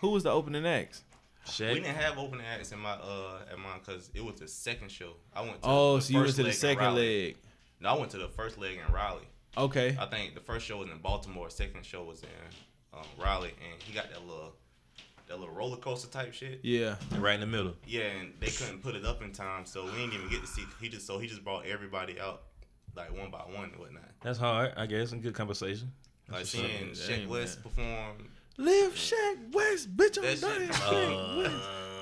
Who 0.00 0.10
was 0.10 0.22
the 0.24 0.30
opening 0.30 0.64
acts? 1.44 1.58
We 1.60 1.66
didn't 1.74 1.96
have 1.96 2.18
opening 2.18 2.46
acts 2.46 2.72
in 2.72 2.78
my 2.78 2.92
uh 2.92 3.38
at 3.50 3.58
mine 3.58 3.80
because 3.84 4.10
it 4.14 4.24
was 4.24 4.36
the 4.36 4.48
second 4.48 4.90
show. 4.90 5.14
I 5.34 5.42
went. 5.42 5.62
to 5.62 5.68
Oh, 5.68 5.96
the 5.96 6.02
so 6.02 6.12
you 6.12 6.20
went 6.20 6.34
to 6.36 6.42
the 6.42 6.52
second 6.52 6.94
leg. 6.94 7.36
No, 7.80 7.90
I 7.90 7.98
went 7.98 8.10
to 8.12 8.18
the 8.18 8.28
first 8.28 8.58
leg 8.58 8.78
in 8.86 8.92
Raleigh. 8.92 9.26
Okay. 9.56 9.96
I 10.00 10.06
think 10.06 10.34
the 10.34 10.40
first 10.40 10.64
show 10.66 10.78
was 10.78 10.88
in 10.88 10.98
Baltimore. 10.98 11.50
Second 11.50 11.84
show 11.84 12.04
was 12.04 12.22
in 12.22 12.28
um, 12.94 13.04
Raleigh, 13.18 13.54
and 13.70 13.82
he 13.82 13.92
got 13.92 14.08
that 14.10 14.24
little 14.26 14.52
that 15.28 15.38
little 15.38 15.54
roller 15.54 15.76
coaster 15.76 16.08
type 16.08 16.32
shit. 16.32 16.60
Yeah. 16.62 16.96
Right 17.18 17.34
in 17.34 17.40
the 17.40 17.46
middle. 17.46 17.74
Yeah, 17.86 18.02
and 18.20 18.32
they 18.40 18.48
couldn't 18.48 18.82
put 18.82 18.94
it 18.94 19.04
up 19.04 19.22
in 19.22 19.32
time, 19.32 19.66
so 19.66 19.84
we 19.84 19.90
didn't 19.92 20.14
even 20.14 20.28
get 20.28 20.40
to 20.42 20.46
see. 20.46 20.64
He 20.80 20.88
just 20.88 21.06
so 21.06 21.18
he 21.18 21.26
just 21.26 21.44
brought 21.44 21.66
everybody 21.66 22.20
out 22.20 22.42
like 22.96 23.16
one 23.16 23.30
by 23.30 23.38
one 23.38 23.70
and 23.70 23.76
whatnot. 23.76 24.10
That's 24.20 24.38
hard, 24.38 24.72
I 24.76 24.86
guess. 24.86 25.12
And 25.12 25.22
good 25.22 25.34
conversation. 25.34 25.92
Like 26.30 26.46
seeing. 26.46 26.90
Sheck 26.92 27.26
Wes 27.26 27.56
man. 27.56 27.62
perform. 27.62 28.28
Live 28.62 28.94
Sheck 28.94 29.52
Wes, 29.52 29.86
bitch. 29.86 30.18
I'm 30.18 30.24
That 30.24 30.40
done. 30.40 30.60
shit- 30.60 30.70
Sheck 30.70 31.36
Wes. 31.38 31.52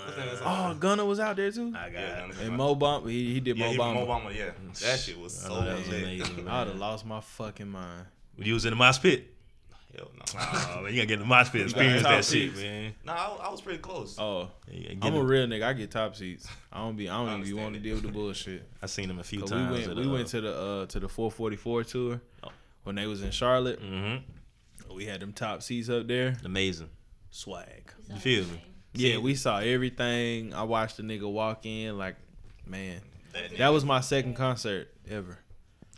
What's 0.05 0.17
that 0.17 0.29
Uh, 0.29 0.37
song? 0.39 0.71
Oh, 0.71 0.75
Gunna 0.75 1.05
was 1.05 1.21
out 1.21 1.37
there 1.37 1.51
too. 1.53 1.69
I 1.77 1.91
got 1.91 1.93
Yeah, 1.93 2.27
it. 2.27 2.35
And 2.43 2.57
Mo 2.57 2.75
Bamba, 2.75 3.09
he, 3.11 3.35
he 3.35 3.41
did 3.41 3.57
yeah, 3.57 3.67
Mo 3.67 3.73
he 3.73 3.79
Bamba. 3.79 3.95
Mo 3.95 4.07
Bamba, 4.07 4.35
yeah, 4.37 4.51
that 4.83 4.99
shit 5.01 5.19
was 5.19 5.45
I 5.45 5.49
so 5.49 5.55
know 5.61 5.67
that 5.67 5.79
was 5.79 5.89
lit. 5.89 6.03
amazing. 6.03 6.49
I 6.49 6.59
would 6.61 6.69
have 6.69 6.79
lost 6.89 7.07
my 7.07 7.21
fucking 7.21 7.69
mind. 7.69 8.07
You 8.37 8.55
was 8.55 8.65
in 8.65 8.71
the 8.71 8.77
mosh 8.77 9.01
pit. 9.01 9.27
Hell 9.97 10.11
no. 10.17 10.25
Oh 10.41 10.83
man, 10.83 10.93
you 10.93 11.01
gotta 11.01 11.07
get 11.07 11.11
in 11.15 11.19
the 11.21 11.25
mosh 11.27 11.51
pit. 11.51 11.63
Experience 11.63 12.03
top 12.03 12.13
that 12.13 12.25
shit, 12.25 12.55
man. 12.57 12.95
no, 13.05 13.13
I, 13.13 13.37
I 13.45 13.51
was 13.51 13.61
pretty 13.61 13.79
close. 13.81 14.17
Oh, 14.19 14.51
Yeah, 14.71 14.91
I'm 14.93 14.99
get 15.01 15.15
a 15.15 15.23
real 15.23 15.47
nigga. 15.47 15.63
I 15.65 15.73
get 15.75 15.91
top 15.91 16.15
seats. 16.17 16.49
I 16.73 16.79
don't 16.79 16.97
be. 16.97 17.09
I 17.09 17.17
don't 17.17 17.29
I 17.29 17.33
even 17.35 17.43
be 17.45 17.49
understand 17.51 17.63
want 17.63 17.75
to 17.75 17.81
deal 17.81 17.95
with 17.97 18.05
the 18.05 18.11
bullshit. 18.13 18.69
I 18.83 18.87
seen 18.87 19.11
him 19.11 19.19
a 19.19 19.25
few 19.25 19.41
'Cause 19.41 19.51
we 19.53 19.57
times. 19.59 19.87
went. 19.87 19.99
We 19.99 20.07
uh, 20.07 20.11
went 20.13 20.29
to 20.29 20.41
the 20.41 20.55
uh 20.57 20.87
to 20.87 21.01
the 21.01 21.09
444 21.09 21.85
tour 21.85 22.21
Oh. 22.45 22.49
when 22.85 22.97
they 22.97 23.07
was 23.07 23.23
in 23.23 23.31
Charlotte. 23.31 23.81
Mhm. 23.83 24.23
Oh, 24.91 24.95
we 24.95 25.07
had 25.07 25.21
them 25.21 25.33
top 25.33 25.63
seats 25.63 25.89
up 25.89 26.09
there. 26.09 26.37
Amazing. 26.45 26.91
Swag. 27.31 27.93
You 28.09 28.17
feel 28.17 28.45
me? 28.45 28.63
Yeah, 28.93 29.19
we 29.19 29.37
saw 29.37 29.59
everything. 29.59 30.53
I 30.53 30.65
watched 30.65 30.97
the 30.97 31.05
nigga 31.05 31.31
walk 31.31 31.65
in. 31.65 31.97
Like, 31.97 32.17
man, 32.67 33.01
That, 33.33 33.57
that 33.59 33.69
was 33.69 33.85
my 33.85 34.01
second 34.01 34.35
concert 34.35 34.89
ever. 35.09 35.39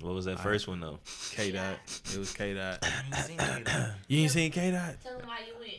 What 0.00 0.14
was 0.14 0.24
that 0.26 0.40
first 0.40 0.66
one 0.68 0.80
though? 0.80 0.98
K 1.30 1.52
Dot. 1.52 1.76
It 2.12 2.18
was 2.18 2.32
K 2.34 2.54
Dot. 2.54 2.84
I 3.12 3.20
seen 3.22 3.38
Ye. 3.38 3.64
You 4.08 4.22
ain't 4.24 4.32
seen 4.32 4.50
K 4.50 4.70
Dot? 4.72 4.96
Tell 5.02 5.18
him 5.18 5.26
why 5.26 5.38
you 5.46 5.54
went. 5.58 5.72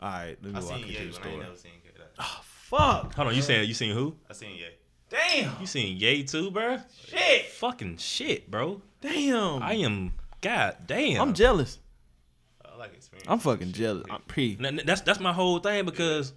All 0.00 0.08
right, 0.08 0.36
let 0.42 0.52
me 0.52 0.58
I 0.58 0.62
walk 0.62 0.74
seen 0.74 0.84
into 0.84 0.88
the 0.88 0.94
but 0.94 1.02
I 1.02 1.04
ain't 1.06 1.14
store. 1.14 1.42
never 1.42 1.56
seen 1.56 1.72
Ye. 1.84 1.90
Oh, 2.00 2.04
ah, 2.20 2.42
fuck. 2.44 3.14
Hold 3.14 3.28
on, 3.28 3.34
you 3.34 3.42
saying 3.42 3.68
you 3.68 3.74
seen 3.74 3.94
who? 3.94 4.14
I 4.30 4.32
seen 4.32 4.56
Ye. 4.56 4.66
Damn. 5.10 5.60
You 5.60 5.66
seen 5.66 5.96
Ye 5.98 6.22
too, 6.24 6.50
bro? 6.50 6.78
Shit. 7.08 7.46
Fucking 7.46 7.98
shit, 7.98 8.50
bro. 8.50 8.80
Damn. 9.00 9.62
I 9.62 9.74
am. 9.74 10.12
God 10.40 10.76
damn. 10.86 11.20
I'm 11.20 11.34
jealous. 11.34 11.78
I 12.82 12.86
like 12.86 12.94
experience. 12.96 13.28
I'm 13.30 13.38
fucking 13.38 13.72
jealous. 13.72 14.04
I'm 14.10 14.22
pre. 14.22 14.56
N- 14.58 14.66
n- 14.78 14.80
That's 14.84 15.00
that's 15.02 15.20
my 15.20 15.32
whole 15.32 15.58
thing 15.60 15.84
because 15.84 16.32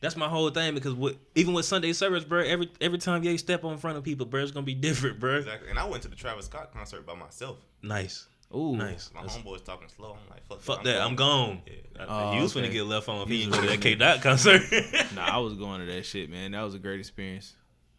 that's 0.00 0.16
my 0.16 0.28
whole 0.28 0.50
thing 0.50 0.74
because 0.74 0.92
what 0.92 1.16
even 1.34 1.54
with 1.54 1.64
Sunday 1.64 1.92
service, 1.94 2.22
bro. 2.24 2.40
Every 2.40 2.70
every 2.80 2.98
time 2.98 3.22
you 3.24 3.38
step 3.38 3.64
on 3.64 3.78
front 3.78 3.96
of 3.96 4.04
people, 4.04 4.26
bro, 4.26 4.42
it's 4.42 4.50
gonna 4.50 4.66
be 4.66 4.74
different, 4.74 5.18
bro. 5.20 5.36
Exactly. 5.38 5.70
And 5.70 5.78
I 5.78 5.84
went 5.86 6.02
to 6.02 6.08
the 6.08 6.16
Travis 6.16 6.46
Scott 6.46 6.72
concert 6.72 7.06
by 7.06 7.14
myself. 7.14 7.56
Nice, 7.82 8.26
Ooh. 8.54 8.76
nice. 8.76 9.10
My 9.14 9.22
That's- 9.22 9.38
homeboy's 9.38 9.62
talking 9.62 9.88
slow. 9.88 10.12
I'm 10.22 10.30
like, 10.30 10.46
fuck, 10.46 10.60
Fuck 10.60 10.84
that, 10.84 11.00
I'm 11.00 11.16
gone. 11.16 11.62
Yeah. 11.66 12.04
Oh, 12.08 12.34
you 12.34 12.42
was 12.42 12.54
okay. 12.54 12.68
finna 12.68 12.72
get 12.72 12.84
left 12.84 13.08
on 13.08 13.22
if 13.22 13.28
he 13.28 13.36
You 13.36 13.42
ain't 13.44 13.50
was 13.52 13.60
go 13.60 13.66
to 13.66 13.70
that 13.72 13.80
K 13.80 13.94
Dot 13.94 14.20
concert. 14.20 14.62
Nah, 15.14 15.22
I 15.36 15.38
was 15.38 15.54
going 15.54 15.80
to 15.80 15.86
that 15.92 16.04
shit, 16.04 16.28
man. 16.28 16.50
That 16.52 16.62
was 16.62 16.74
a 16.74 16.78
great 16.78 16.98
experience. 17.00 17.54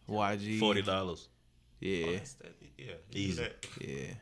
YG. 0.08 0.60
Forty 0.60 0.82
dollars. 0.82 1.28
Yeah. 1.80 2.06
Oh, 2.06 2.10
yeah. 2.12 2.18
Yeah. 2.78 2.84
you 2.86 2.92
do 3.10 3.18
Easy. 3.18 3.46
Yeah. 3.80 4.14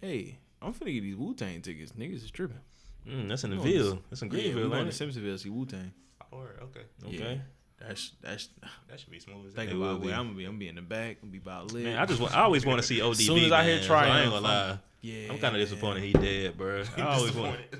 Hey, 0.00 0.38
I'm 0.62 0.72
finna 0.72 0.92
get 0.94 1.02
these 1.02 1.16
Wu 1.16 1.34
Tang 1.34 1.60
tickets. 1.62 1.92
Niggas 1.92 2.24
is 2.24 2.30
tripping. 2.30 2.60
Mm, 3.08 3.28
that's 3.28 3.44
in 3.44 3.50
the 3.50 3.56
Ville. 3.56 3.98
That's 4.10 4.22
in 4.22 4.28
Yeah, 4.28 4.36
we 4.36 4.42
Greenville, 4.52 4.70
going 4.70 4.86
to? 4.86 4.92
Simpsonville 4.92 5.38
see 5.38 5.50
Wu 5.50 5.64
Tang. 5.66 5.92
Oh, 6.32 6.38
word, 6.38 6.58
okay. 6.62 6.80
Okay. 7.06 7.40
That's 7.78 8.12
that's. 8.22 8.48
That 8.88 8.98
should 8.98 9.10
be 9.10 9.20
smooth 9.20 9.48
as 9.48 9.52
Think 9.52 9.70
about 9.70 10.00
where 10.00 10.14
I'm 10.14 10.28
gonna 10.28 10.38
be. 10.38 10.44
I'm 10.44 10.52
gonna 10.52 10.58
be 10.58 10.68
in 10.68 10.76
the 10.76 10.82
back. 10.82 11.18
I'm 11.22 11.28
gonna 11.28 11.32
be 11.32 11.38
about 11.38 11.72
lit. 11.72 11.84
Man, 11.84 11.98
I 11.98 12.06
just 12.06 12.20
want, 12.20 12.34
I 12.34 12.40
always 12.42 12.64
want 12.64 12.80
to 12.80 12.86
see 12.86 13.00
ODB. 13.00 13.10
As 13.12 13.26
soon 13.26 13.38
as 13.44 13.52
I 13.52 13.64
hear 13.64 13.82
so 13.82 13.94
I 13.94 14.20
ain't 14.22 14.30
gonna 14.30 14.40
lie. 14.40 14.78
yeah. 15.02 15.30
I'm 15.30 15.38
kind 15.38 15.54
of 15.54 15.60
disappointed 15.60 16.02
he 16.02 16.12
dead, 16.12 16.56
bro. 16.56 16.82
I 16.96 17.00
always 17.02 17.34
want. 17.34 17.60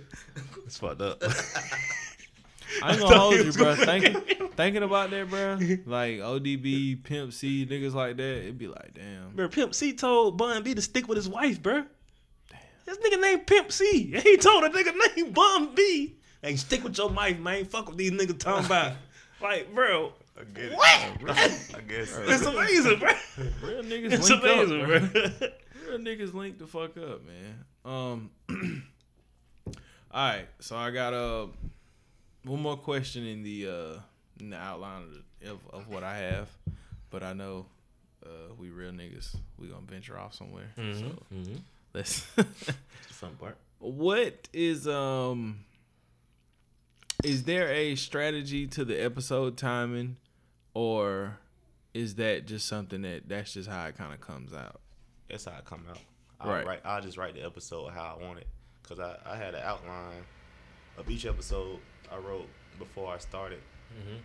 It's 0.66 0.78
fucked 0.78 1.00
up. 1.00 1.22
I 2.82 2.90
ain't 2.92 3.00
gonna 3.00 3.16
hold 3.18 3.36
you, 3.36 3.52
bro. 3.52 3.76
Thinking, 3.76 4.20
thinking 4.56 4.82
about 4.82 5.10
that, 5.10 5.30
bro. 5.30 5.54
Like 5.86 6.18
ODB, 6.18 7.02
Pimp 7.04 7.32
C, 7.32 7.64
niggas 7.64 7.94
like 7.94 8.16
that. 8.16 8.38
It'd 8.42 8.58
be 8.58 8.66
like, 8.66 8.94
damn. 8.94 9.30
Bro, 9.34 9.48
Pimp 9.50 9.74
C 9.74 9.92
told 9.92 10.36
Bun 10.36 10.62
B 10.64 10.74
to 10.74 10.82
stick 10.82 11.06
with 11.08 11.16
his 11.16 11.28
wife, 11.28 11.62
bro. 11.62 11.84
This 12.86 12.98
nigga 12.98 13.20
named 13.20 13.46
Pimp 13.46 13.70
C. 13.72 14.12
And 14.14 14.22
he 14.22 14.36
told 14.36 14.64
a 14.64 14.70
nigga 14.70 14.92
named 15.16 15.34
Bun 15.34 15.74
B. 15.74 16.16
Hey, 16.42 16.56
stick 16.56 16.84
with 16.84 16.96
your 16.96 17.08
wife, 17.10 17.38
man. 17.38 17.64
Fuck 17.66 17.88
with 17.88 17.96
these 17.98 18.12
niggas 18.12 18.38
talking 18.38 18.66
about. 18.66 18.92
Like, 19.38 19.74
bro, 19.74 20.14
I 20.40 20.44
get 20.44 20.64
it. 20.72 20.76
what? 20.78 20.88
I 20.88 21.80
guess. 21.86 22.18
It's 22.26 22.46
amazing, 22.46 22.98
bro. 22.98 23.10
Real 23.62 23.82
niggas 23.82 24.12
It's 24.12 24.30
link 24.30 24.42
amazing, 24.42 24.80
up, 24.80 24.86
bro. 24.88 24.98
bro. 25.00 25.48
Real 25.90 25.98
niggas 25.98 26.32
link 26.32 26.58
the 26.58 26.66
fuck 26.66 26.96
up, 26.96 27.20
man. 27.26 27.64
Um. 27.84 28.30
all 29.66 29.74
right, 30.14 30.46
so 30.60 30.74
I 30.76 30.90
got 30.90 31.12
uh 31.12 31.48
one 32.44 32.62
more 32.62 32.78
question 32.78 33.26
in 33.26 33.42
the 33.42 33.68
uh 33.68 34.00
in 34.40 34.50
the 34.50 34.56
outline 34.56 35.02
of, 35.02 35.08
the, 35.42 35.50
of, 35.50 35.58
of 35.82 35.88
what 35.88 36.02
I 36.02 36.16
have, 36.16 36.48
but 37.10 37.22
I 37.22 37.34
know 37.34 37.66
uh 38.24 38.54
we 38.58 38.70
real 38.70 38.92
niggas 38.92 39.36
we 39.58 39.68
gonna 39.68 39.82
venture 39.86 40.18
off 40.18 40.32
somewhere. 40.34 40.70
So 40.76 40.82
Mm-hmm. 40.82 41.56
Let's. 41.96 42.24
It's 42.38 42.66
the 43.08 43.14
fun 43.14 43.34
part. 43.40 43.56
what 43.80 44.48
is 44.52 44.86
um 44.86 45.60
is 47.24 47.44
there 47.44 47.68
a 47.72 47.94
strategy 47.96 48.66
to 48.68 48.84
the 48.84 48.96
episode 49.02 49.56
timing 49.56 50.16
or 50.74 51.38
is 51.94 52.16
that 52.16 52.46
just 52.46 52.66
something 52.68 53.02
that 53.02 53.28
that's 53.28 53.54
just 53.54 53.68
how 53.70 53.86
it 53.86 53.96
kind 53.96 54.12
of 54.12 54.20
comes 54.20 54.52
out 54.52 54.80
That's 55.30 55.46
how 55.46 55.52
it 55.58 55.64
come 55.64 55.84
out. 55.90 55.98
I'll 56.40 56.50
Right. 56.50 56.66
write. 56.66 56.80
I'll 56.84 57.00
just 57.00 57.16
write 57.16 57.34
the 57.34 57.42
episode 57.44 57.88
how 57.92 58.16
I 58.20 58.22
want 58.24 58.38
it, 58.40 58.46
cause 58.86 59.00
I, 59.00 59.16
I 59.24 59.36
had 59.36 59.54
an 59.54 59.62
outline 59.64 60.22
of 60.98 61.08
each 61.10 61.24
episode, 61.24 61.78
I 62.12 62.18
wrote 62.18 62.46
before 62.78 63.14
I 63.14 63.18
started. 63.18 63.60
Mm-hmm. 63.98 64.18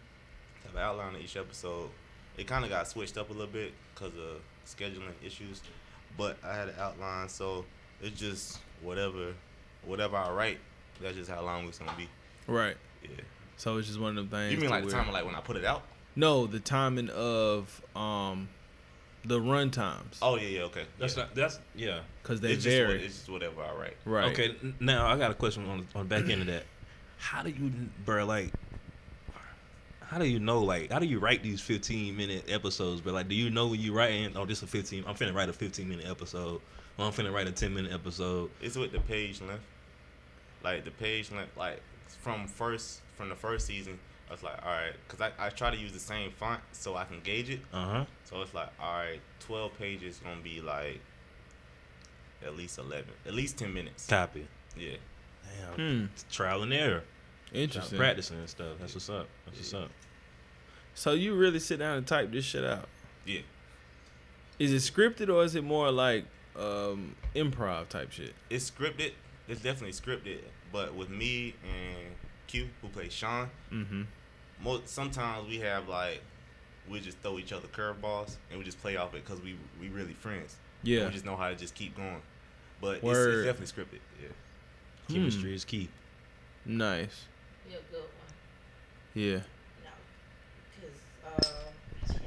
Have 0.65 0.75
an 0.75 0.81
outline 0.81 1.15
of 1.15 1.21
each 1.21 1.37
episode. 1.37 1.89
It 2.37 2.47
kind 2.47 2.65
of 2.65 2.69
got 2.69 2.87
switched 2.89 3.17
up 3.17 3.29
a 3.29 3.33
little 3.33 3.47
bit 3.47 3.71
because 3.95 4.11
of 4.15 4.41
scheduling 4.65 5.13
issues, 5.25 5.61
but 6.17 6.37
I 6.43 6.53
had 6.53 6.69
an 6.69 6.75
outline, 6.79 7.29
so 7.29 7.65
it's 8.01 8.19
just 8.19 8.59
whatever, 8.81 9.33
whatever 9.85 10.17
I 10.17 10.31
write. 10.31 10.59
That's 11.01 11.15
just 11.15 11.29
how 11.29 11.41
long 11.41 11.67
it's 11.67 11.79
gonna 11.79 11.93
be. 11.97 12.07
Right. 12.47 12.75
Yeah. 13.03 13.09
So 13.57 13.77
it's 13.77 13.87
just 13.87 13.99
one 13.99 14.17
of 14.17 14.29
the 14.29 14.35
things. 14.35 14.53
You 14.53 14.59
mean 14.59 14.69
like 14.69 14.81
the 14.81 14.87
where- 14.87 14.95
time, 14.95 15.07
of, 15.07 15.13
like 15.13 15.25
when 15.25 15.35
I 15.35 15.41
put 15.41 15.55
it 15.55 15.65
out? 15.65 15.83
No, 16.15 16.45
the 16.45 16.59
timing 16.59 17.09
of 17.09 17.81
um 17.95 18.49
the 19.25 19.39
run 19.39 19.71
times. 19.71 20.17
Oh 20.21 20.35
yeah, 20.35 20.47
yeah, 20.47 20.61
okay. 20.63 20.83
That's 20.99 21.15
yeah. 21.15 21.23
not. 21.23 21.35
That's 21.35 21.59
yeah. 21.75 21.99
because 22.21 22.41
they 22.41 22.53
it's 22.53 22.63
just, 22.63 22.77
what, 22.77 22.87
vary. 22.87 23.03
it's 23.03 23.15
just 23.15 23.29
whatever 23.29 23.61
I 23.61 23.79
write. 23.79 23.97
right. 24.05 24.31
Okay, 24.31 24.55
now 24.79 25.07
I 25.07 25.17
got 25.17 25.31
a 25.31 25.35
question 25.35 25.65
on 25.67 25.87
on 25.95 26.07
the 26.07 26.15
back 26.15 26.29
end 26.29 26.41
of 26.41 26.47
that. 26.47 26.63
How 27.17 27.43
do 27.43 27.51
you, 27.51 27.71
bro? 28.03 28.25
Like, 28.25 28.51
how 30.11 30.17
do 30.17 30.25
you 30.25 30.39
know? 30.39 30.61
Like, 30.61 30.91
how 30.91 30.99
do 30.99 31.05
you 31.05 31.19
write 31.19 31.41
these 31.41 31.61
fifteen 31.61 32.17
minute 32.17 32.43
episodes? 32.49 32.99
But 32.99 33.13
like, 33.13 33.29
do 33.29 33.35
you 33.35 33.49
know 33.49 33.67
when 33.67 33.79
you 33.79 33.93
writing? 33.93 34.35
Oh, 34.35 34.45
this 34.45 34.61
a 34.61 34.67
fifteen. 34.67 35.05
I'm 35.07 35.15
finna 35.15 35.33
write 35.33 35.47
a 35.47 35.53
fifteen 35.53 35.87
minute 35.87 36.05
episode. 36.05 36.59
Or 36.97 37.05
I'm 37.05 37.13
finna 37.13 37.33
write 37.33 37.47
a 37.47 37.51
ten 37.53 37.73
minute 37.73 37.93
episode. 37.93 38.49
It's 38.61 38.75
with 38.75 38.91
the 38.91 38.99
page 38.99 39.39
length. 39.39 39.63
Like 40.63 40.83
the 40.83 40.91
page 40.91 41.31
length, 41.31 41.55
like 41.55 41.81
from 42.19 42.45
first 42.45 42.99
from 43.15 43.29
the 43.29 43.35
first 43.35 43.65
season, 43.65 43.97
I 44.29 44.33
was 44.33 44.43
like, 44.43 44.63
all 44.65 44.71
right, 44.71 44.93
because 45.07 45.21
I, 45.21 45.47
I 45.47 45.49
try 45.49 45.71
to 45.71 45.77
use 45.77 45.93
the 45.93 45.99
same 45.99 46.31
font 46.31 46.59
so 46.73 46.97
I 46.97 47.05
can 47.05 47.21
gauge 47.21 47.49
it. 47.49 47.61
Uh 47.71 47.85
huh. 47.85 48.05
So 48.25 48.41
it's 48.41 48.53
like, 48.53 48.69
all 48.81 48.97
right, 48.97 49.21
twelve 49.39 49.71
pages 49.79 50.19
gonna 50.21 50.41
be 50.41 50.59
like 50.59 50.99
at 52.45 52.57
least 52.57 52.77
eleven, 52.77 53.13
at 53.25 53.33
least 53.33 53.57
ten 53.57 53.73
minutes. 53.73 54.07
Copy. 54.07 54.45
Yeah. 54.77 54.97
Damn. 55.77 55.99
Hmm. 55.99 56.05
It's 56.13 56.25
trial 56.29 56.63
and 56.63 56.73
error. 56.73 57.03
Interesting. 57.53 57.97
Practicing 57.97 58.37
and 58.39 58.49
stuff. 58.49 58.77
That's 58.79 58.93
what's 58.93 59.09
up. 59.09 59.27
That's 59.45 59.57
what's 59.57 59.73
up. 59.73 59.89
So 60.93 61.13
you 61.13 61.35
really 61.35 61.59
sit 61.59 61.79
down 61.79 61.97
and 61.97 62.07
type 62.07 62.31
this 62.31 62.45
shit 62.45 62.63
out? 62.63 62.87
Yeah. 63.25 63.41
Is 64.59 64.71
it 64.71 64.93
scripted 64.93 65.33
or 65.33 65.43
is 65.43 65.55
it 65.55 65.63
more 65.63 65.91
like 65.91 66.25
um 66.55 67.15
improv 67.35 67.89
type 67.89 68.11
shit? 68.11 68.33
It's 68.49 68.69
scripted. 68.69 69.11
It's 69.47 69.61
definitely 69.61 69.93
scripted. 69.93 70.39
But 70.71 70.93
with 70.95 71.09
me 71.09 71.55
and 71.63 72.15
Q, 72.47 72.69
who 72.81 72.87
plays 72.89 73.13
Sean, 73.13 73.49
Mm-hmm. 73.71 74.03
most 74.63 74.87
sometimes 74.89 75.47
we 75.47 75.59
have 75.59 75.87
like 75.87 76.21
we 76.89 76.99
just 76.99 77.17
throw 77.19 77.37
each 77.37 77.53
other 77.53 77.67
curveballs 77.67 78.37
and 78.49 78.57
we 78.59 78.65
just 78.65 78.79
play 78.81 78.95
off 78.97 79.13
it 79.13 79.23
because 79.25 79.41
we 79.41 79.55
we 79.79 79.89
really 79.89 80.13
friends. 80.13 80.57
Yeah. 80.83 81.05
We 81.05 81.11
just 81.11 81.25
know 81.25 81.35
how 81.35 81.49
to 81.49 81.55
just 81.55 81.75
keep 81.75 81.95
going. 81.95 82.21
But 82.81 82.97
it's, 83.03 83.05
it's 83.05 83.45
definitely 83.45 83.67
scripted. 83.67 83.99
Yeah. 84.21 85.13
Chemistry 85.13 85.53
is 85.53 85.63
key. 85.65 85.89
Nice. 86.65 87.25
You're 87.71 87.79
a 87.79 87.83
good 87.83 88.01
one. 88.01 88.33
Yeah. 89.13 89.39
No, 89.79 89.95
cause 90.75 90.99
uh, 91.25 92.17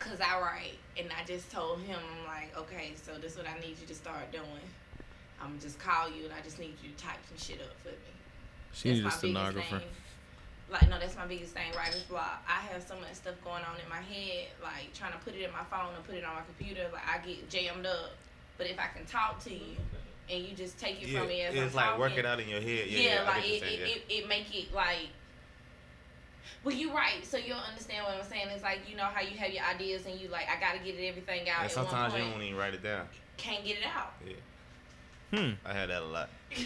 cause 0.00 0.20
I 0.20 0.40
write, 0.40 0.78
and 0.98 1.08
I 1.16 1.24
just 1.24 1.52
told 1.52 1.78
him 1.82 1.96
I'm 1.96 2.26
like, 2.26 2.56
okay, 2.58 2.94
so 3.00 3.12
this 3.20 3.32
is 3.32 3.38
what 3.38 3.46
I 3.46 3.60
need 3.60 3.78
you 3.80 3.86
to 3.86 3.94
start 3.94 4.32
doing. 4.32 4.66
I'm 5.40 5.60
just 5.60 5.78
call 5.78 6.10
you, 6.10 6.24
and 6.24 6.34
I 6.34 6.40
just 6.42 6.58
need 6.58 6.74
you 6.82 6.90
to 6.90 6.96
type 6.96 7.18
some 7.28 7.38
shit 7.38 7.60
up 7.60 7.76
for 7.84 7.90
me. 7.90 8.10
She 8.72 8.92
needs 8.92 9.06
a 9.06 9.10
stenographer. 9.12 9.82
Like 10.68 10.90
no, 10.90 10.98
that's 10.98 11.14
my 11.14 11.26
biggest 11.26 11.54
thing. 11.54 11.70
Writer's 11.76 12.02
block. 12.02 12.42
I 12.48 12.66
have 12.72 12.82
so 12.82 12.96
much 12.96 13.14
stuff 13.14 13.34
going 13.44 13.62
on 13.62 13.76
in 13.82 13.88
my 13.88 14.02
head, 14.02 14.48
like 14.60 14.92
trying 14.94 15.12
to 15.12 15.18
put 15.18 15.34
it 15.34 15.42
in 15.42 15.52
my 15.52 15.64
phone 15.70 15.94
and 15.94 16.04
put 16.04 16.16
it 16.16 16.24
on 16.24 16.34
my 16.34 16.42
computer. 16.42 16.88
Like 16.92 17.06
I 17.06 17.24
get 17.24 17.48
jammed 17.48 17.86
up. 17.86 18.18
But 18.58 18.66
if 18.66 18.78
I 18.80 18.88
can 18.94 19.06
talk 19.06 19.42
to 19.44 19.54
you, 19.54 19.76
and 20.28 20.44
you 20.44 20.54
just 20.54 20.78
take 20.78 21.00
it 21.02 21.08
Yeah, 21.08 21.20
from 21.20 21.28
me 21.28 21.42
as 21.42 21.54
it's 21.54 21.70
I'm 21.72 21.76
like 21.76 21.84
talking, 21.86 22.00
work 22.00 22.16
it 22.18 22.26
out 22.26 22.40
in 22.40 22.48
your 22.48 22.60
head. 22.60 22.86
Yeah, 22.88 22.98
yeah, 22.98 23.14
yeah, 23.14 23.22
like 23.22 23.36
it, 23.36 23.38
what 23.38 23.46
you're 23.46 23.54
it, 23.56 23.60
saying, 23.60 23.80
it, 24.08 24.12
it 24.14 24.28
make 24.28 24.54
it 24.54 24.74
like 24.74 25.08
well 26.64 26.74
you 26.74 26.92
right 26.94 27.24
so 27.24 27.36
you'll 27.38 27.56
understand 27.56 28.04
what 28.04 28.14
i'm 28.22 28.28
saying 28.28 28.46
it's 28.52 28.62
like 28.62 28.80
you 28.88 28.94
know 28.96 29.04
how 29.04 29.20
you 29.22 29.36
have 29.38 29.50
your 29.50 29.64
ideas 29.64 30.04
and 30.06 30.20
you 30.20 30.28
like 30.28 30.46
i 30.54 30.60
gotta 30.60 30.78
get 30.84 30.94
it 30.94 31.06
everything 31.06 31.48
out 31.48 31.62
And 31.62 31.70
at 31.70 31.76
one 31.76 31.86
sometimes 31.86 32.14
you 32.14 32.20
don't 32.20 32.42
even 32.42 32.56
write 32.58 32.74
it 32.74 32.82
down. 32.82 33.06
can't 33.38 33.64
get 33.64 33.78
it 33.78 33.86
out 33.86 34.12
Yeah, 34.26 34.34
Hmm. 35.38 35.50
I 35.64 35.72
had 35.72 35.90
that 35.90 36.02
a 36.02 36.06
lot. 36.06 36.28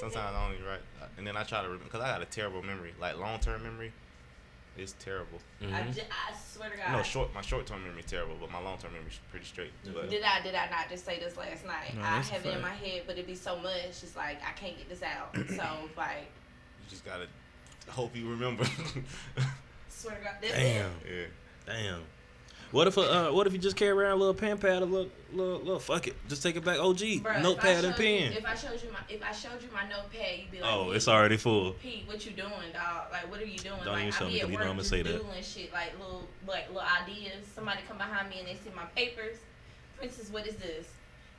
Sometimes 0.00 0.16
I 0.16 0.44
don't 0.44 0.54
even 0.54 0.66
write, 0.66 0.80
and 1.16 1.24
then 1.24 1.36
I 1.36 1.44
try 1.44 1.60
to 1.62 1.68
remember 1.68 1.84
because 1.84 2.00
I 2.00 2.08
got 2.10 2.20
a 2.22 2.24
terrible 2.24 2.60
memory, 2.60 2.92
like 3.00 3.16
long 3.18 3.38
term 3.38 3.62
memory. 3.62 3.92
It's 4.78 4.94
terrible. 5.00 5.40
I, 5.60 5.64
Mhm. 5.64 5.94
ju- 5.94 6.00
I 6.10 6.32
swear 6.36 6.70
to 6.70 6.76
god 6.76 6.92
No, 6.92 7.02
short. 7.02 7.34
My 7.34 7.40
short 7.42 7.66
term 7.66 7.82
memory 7.82 8.00
is 8.00 8.06
terrible, 8.10 8.36
but 8.40 8.50
my 8.50 8.60
long 8.60 8.78
term 8.78 8.92
memory 8.92 9.10
is 9.10 9.18
pretty 9.30 9.44
straight. 9.46 9.72
But 9.84 10.08
did 10.08 10.22
i 10.22 10.40
did 10.40 10.54
i 10.54 10.68
not 10.70 10.88
just 10.88 11.04
say 11.04 11.18
this 11.18 11.36
last 11.36 11.64
night 11.66 11.94
No, 11.94 12.02
i 12.02 12.20
have 12.20 12.46
it 12.46 12.54
in 12.54 12.62
my 12.62 12.70
head 12.70 13.02
but 13.06 13.14
it'd 13.14 13.26
be 13.26 13.34
so 13.34 13.58
much 13.58 13.74
it's 14.02 14.14
like 14.16 14.38
i 14.46 14.52
can't 14.52 14.76
get 14.78 14.88
this 14.88 15.02
out 15.02 15.34
so 15.48 15.88
like 15.96 16.28
you 16.80 16.88
just 16.90 17.04
gotta 17.04 17.26
hope 17.88 18.14
you 18.16 18.28
remember. 18.30 18.64
swear 19.88 20.16
to 20.16 20.22
god 20.24 20.34
that's 20.40 20.54
Damn. 20.54 20.90
it 21.04 21.30
yeah. 21.66 21.72
Damn. 21.74 22.02
What 22.70 22.86
if 22.86 22.98
uh, 22.98 23.30
what 23.30 23.46
if 23.46 23.52
you 23.54 23.58
just 23.58 23.76
carry 23.76 23.92
around 23.92 24.12
a 24.12 24.16
little 24.16 24.34
pen 24.34 24.58
pad, 24.58 24.82
a 24.82 24.84
little, 24.84 25.10
little, 25.32 25.58
little 25.58 25.78
fuck 25.78 26.06
it, 26.06 26.14
just 26.28 26.42
take 26.42 26.54
it 26.56 26.64
back, 26.64 26.78
OG, 26.78 26.96
Bruh, 26.98 27.20
if 27.20 27.26
I 27.26 27.40
notepad 27.40 27.84
and 27.84 27.94
showed 27.96 28.02
you- 28.04 28.18
pen. 28.20 28.32
if 28.34 28.44
i 28.44 28.54
showed 28.54 28.82
you 28.82 28.92
my 28.92 28.98
if 29.08 29.22
i 29.22 29.32
showed 29.32 29.62
you 29.62 29.68
my 29.72 29.88
notepad 29.88 30.38
you'd 30.38 30.50
be 30.50 30.60
like 30.60 30.70
Oh, 30.70 30.84
"Pete, 30.88 30.96
it's 30.96 31.08
already 31.08 31.36
full. 31.38 31.72
Pete, 31.72 32.02
what 32.06 32.24
you 32.26 32.32
doing, 32.32 32.50
dog? 32.74 33.06
Like, 33.10 33.30
what 33.30 33.40
are 33.40 33.46
you 33.46 33.56
doing? 33.58 33.78
Don't 33.84 33.94
like, 33.94 34.00
even 34.02 34.12
show 34.12 34.26
I 34.26 34.28
me, 34.28 34.34
be 34.34 34.40
'cause 34.40 34.44
at 34.48 34.52
you 34.52 34.58
know 34.58 34.64
work 34.64 34.70
I'ma 34.70 34.78
just 34.80 34.90
say 34.90 35.02
that. 35.02 35.12
doodling 35.16 35.42
shit, 35.42 35.72
like 35.72 35.92
little, 35.98 36.28
like 36.46 36.68
little 36.68 36.82
ideas. 37.02 37.46
Somebody 37.54 37.80
come 37.88 37.96
behind 37.96 38.28
me 38.28 38.40
and 38.40 38.48
they 38.48 38.54
see 38.54 38.70
my 38.76 38.84
papers. 38.94 39.38
Princess, 39.96 40.30
what 40.30 40.46
is 40.46 40.56
this? 40.56 40.86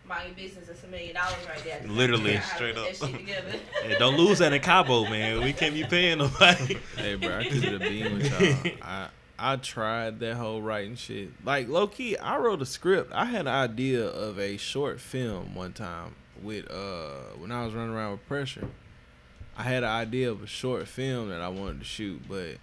Mind 0.07 0.29
your 0.35 0.35
business. 0.47 0.67
It's 0.67 0.83
a 0.83 0.87
million 0.87 1.13
dollars 1.13 1.37
right 1.47 1.63
there. 1.63 1.81
Literally. 1.87 2.33
gotta 2.33 2.55
figure 2.55 2.81
out 2.81 2.87
how 2.89 2.91
to 2.91 2.95
Straight 2.95 3.37
up. 3.37 3.59
Hey, 3.83 3.95
don't 3.99 4.17
lose 4.17 4.39
that 4.39 4.51
in 4.51 4.61
Cabo, 4.61 5.03
man. 5.07 5.43
We 5.43 5.53
can't 5.53 5.75
be 5.75 5.83
paying 5.83 6.17
nobody. 6.17 6.77
Hey, 6.97 7.13
bro, 7.15 7.37
I 7.37 7.43
keep 7.43 7.63
it 7.63 7.73
a 7.75 7.79
beam 7.79 8.17
with 8.17 8.31
y'all. 8.65 8.71
I 8.81 9.07
I 9.39 9.55
tried 9.55 10.19
that 10.19 10.35
whole 10.35 10.61
writing 10.61 10.95
shit. 10.95 11.29
Like 11.45 11.69
low 11.69 11.87
key, 11.87 12.17
I 12.17 12.37
wrote 12.37 12.61
a 12.61 12.65
script. 12.65 13.11
I 13.13 13.25
had 13.25 13.41
an 13.41 13.47
idea 13.47 14.05
of 14.05 14.37
a 14.37 14.57
short 14.57 14.99
film 14.99 15.55
one 15.55 15.73
time 15.73 16.15
with 16.43 16.69
uh 16.69 17.37
when 17.37 17.51
I 17.51 17.65
was 17.65 17.73
running 17.73 17.93
around 17.93 18.11
with 18.11 18.27
pressure. 18.27 18.67
I 19.57 19.63
had 19.63 19.83
an 19.83 19.89
idea 19.89 20.29
of 20.29 20.43
a 20.43 20.47
short 20.47 20.87
film 20.87 21.29
that 21.29 21.41
I 21.41 21.47
wanted 21.49 21.79
to 21.79 21.85
shoot, 21.85 22.21
but 22.27 22.57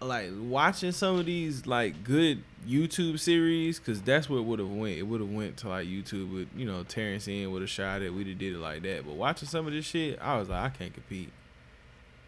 like 0.00 0.30
watching 0.36 0.92
some 0.92 1.18
of 1.18 1.26
these 1.26 1.66
like 1.66 2.04
good 2.04 2.42
YouTube 2.66 3.18
series, 3.20 3.78
cause 3.78 4.02
that's 4.02 4.28
what 4.28 4.44
would 4.44 4.58
have 4.58 4.70
went. 4.70 4.98
It 4.98 5.02
would 5.02 5.20
have 5.20 5.30
went 5.30 5.56
to 5.58 5.68
like 5.68 5.86
YouTube 5.86 6.32
with 6.32 6.48
you 6.56 6.66
know 6.66 6.82
Terrence 6.82 7.28
Ian 7.28 7.52
would 7.52 7.62
have 7.62 7.70
shot 7.70 8.02
it. 8.02 8.12
We'd 8.12 8.26
have 8.26 8.38
did 8.38 8.54
it 8.54 8.58
like 8.58 8.82
that. 8.82 9.06
But 9.06 9.14
watching 9.14 9.48
some 9.48 9.66
of 9.66 9.72
this 9.72 9.84
shit, 9.84 10.18
I 10.20 10.36
was 10.38 10.48
like, 10.48 10.64
I 10.64 10.68
can't 10.76 10.92
compete. 10.92 11.30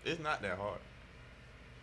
It's 0.04 0.20
not 0.20 0.42
that 0.42 0.56
hard. 0.56 0.78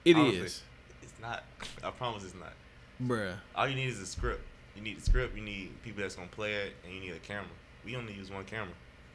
It 0.06 0.12
is, 0.12 0.18
Honestly. 0.18 0.64
It's 1.04 1.14
not. 1.22 1.44
I 1.84 1.92
promise 1.92 2.24
it's 2.24 2.36
not. 2.36 2.54
bruh. 3.02 3.34
All 3.56 3.68
you 3.68 3.76
need 3.76 3.90
is 3.90 4.00
a 4.00 4.06
script. 4.06 4.42
You 4.76 4.82
need 4.82 4.98
a 4.98 5.02
script. 5.02 5.36
You 5.36 5.44
need 5.44 5.82
people 5.84 6.02
that's 6.02 6.16
gonna 6.16 6.28
play 6.30 6.54
it, 6.54 6.74
and 6.84 6.94
you 6.94 7.00
need 7.02 7.12
a 7.14 7.20
camera. 7.20 7.46
We 7.86 7.96
only 7.96 8.14
use 8.14 8.32
one 8.32 8.44
camera. 8.46 8.74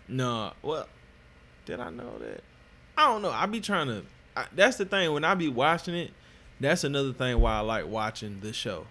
No, 0.08 0.52
well, 0.62 0.86
did 1.66 1.80
I 1.80 1.90
know 1.90 2.18
that? 2.18 2.42
I 2.96 3.06
don't 3.06 3.22
know. 3.22 3.30
I 3.30 3.46
be 3.46 3.60
trying 3.60 3.88
to. 3.88 4.02
I, 4.36 4.46
that's 4.54 4.76
the 4.76 4.84
thing. 4.84 5.12
When 5.12 5.24
I 5.24 5.34
be 5.34 5.48
watching 5.48 5.94
it, 5.94 6.12
that's 6.60 6.84
another 6.84 7.12
thing 7.12 7.38
why 7.40 7.56
I 7.56 7.60
like 7.60 7.86
watching 7.86 8.40
the 8.40 8.52
show, 8.52 8.86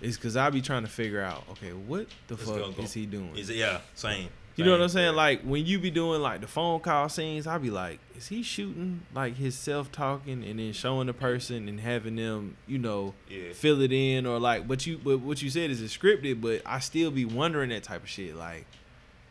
is 0.00 0.16
because 0.16 0.36
I 0.36 0.50
be 0.50 0.60
trying 0.62 0.82
to 0.84 0.90
figure 0.90 1.20
out, 1.22 1.44
okay, 1.52 1.72
what 1.72 2.06
the 2.28 2.36
Let's 2.36 2.46
go, 2.46 2.66
fuck 2.66 2.76
go. 2.76 2.82
is 2.82 2.92
he 2.92 3.06
doing? 3.06 3.36
Is 3.36 3.50
it 3.50 3.56
yeah, 3.56 3.80
same. 3.94 4.28
You 4.60 4.66
know 4.66 4.72
what 4.72 4.82
I'm 4.82 4.88
saying? 4.88 5.14
Like 5.14 5.42
when 5.42 5.64
you 5.66 5.78
be 5.78 5.90
doing 5.90 6.20
like 6.22 6.40
the 6.40 6.46
phone 6.46 6.80
call 6.80 7.08
scenes, 7.08 7.46
I 7.46 7.58
be 7.58 7.70
like, 7.70 7.98
is 8.16 8.28
he 8.28 8.42
shooting 8.42 9.02
like 9.14 9.36
his 9.36 9.54
self 9.56 9.90
talking 9.90 10.44
and 10.44 10.58
then 10.58 10.72
showing 10.72 11.06
the 11.06 11.12
person 11.14 11.68
and 11.68 11.80
having 11.80 12.16
them, 12.16 12.56
you 12.66 12.78
know, 12.78 13.14
Yeah. 13.28 13.52
fill 13.52 13.80
it 13.80 13.92
in 13.92 14.26
or 14.26 14.38
like? 14.38 14.68
But 14.68 14.86
you, 14.86 14.98
but 14.98 15.18
what 15.18 15.40
you 15.42 15.50
said 15.50 15.70
is 15.70 15.80
it 15.80 15.86
scripted, 15.90 16.40
but 16.40 16.62
I 16.66 16.78
still 16.80 17.10
be 17.10 17.24
wondering 17.24 17.70
that 17.70 17.82
type 17.82 18.02
of 18.02 18.08
shit, 18.08 18.34
like. 18.36 18.66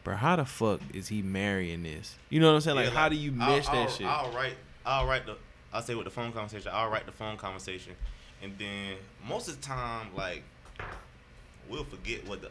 Bro, 0.06 0.16
how 0.16 0.38
the 0.38 0.46
fuck 0.46 0.80
is 0.94 1.10
he 1.10 1.22
marrying 1.22 1.84
this? 1.84 2.16
You 2.30 2.40
know 2.40 2.48
what 2.48 2.56
I'm 2.56 2.62
saying? 2.62 2.78
Like, 2.78 2.86
Yeah, 2.86 2.92
how 2.92 3.10
do 3.10 3.16
you 3.18 3.32
I'll- 3.40 3.56
mesh 3.58 3.68
I'll, 3.68 3.76
that 3.86 3.92
shit? 3.92 4.08
I'll 4.08 4.32
write. 4.32 4.56
I'll 4.86 5.06
write 5.06 5.26
the. 5.26 5.36
I'll 5.74 5.82
say 5.82 5.94
with 5.94 6.06
the 6.06 6.10
phone 6.12 6.32
conversation. 6.32 6.72
I'll 6.74 6.90
write 6.90 7.06
the 7.06 7.12
phone 7.12 7.36
conversation, 7.38 7.94
and 8.42 8.58
then 8.58 8.96
most 9.28 9.50
of 9.50 9.60
the 9.60 9.68
time, 9.68 10.08
like, 10.16 10.42
we'll 11.70 11.84
forget 11.84 12.26
what 12.28 12.42
the 12.42 12.50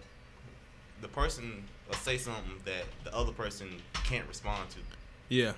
the 1.01 1.09
person 1.09 1.65
will 1.89 1.95
say 1.97 2.19
something 2.19 2.53
that 2.65 2.85
the 3.05 3.15
other 3.17 3.33
person 3.33 3.69
can't 4.05 4.27
respond 4.29 4.71
to, 4.71 4.79
yeah. 5.29 5.53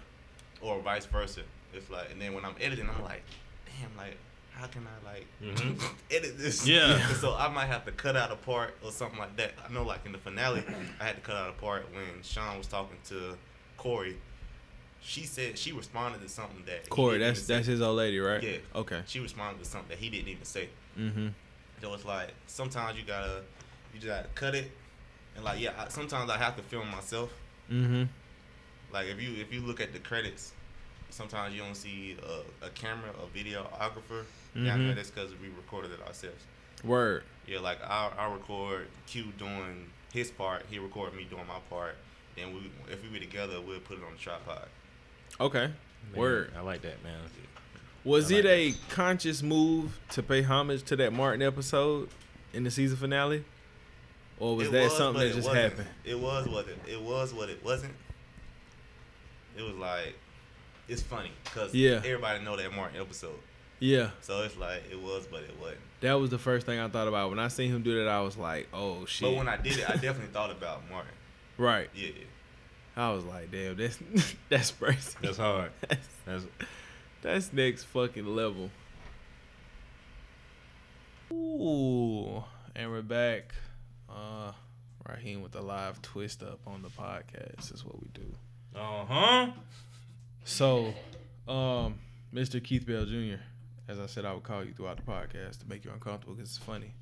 or 0.61 0.81
vice 0.81 1.07
versa. 1.07 1.43
It's 1.74 1.89
like, 1.91 2.11
and 2.12 2.20
then 2.20 2.35
when 2.35 2.45
I'm 2.45 2.55
editing, 2.61 2.89
I'm 2.89 3.03
like, 3.05 3.22
damn, 3.66 3.97
like, 3.97 4.16
how 4.53 4.66
can 4.66 4.87
I 4.87 5.09
like 5.09 5.26
Mhm. 5.43 5.81
edit 6.11 6.39
this? 6.39 6.66
Yeah. 6.66 7.07
so 7.20 7.35
I 7.35 7.49
might 7.49 7.66
have 7.66 7.85
to 7.87 7.93
cut 7.93 8.16
out 8.16 8.31
a 8.33 8.37
part 8.37 8.76
or 8.85 8.91
something 8.91 9.18
like 9.18 9.37
that. 9.37 9.53
I 9.68 9.72
know, 9.72 9.85
like 9.85 10.05
in 10.05 10.12
the 10.12 10.18
finale, 10.18 10.62
I 11.01 11.05
had 11.05 11.14
to 11.16 11.20
cut 11.22 11.37
out 11.37 11.49
a 11.51 11.53
part 11.61 11.87
when 11.95 12.22
Sean 12.22 12.59
was 12.59 12.66
talking 12.66 12.97
to 13.09 13.37
Corey. 13.76 14.16
She 15.03 15.22
said 15.24 15.57
she 15.57 15.72
responded 15.72 16.20
to 16.20 16.28
something 16.28 16.62
that 16.66 16.91
Corey, 16.91 17.18
that's 17.18 17.47
that's 17.47 17.66
his 17.66 17.81
old 17.81 17.97
lady, 17.97 18.18
right? 18.18 18.43
Yeah. 18.43 18.57
Okay. 18.74 19.01
She 19.07 19.18
responded 19.20 19.62
to 19.64 19.68
something 19.68 19.89
that 19.89 19.99
he 19.99 20.11
didn't 20.11 20.28
even 20.28 20.45
say. 20.45 20.68
Mm-hmm. 20.99 21.28
So 21.81 21.95
it's 21.95 22.05
like 22.05 22.35
sometimes 22.47 22.99
you 22.99 23.05
gotta 23.07 23.41
you 23.95 24.01
just 24.01 24.09
gotta 24.09 24.28
cut 24.35 24.55
it, 24.55 24.70
and 25.37 25.45
like 25.45 25.61
yeah, 25.61 25.72
I, 25.78 25.89
sometimes 25.89 26.31
I 26.31 26.37
have 26.39 26.57
to 26.57 26.62
film 26.62 26.89
myself, 26.91 27.31
Mm-hmm. 27.70 28.05
Like 28.93 29.07
if 29.07 29.20
you 29.22 29.35
if 29.41 29.53
you 29.53 29.61
look 29.61 29.81
at 29.81 29.93
the 29.93 30.01
credits, 30.01 30.53
sometimes 31.11 31.55
you 31.55 31.61
don't 31.62 31.76
see 31.76 32.16
a, 32.62 32.66
a 32.66 32.70
camera, 32.70 33.11
a 33.22 33.37
videographer. 33.39 34.24
Yeah, 34.55 34.76
Mhm. 34.76 34.97
that's 34.97 35.11
because 35.11 35.31
we 35.41 35.49
recorded 35.57 35.93
it 35.93 36.01
ourselves. 36.07 36.43
Word. 36.83 37.22
Yeah, 37.47 37.61
like 37.61 37.78
I 37.83 38.11
I 38.18 38.33
record 38.33 38.89
Q 39.07 39.26
doing 39.39 39.91
his 40.12 40.31
part, 40.33 40.64
he 40.68 40.78
record 40.81 41.14
me 41.14 41.24
doing 41.31 41.47
my 41.47 41.61
part, 41.70 41.95
and 42.37 42.53
we 42.55 42.70
if 42.91 43.01
we 43.03 43.11
were 43.11 43.24
together, 43.24 43.61
we'll 43.61 43.78
put 43.81 43.99
it 43.99 44.05
on 44.05 44.12
the 44.14 44.18
tripod. 44.18 44.66
Okay. 45.41 45.66
Man, 45.66 45.72
Word. 46.16 46.53
I 46.57 46.61
like 46.62 46.83
that, 46.83 47.03
man. 47.05 47.20
Was 48.03 48.33
I 48.33 48.37
it 48.37 48.45
like 48.47 48.74
a 48.91 48.93
conscious 48.95 49.43
move 49.43 49.99
to 50.11 50.22
pay 50.22 50.43
homage 50.43 50.83
to 50.85 50.97
that 50.97 51.12
Martin 51.12 51.43
episode 51.43 52.09
in 52.53 52.64
the 52.64 52.70
season 52.70 52.97
finale? 52.97 53.45
Or 54.41 54.57
was 54.57 54.68
It 54.68 54.72
that 54.72 54.84
was, 54.84 54.97
something 54.97 55.22
that 55.22 55.34
just 55.34 55.47
wasn't. 55.49 55.70
happened? 55.70 55.88
It 56.05 56.18
was 56.18 56.49
what 56.49 56.66
it, 56.66 56.78
it 56.88 57.01
was 57.01 57.32
what 57.34 57.49
it 57.51 57.62
wasn't. 57.64 57.95
It 59.57 59.62
was 59.62 59.74
like 59.74 60.16
it's 60.88 61.03
funny 61.03 61.30
because 61.45 61.72
Yeah. 61.74 61.97
everybody 62.05 62.43
know 62.43 62.57
that 62.57 62.74
Martin 62.74 63.01
episode, 63.01 63.38
Yeah. 63.78 64.11
so 64.22 64.43
it's 64.43 64.57
like 64.57 64.82
it 64.91 65.01
was, 65.01 65.26
but 65.30 65.43
it 65.43 65.55
wasn't. 65.61 65.80
That 66.01 66.14
was 66.14 66.30
the 66.30 66.38
first 66.38 66.64
thing 66.66 66.80
I 66.80 66.88
thought 66.88 67.07
about. 67.07 67.28
When 67.30 67.38
I 67.38 67.49
seen 67.49 67.70
him 67.70 67.82
do 67.82 68.03
that, 68.03 68.09
I 68.09 68.20
was 68.22 68.36
like, 68.38 68.66
oh 68.72 69.05
shit. 69.05 69.28
But 69.28 69.36
when 69.36 69.49
I 69.49 69.57
did 69.59 69.76
it, 69.78 69.84
I 69.88 69.93
definitely 69.95 70.32
thought 70.32 70.51
about 70.51 70.88
Martin. 70.91 71.12
right. 71.59 71.91
Yeah, 71.95 72.09
yeah. 72.09 72.24
I 72.97 73.12
was 73.12 73.24
like, 73.24 73.51
damn, 73.53 73.76
that's 73.76 73.99
that's 74.49 74.70
crazy. 74.72 75.16
That's 75.22 75.36
hard. 75.36 75.70
That's, 75.88 76.09
That's 76.24 76.47
that's 77.22 77.53
next 77.53 77.84
fucking 77.84 78.24
level. 78.34 78.70
Ooh. 81.32 82.43
And 82.74 82.91
we're 82.91 83.03
back. 83.03 83.55
Uh 84.11 84.53
Raheem 85.09 85.43
with 85.43 85.55
a 85.57 85.61
live 85.61 86.01
twist 86.03 86.43
up 86.43 86.61
on 86.67 86.83
the 86.83 86.89
podcast 86.89 87.73
is 87.75 87.85
what 87.85 88.01
we 88.01 88.09
do. 88.15 88.35
uh 88.77 89.05
huh. 89.07 89.47
So, 90.45 90.95
um, 91.49 91.99
Mr. 92.33 92.63
Keith 92.63 92.87
Bell 92.87 93.05
Jr., 93.07 93.41
as 93.89 93.99
I 93.99 94.07
said, 94.07 94.25
I 94.25 94.33
would 94.33 94.43
call 94.45 94.65
you 94.65 94.73
throughout 94.73 94.97
the 94.99 95.03
podcast 95.03 95.61
to 95.61 95.69
make 95.69 95.85
you 95.85 95.91
uncomfortable 95.91 96.35
because 96.35 96.51
it's 96.51 96.59
funny. 96.59 96.95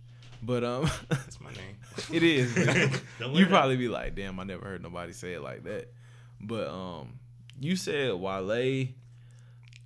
But 0.43 0.65
um, 0.65 0.89
That's 1.09 1.41
my 1.41 1.51
name. 1.51 1.77
it 2.13 2.23
is. 2.23 2.57
You 3.33 3.47
probably 3.47 3.77
be 3.77 3.89
like, 3.89 4.15
"Damn, 4.15 4.39
I 4.41 4.45
never 4.45 4.65
heard 4.65 4.83
nobody 4.83 5.13
say 5.13 5.35
it 5.35 5.43
like 5.43 5.65
that." 5.65 5.93
But 6.41 6.69
um, 6.69 7.19
you 7.61 7.75
said 7.77 8.15
Wale, 8.15 8.87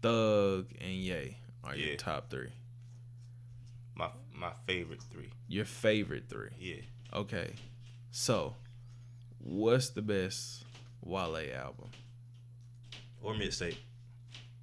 Thug, 0.03 0.67
and 0.81 0.93
Ye 0.93 1.37
are 1.65 1.75
your 1.75 1.97
top 1.97 2.31
three. 2.31 2.51
My 3.95 4.11
my 4.35 4.53
favorite 4.67 5.03
three. 5.11 5.31
Your 5.49 5.65
favorite 5.65 6.25
three. 6.29 6.51
Yeah. 6.59 6.83
Okay, 7.15 7.53
so 8.11 8.55
what's 9.39 9.91
the 9.91 10.01
best 10.01 10.65
Wale 11.03 11.53
album? 11.55 11.91
Or 13.23 13.35
mixtape. 13.35 13.77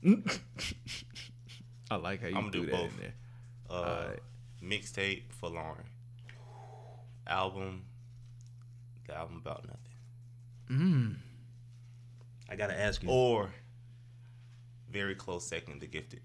I 1.92 1.96
like 1.96 2.22
how 2.22 2.28
you 2.28 2.36
I'ma 2.36 2.50
do 2.50 2.62
do 2.62 2.66
that 2.68 2.72
both. 2.72 2.92
in 2.94 3.00
there. 3.00 3.14
Uh, 3.70 4.08
mixtape 4.64 5.24
Folarin. 5.42 5.86
Album. 7.28 7.84
The 9.08 9.16
album 9.16 9.38
about 9.46 9.66
nothing. 9.66 9.80
Mm. 10.72 11.16
I 12.50 12.56
gotta 12.56 12.80
ask 12.80 13.04
you. 13.04 13.10
Or 13.10 13.52
very 14.92 15.16
close 15.16 15.46
second, 15.46 15.82
The 15.82 15.88
Gifted. 15.88 16.22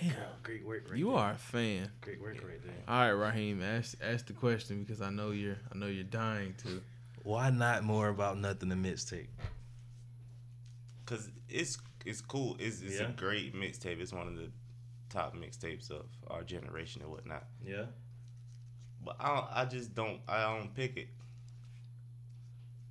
Damn. 0.00 0.14
great 0.42 0.64
work. 0.66 0.84
Right 0.88 0.98
You 0.98 1.06
there. 1.10 1.16
are 1.16 1.32
a 1.32 1.36
fan. 1.36 1.90
Great 2.00 2.20
work 2.20 2.36
right 2.42 2.62
there. 2.64 2.74
All 2.88 3.00
right, 3.00 3.10
Raheem, 3.28 3.62
ask 3.62 3.96
ask 4.02 4.26
the 4.26 4.32
question 4.32 4.82
because 4.82 5.00
I 5.00 5.10
know 5.10 5.30
you're 5.30 5.58
I 5.72 5.76
know 5.78 5.86
you're 5.86 6.04
dying 6.04 6.54
to. 6.64 6.80
Why 7.22 7.50
not 7.50 7.84
more 7.84 8.08
about 8.08 8.38
nothing 8.38 8.70
than 8.70 8.82
mixtape? 8.82 9.26
Cause 11.06 11.28
it's 11.48 11.78
it's 12.06 12.20
cool. 12.20 12.56
It's 12.58 12.80
it's 12.82 13.00
Yeah. 13.00 13.08
a 13.08 13.12
great 13.12 13.54
mixtape. 13.54 14.00
It's 14.00 14.12
one 14.12 14.26
of 14.28 14.36
the 14.36 14.48
top 15.10 15.34
mixtapes 15.36 15.90
of 15.90 16.06
our 16.28 16.42
generation 16.42 17.02
and 17.02 17.10
whatnot. 17.10 17.44
Yeah. 17.64 17.86
But 19.04 19.16
I 19.18 19.34
don't, 19.34 19.46
I 19.52 19.64
just 19.64 19.94
don't 19.94 20.20
I 20.28 20.42
don't 20.56 20.74
pick 20.74 20.96
it. 20.96 21.08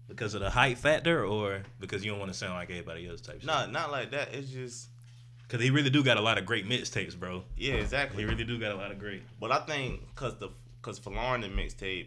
Because 0.07 0.33
of 0.33 0.41
the 0.41 0.49
hype 0.49 0.77
factor, 0.79 1.23
or 1.23 1.61
because 1.79 2.03
you 2.03 2.09
don't 2.11 2.19
want 2.19 2.31
to 2.31 2.37
sound 2.37 2.55
like 2.55 2.71
everybody 2.71 3.07
else 3.07 3.21
type 3.21 3.37
shit? 3.41 3.45
Not 3.45 3.71
not 3.71 3.91
like 3.91 4.11
that. 4.11 4.33
It's 4.33 4.49
just 4.49 4.89
Because 5.49 5.63
he 5.63 5.71
really 5.71 5.89
do 5.89 6.03
got 6.03 6.17
a 6.17 6.21
lot 6.21 6.37
of 6.37 6.45
great 6.45 6.69
mixtapes, 6.69 7.17
bro. 7.19 7.43
yeah, 7.57 7.73
exactly. 7.73 8.21
He 8.23 8.29
really 8.29 8.43
do 8.43 8.59
got 8.59 8.71
a 8.71 8.75
lot 8.75 8.91
of 8.91 8.99
great. 8.99 9.23
But 9.39 9.51
I 9.51 9.59
think 9.65 10.13
cause 10.15 10.37
the 10.37 10.49
cause 10.83 10.99
Folarin 10.99 11.41
the 11.41 11.47
mixtape, 11.47 12.05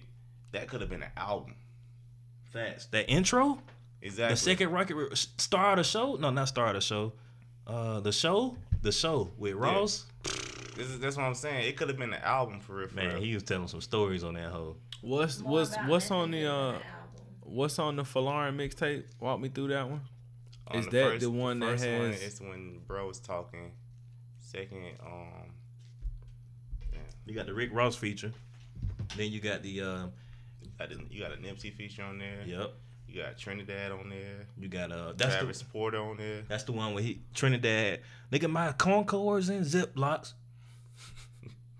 that 0.53 0.68
could 0.68 0.80
have 0.80 0.88
been 0.88 1.03
an 1.03 1.11
album. 1.16 1.57
Facts. 2.53 2.86
That 2.86 3.11
intro, 3.11 3.59
Exactly. 4.01 4.34
the 4.34 4.36
second 4.40 4.70
record, 4.72 4.97
re- 4.97 5.09
star 5.14 5.72
of 5.72 5.78
the 5.78 5.84
show. 5.84 6.14
No, 6.16 6.30
not 6.30 6.49
star 6.49 6.68
of 6.68 6.74
the 6.74 6.80
show. 6.80 7.12
Uh, 7.66 8.01
the 8.01 8.12
show, 8.12 8.57
the 8.82 8.93
show 8.93 9.30
with 9.38 9.55
Ross. 9.55 10.07
This 10.76 10.86
is, 10.88 10.99
that's 11.01 11.16
what 11.16 11.24
I'm 11.24 11.34
saying. 11.34 11.66
It 11.68 11.76
could 11.76 11.88
have 11.88 11.99
been 11.99 12.12
an 12.12 12.22
album 12.22 12.61
for 12.61 12.76
real. 12.76 12.88
For 12.88 12.97
Man, 12.97 13.14
real. 13.14 13.20
he 13.22 13.34
was 13.34 13.43
telling 13.43 13.68
some 13.68 13.80
stories 13.80 14.22
on 14.24 14.34
that 14.34 14.51
hoe. 14.51 14.76
What's 15.01 15.40
More 15.40 15.53
what's 15.53 15.76
what's 15.86 16.11
on 16.11 16.30
the 16.30 16.47
uh 16.47 16.53
album. 16.72 16.82
what's 17.43 17.78
on 17.78 17.97
the 17.97 18.03
Folarin 18.05 18.57
mixtape? 18.57 19.05
Walk 19.20 19.40
me 19.40 19.49
through 19.49 19.68
that 19.68 19.88
one. 19.88 20.01
On 20.68 20.78
is 20.78 20.86
that 20.86 21.20
the 21.20 21.30
one 21.30 21.58
that 21.60 21.66
first 21.78 21.84
one, 21.84 22.12
has- 22.12 22.22
it's 22.22 22.40
when 22.40 22.80
bro 22.86 23.06
was 23.08 23.18
talking. 23.20 23.72
Second, 24.40 24.84
um, 25.04 25.54
You 27.26 27.34
got 27.34 27.46
the 27.46 27.54
Rick 27.54 27.70
Ross 27.72 27.96
feature. 27.96 28.32
Then 29.16 29.30
you 29.32 29.40
got 29.40 29.62
the 29.62 29.80
um, 29.82 30.12
you 30.62 30.68
got, 30.78 30.88
the, 30.90 31.00
you 31.10 31.20
got 31.20 31.32
a 31.32 31.36
Nipsey 31.36 31.72
feature 31.72 32.02
on 32.02 32.18
there. 32.18 32.42
yep. 32.46 32.72
You 33.08 33.22
got 33.22 33.36
Trinidad 33.36 33.92
on 33.92 34.08
there. 34.08 34.46
You 34.58 34.68
got 34.68 34.90
uh, 34.90 35.12
that's 35.16 35.34
Travis 35.36 35.58
the 35.58 35.64
Porter 35.66 35.98
on 36.00 36.16
there. 36.16 36.42
that's 36.48 36.64
the 36.64 36.72
one 36.72 36.94
where 36.94 37.02
he 37.02 37.20
Trinidad. 37.34 38.00
Nigga, 38.32 38.48
my 38.50 38.72
Concords 38.72 39.48
and 39.48 39.64
Ziplocs. 39.66 40.32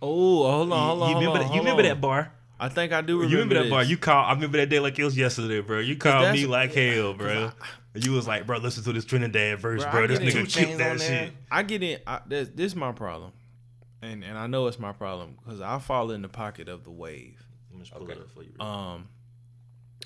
Oh, 0.05 0.51
hold 0.51 0.73
on, 0.73 0.99
hold 0.99 0.99
you, 0.99 1.05
on. 1.05 1.09
you 1.09 1.15
hold 1.15 1.17
remember 1.17 1.31
on, 1.31 1.35
that? 1.35 1.43
You 1.43 1.47
hold 1.49 1.59
remember 1.61 1.83
on. 1.83 1.89
that 1.89 2.01
bar? 2.01 2.33
I 2.63 2.69
think 2.69 2.93
I 2.93 3.01
do 3.01 3.17
remember, 3.17 3.31
you 3.33 3.43
remember 3.43 3.63
that 3.65 3.71
bar? 3.71 3.83
You 3.83 3.97
called. 3.97 4.25
I 4.25 4.33
remember 4.35 4.59
that 4.59 4.69
day 4.69 4.79
like 4.79 4.97
it 4.97 5.03
was 5.03 5.17
yesterday, 5.17 5.61
bro. 5.61 5.81
You 5.81 5.97
called 5.97 6.33
me 6.33 6.47
like 6.47 6.73
hell, 6.73 7.13
bro. 7.13 7.51
you 7.95 8.13
was 8.13 8.29
like, 8.29 8.47
bro, 8.47 8.59
listen 8.59 8.85
to 8.85 8.93
this 8.93 9.05
Trinidad 9.05 9.59
verse, 9.59 9.83
Bro, 9.83 9.91
bro. 9.91 10.07
This 10.07 10.21
nigga 10.21 10.43
Chainz 10.45 10.79
that 10.79 11.01
shit. 11.01 11.33
I 11.51 11.65
get 11.65 11.83
in. 11.83 11.99
I, 12.07 12.21
this, 12.25 12.51
this 12.55 12.67
is 12.67 12.77
my 12.77 12.93
problem, 12.93 13.33
and 14.01 14.23
and 14.23 14.39
I 14.39 14.47
know 14.47 14.69
it's 14.69 14.79
my 14.79 14.93
problem 14.93 15.37
because 15.45 15.61
I 15.61 15.81
fall 15.81 16.13
in 16.13 16.23
the 16.23 16.29
pocket 16.29 16.69
of 16.69 16.85
the 16.85 16.93
wave. 16.93 17.45
Let 17.71 17.79
me 17.79 17.85
just 17.85 17.93
pull 17.93 18.05
Okay. 18.05 18.13
it 18.13 18.19
up 18.21 18.31
for 18.31 18.45
you. 18.45 18.53
Bro. 18.57 18.65
Um, 18.65 19.09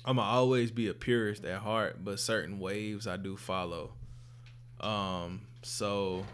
I'ma 0.03 0.23
always 0.23 0.71
be 0.71 0.87
a 0.87 0.95
purist 0.95 1.45
at 1.45 1.59
heart, 1.59 2.03
but 2.03 2.19
certain 2.19 2.57
waves 2.57 3.05
I 3.05 3.17
do 3.17 3.37
follow. 3.37 3.91
Um, 4.81 5.41
so 5.61 6.25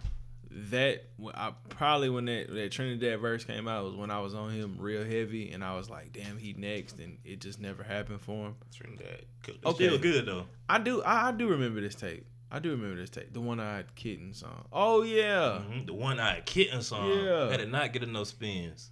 that 0.69 1.05
I 1.33 1.53
probably 1.69 2.09
when 2.09 2.25
that 2.25 2.53
that 2.53 2.71
Trinidad 2.71 3.19
verse 3.19 3.43
came 3.43 3.67
out 3.67 3.85
was 3.85 3.95
when 3.95 4.11
I 4.11 4.19
was 4.19 4.35
on 4.35 4.51
him 4.51 4.75
real 4.79 5.03
heavy, 5.03 5.51
and 5.51 5.63
I 5.63 5.75
was 5.75 5.89
like, 5.89 6.13
damn, 6.13 6.37
he 6.37 6.53
next, 6.53 6.99
and 6.99 7.17
it 7.25 7.41
just 7.41 7.59
never 7.59 7.83
happened 7.83 8.21
for 8.21 8.47
him. 8.47 8.55
Trinidad 8.73 9.25
It's 9.47 9.65
okay. 9.65 9.87
still 9.87 9.97
good 9.97 10.25
though. 10.25 10.45
I 10.69 10.79
do, 10.79 11.01
I, 11.03 11.29
I 11.29 11.31
do 11.31 11.47
remember 11.47 11.81
this 11.81 11.95
tape. 11.95 12.25
I 12.51 12.59
do 12.59 12.69
remember 12.69 12.95
this 12.97 13.09
tape, 13.09 13.33
the 13.33 13.41
one 13.41 13.59
eyed 13.59 13.95
kitten 13.95 14.33
song. 14.33 14.65
Oh 14.71 15.01
yeah, 15.01 15.61
Mhm. 15.67 15.87
The 15.87 15.93
one 15.93 16.19
eyed 16.19 16.45
kitten 16.45 16.81
song. 16.83 17.09
Yeah. 17.09 17.45
That 17.45 17.57
did 17.57 17.71
not 17.71 17.91
get 17.93 18.03
enough 18.03 18.27
spins. 18.27 18.91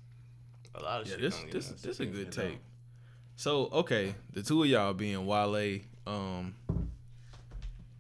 A 0.74 0.82
lot 0.82 1.02
of 1.02 1.08
yeah. 1.08 1.14
shit. 1.14 1.22
This 1.22 1.36
this 1.52 1.70
enough 1.70 1.82
this 1.82 2.00
a 2.00 2.06
good 2.08 2.32
tape. 2.32 2.60
So 3.36 3.70
okay, 3.72 4.16
the 4.34 4.42
two 4.42 4.64
of 4.64 4.70
y'all 4.70 4.94
being 4.94 5.26
Wale, 5.28 5.80
um, 6.08 6.56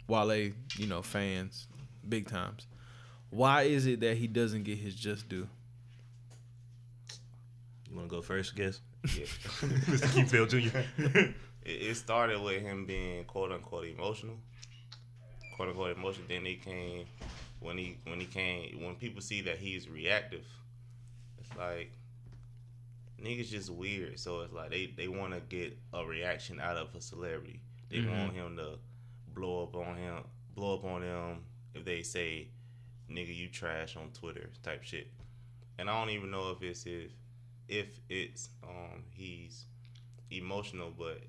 Wale, 0.07 0.51
you 0.78 0.88
know, 0.88 1.01
fans, 1.01 1.68
big 2.07 2.28
times. 2.28 2.68
Why 3.32 3.64
is 3.64 3.86
it 3.88 4.02
that 4.02 4.18
he 4.18 4.28
doesn't 4.28 4.64
get 4.64 4.78
his 4.78 4.94
just 4.94 5.28
due? 5.28 5.48
You 7.90 7.96
want 7.98 8.10
to 8.10 8.16
go 8.16 8.22
first, 8.22 8.54
I 8.56 8.58
guess? 8.58 8.80
Yeah. 9.16 9.24
Mr. 9.26 10.14
Keith 10.14 10.32
Bell 10.32 10.46
Jr. 10.46 10.78
it, 11.18 11.34
it 11.66 11.96
started 11.96 12.40
with 12.42 12.62
him 12.62 12.86
being 12.86 13.24
quote 13.26 13.52
unquote 13.52 13.88
emotional, 13.88 14.36
quote 15.56 15.70
unquote 15.70 15.98
emotional. 15.98 16.28
Then 16.30 16.46
he 16.46 16.56
came 16.56 17.06
when 17.60 17.78
he 17.78 17.98
when 18.06 18.20
he 18.20 18.28
came 18.28 18.84
when 18.84 18.96
people 18.96 19.22
see 19.22 19.42
that 19.42 19.58
he's 19.58 19.90
reactive. 19.90 20.46
It's 21.40 21.58
like 21.58 21.92
niggas 23.22 23.50
just 23.50 23.70
weird. 23.72 24.20
So 24.20 24.42
it's 24.42 24.54
like 24.54 24.70
they 24.70 24.94
they 24.96 25.08
want 25.08 25.34
to 25.34 25.40
get 25.40 25.76
a 25.94 26.06
reaction 26.06 26.60
out 26.60 26.78
of 26.78 26.94
a 26.96 27.02
celebrity. 27.02 27.60
They 27.90 27.98
Mhm. 27.98 28.10
want 28.20 28.34
him 28.34 28.58
to 28.58 28.78
blow 29.34 29.64
up 29.64 29.76
on 29.76 29.96
him, 29.98 30.24
blow 30.56 30.76
up 30.76 30.84
on 30.86 31.02
them 31.02 31.40
if 31.74 31.84
they 31.86 32.04
say, 32.04 32.48
"Nigga, 33.12 33.36
you 33.36 33.49
trash" 33.49 33.95
on 33.95 34.09
Twitter 34.14 34.49
type 34.64 34.84
shit. 34.84 35.07
And 35.78 35.89
I 35.89 35.99
don't 35.99 36.14
even 36.14 36.32
know 36.32 36.51
if 36.51 36.62
it's 36.62 36.86
if 36.86 37.12
if 37.68 37.99
it's 38.09 38.49
um 38.64 39.03
he's 39.12 39.66
emotional, 40.30 40.91
but 40.97 41.22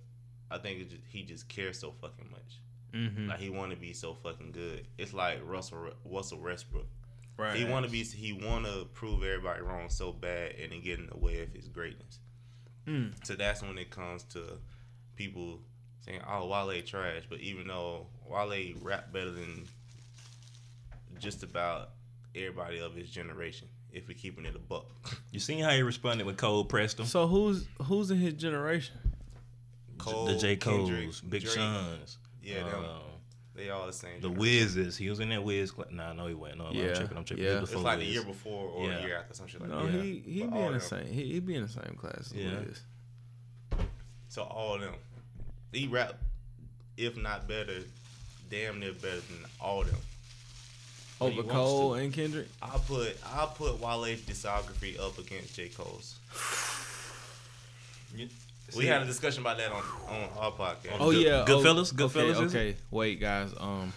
I 0.51 0.59
think 0.59 0.81
it 0.81 0.91
just, 0.91 1.03
he 1.09 1.23
just 1.23 1.49
cares 1.49 1.79
so 1.79 1.93
fucking 2.01 2.31
much. 2.31 2.61
Mm-hmm. 2.95 3.29
Like 3.29 3.39
he 3.39 3.51
want 3.51 3.71
to 3.71 3.77
be 3.77 3.93
so 3.93 4.15
fucking 4.15 4.53
good. 4.53 4.87
It's 4.99 5.15
like 5.15 5.41
Russell 5.45 5.91
Russell 6.05 6.41
Westbrook. 6.41 6.87
Right. 7.39 7.57
He 7.57 7.65
want 7.65 7.87
to 7.87 7.91
be 7.91 8.05
he 8.05 8.33
want 8.33 8.67
to 8.67 8.87
prove 8.93 9.23
everybody 9.23 9.63
wrong 9.63 9.89
so 9.89 10.13
bad 10.13 10.57
and 10.61 10.73
then 10.73 10.83
get 10.83 10.99
in 10.99 11.07
the 11.07 11.17
way 11.17 11.43
of 11.43 11.53
his 11.53 11.69
greatness. 11.69 12.19
Mm. 12.87 13.15
So 13.25 13.35
that's 13.35 13.63
when 13.63 13.79
it 13.79 13.91
comes 13.91 14.25
to 14.25 14.59
people 15.17 15.61
saying, 16.01 16.21
"Oh, 16.29 16.47
Wale 16.49 16.83
trash," 16.83 17.23
but 17.29 17.41
even 17.41 17.69
though 17.69 18.09
Wale 18.29 18.75
rap 18.83 19.13
better 19.13 19.31
than 19.31 19.67
just 21.23 21.43
about 21.45 21.91
everybody 22.35 22.81
of 22.81 22.95
his 22.95 23.09
generation, 23.09 23.69
if 23.93 24.09
we're 24.09 24.15
keeping 24.19 24.45
it 24.45 24.55
a 24.57 24.59
buck. 24.59 24.87
You 25.33 25.41
seen 25.41 25.63
how 25.65 25.71
he 25.71 25.81
responded 25.83 26.27
when 26.27 26.35
Cole 26.37 26.65
pressed 26.65 26.99
him? 27.01 27.07
So 27.07 27.27
who's 27.27 27.67
who's 27.85 28.11
in 28.11 28.19
his 28.19 28.35
generation? 28.35 28.97
Cole, 29.99 30.27
the 30.27 30.37
J. 30.37 30.57
Cole's, 30.57 30.91
Kendrick, 30.91 31.15
Big 31.31 31.43
Drake, 31.43 31.55
Sean's, 31.55 32.19
Yeah, 32.43 32.65
them. 32.65 32.85
um, 32.85 33.01
they 33.55 33.71
all 33.71 33.87
the 33.87 33.93
same. 33.93 34.21
the 34.21 34.29
generation. 34.29 34.69
Wizzes. 34.69 34.97
He 34.97 35.09
was 35.09 35.21
in 35.21 35.29
that 35.31 35.43
Wiz. 35.45 35.71
Cl- 35.71 35.87
nah, 35.93 36.13
no, 36.13 36.27
he 36.27 36.35
wasn't. 36.35 36.59
No, 36.59 36.71
Yeah, 36.73 36.89
I'm 36.89 36.95
tripping. 36.97 37.17
I'm 37.19 37.25
tripping. 37.25 37.45
yeah. 37.45 37.51
He 37.55 37.61
was 37.61 37.63
It's 37.65 37.71
before 37.73 37.85
like 37.85 37.99
the 38.01 38.05
year 38.05 38.25
before 38.25 38.69
or 38.71 38.87
Yeah. 38.89 38.99
a 38.99 39.03
year 39.07 39.17
after, 39.19 39.35
some 39.35 39.47
shit 39.47 39.61
like 39.61 39.71
No, 39.71 39.87
that. 39.87 39.93
Yeah. 39.95 40.03
he 40.03 40.19
he 40.27 40.41
But 40.43 40.51
be 40.53 40.59
all 40.59 40.67
in 40.69 40.73
the 40.75 40.81
same 40.81 41.07
he, 41.07 41.33
he 41.33 41.41
be 41.41 41.55
in 41.55 41.63
the 41.63 41.69
same 41.69 41.95
class 41.99 42.19
as 42.19 42.33
Yeah. 42.35 42.59
Wiz. 42.61 42.81
So 44.29 44.43
all 44.43 44.75
of 44.75 44.81
them, 44.81 44.95
he 45.73 45.87
rap, 45.87 46.15
if 46.97 47.17
not 47.17 47.47
better, 47.49 47.81
damn 48.51 48.81
near 48.81 48.93
better 48.93 49.21
than 49.21 49.39
all 49.61 49.83
of 49.83 49.91
them. 49.91 50.01
When 51.25 51.33
he 51.33 51.39
Over 51.41 51.49
Cole 51.49 51.95
to. 51.95 52.01
and 52.01 52.13
Kendrick. 52.13 52.49
I'll 52.63 52.79
put 52.81 53.17
I'll 53.35 53.49
put 53.49 53.81
Wale's 53.81 54.21
discography 54.21 54.99
up 55.01 55.19
against 55.19 55.55
J 55.57 55.69
Cole's. 55.69 56.17
You- 58.15 58.29
We 58.77 58.87
had 58.87 59.03
a 59.03 59.05
discussion 59.07 59.43
about 59.43 59.59
that 59.59 59.71
on 59.73 59.83
on 60.09 60.29
our 60.39 60.53
podcast. 60.53 60.97
Oh 60.99 61.11
Good- 61.13 61.23
yeah, 61.27 61.45
Goodfellas? 61.47 61.93
Oh, 61.93 61.97
Goodfellas, 62.09 62.35
Okay, 62.37 62.45
okay. 62.45 62.77
Wait, 62.91 63.21
guys. 63.21 63.53
Um, 63.59 63.93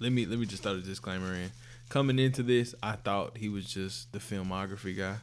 let 0.00 0.10
me 0.12 0.24
let 0.26 0.38
me 0.38 0.46
just 0.46 0.62
throw 0.62 0.74
the 0.76 0.82
disclaimer 0.82 1.34
in. 1.34 1.50
Coming 1.88 2.18
into 2.18 2.42
this, 2.42 2.74
I 2.82 2.92
thought 2.92 3.36
he 3.38 3.48
was 3.48 3.64
just 3.66 4.12
the 4.12 4.18
filmography 4.18 4.96
guy, 4.96 5.16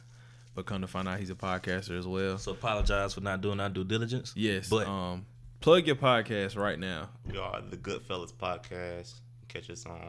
but 0.54 0.66
come 0.66 0.80
to 0.82 0.86
find 0.88 1.06
out 1.08 1.18
he's 1.20 1.30
a 1.30 1.34
podcaster 1.36 1.96
as 1.98 2.06
well. 2.06 2.38
So 2.38 2.52
apologize 2.52 3.14
for 3.14 3.20
not 3.20 3.40
doing 3.40 3.60
our 3.60 3.68
due 3.68 3.84
diligence. 3.84 4.32
Yes. 4.36 4.68
but 4.68 4.86
um, 4.86 5.26
plug 5.60 5.86
your 5.86 5.96
podcast 5.96 6.56
right 6.56 6.78
now. 6.78 7.08
We 7.30 7.38
are 7.38 7.60
the 7.62 7.76
Goodfellas 7.76 8.32
podcast. 8.32 9.14
Catch 9.48 9.70
us 9.70 9.86
on 9.86 10.00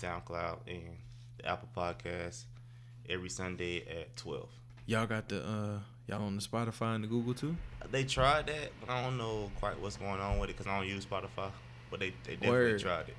SoundCloud 0.00 0.58
and 0.66 0.96
the 1.38 1.48
Apple 1.48 1.68
Podcast 1.76 2.44
every 3.08 3.28
Sunday 3.28 3.84
at 3.88 4.16
twelve. 4.16 4.48
Y'all 4.86 5.06
got 5.06 5.28
the 5.28 5.42
uh, 5.44 5.78
y'all 6.06 6.22
on 6.22 6.36
the 6.36 6.42
Spotify 6.42 6.94
and 6.94 7.04
the 7.04 7.08
Google 7.08 7.34
too. 7.34 7.56
They 7.90 8.04
tried 8.04 8.46
that, 8.46 8.70
but 8.80 8.90
I 8.90 9.02
don't 9.02 9.18
know 9.18 9.50
quite 9.60 9.78
what's 9.80 9.96
going 9.96 10.20
on 10.20 10.38
with 10.38 10.50
it 10.50 10.56
because 10.56 10.70
I 10.70 10.78
don't 10.78 10.88
use 10.88 11.04
Spotify. 11.06 11.50
But 11.90 12.00
they, 12.00 12.10
they 12.24 12.34
definitely 12.34 12.50
Word. 12.50 12.80
tried 12.80 13.08
it. 13.08 13.16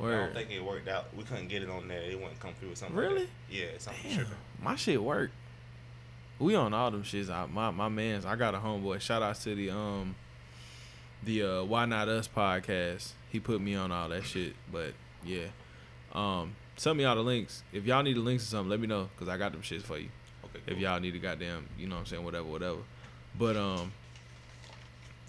I 0.00 0.04
don't 0.10 0.34
think 0.34 0.50
it 0.50 0.64
worked 0.64 0.88
out. 0.88 1.06
We 1.16 1.22
couldn't 1.22 1.48
get 1.48 1.62
it 1.62 1.70
on 1.70 1.86
there. 1.86 2.02
It 2.02 2.18
wouldn't 2.18 2.40
come 2.40 2.54
through 2.58 2.72
or 2.72 2.76
something. 2.76 2.96
Really? 2.96 3.20
Like. 3.20 3.28
Yeah, 3.50 3.64
something 3.78 4.02
Damn, 4.04 4.16
tripping. 4.16 4.34
my 4.60 4.74
shit 4.74 5.02
worked. 5.02 5.32
We 6.38 6.56
on 6.56 6.74
all 6.74 6.90
them 6.90 7.04
shits. 7.04 7.30
I, 7.30 7.46
my 7.46 7.70
my 7.70 7.88
man's. 7.88 8.24
I 8.24 8.34
got 8.36 8.54
a 8.54 8.58
homeboy. 8.58 9.00
Shout 9.00 9.22
out 9.22 9.36
to 9.42 9.54
the 9.54 9.70
um, 9.70 10.16
the 11.22 11.42
uh, 11.42 11.64
Why 11.64 11.84
Not 11.86 12.08
Us 12.08 12.28
podcast. 12.28 13.12
He 13.30 13.38
put 13.38 13.60
me 13.60 13.74
on 13.76 13.92
all 13.92 14.08
that 14.08 14.24
shit. 14.24 14.54
But 14.72 14.94
yeah, 15.24 15.46
um, 16.12 16.54
send 16.76 16.98
me 16.98 17.04
all 17.04 17.14
the 17.16 17.22
links. 17.22 17.62
If 17.72 17.84
y'all 17.84 18.02
need 18.02 18.16
the 18.16 18.20
links 18.20 18.44
or 18.44 18.46
something, 18.48 18.70
let 18.70 18.80
me 18.80 18.86
know 18.86 19.08
because 19.14 19.28
I 19.28 19.36
got 19.36 19.52
them 19.52 19.62
shits 19.62 19.82
for 19.82 19.98
you. 19.98 20.08
Okay. 20.44 20.60
If 20.72 20.78
y'all 20.78 21.00
need 21.00 21.14
a 21.14 21.18
goddamn, 21.18 21.68
you 21.78 21.86
know 21.88 21.94
what 21.96 22.00
I'm 22.02 22.06
saying, 22.06 22.24
whatever, 22.24 22.44
whatever. 22.44 22.78
But 23.38 23.56
um, 23.56 23.92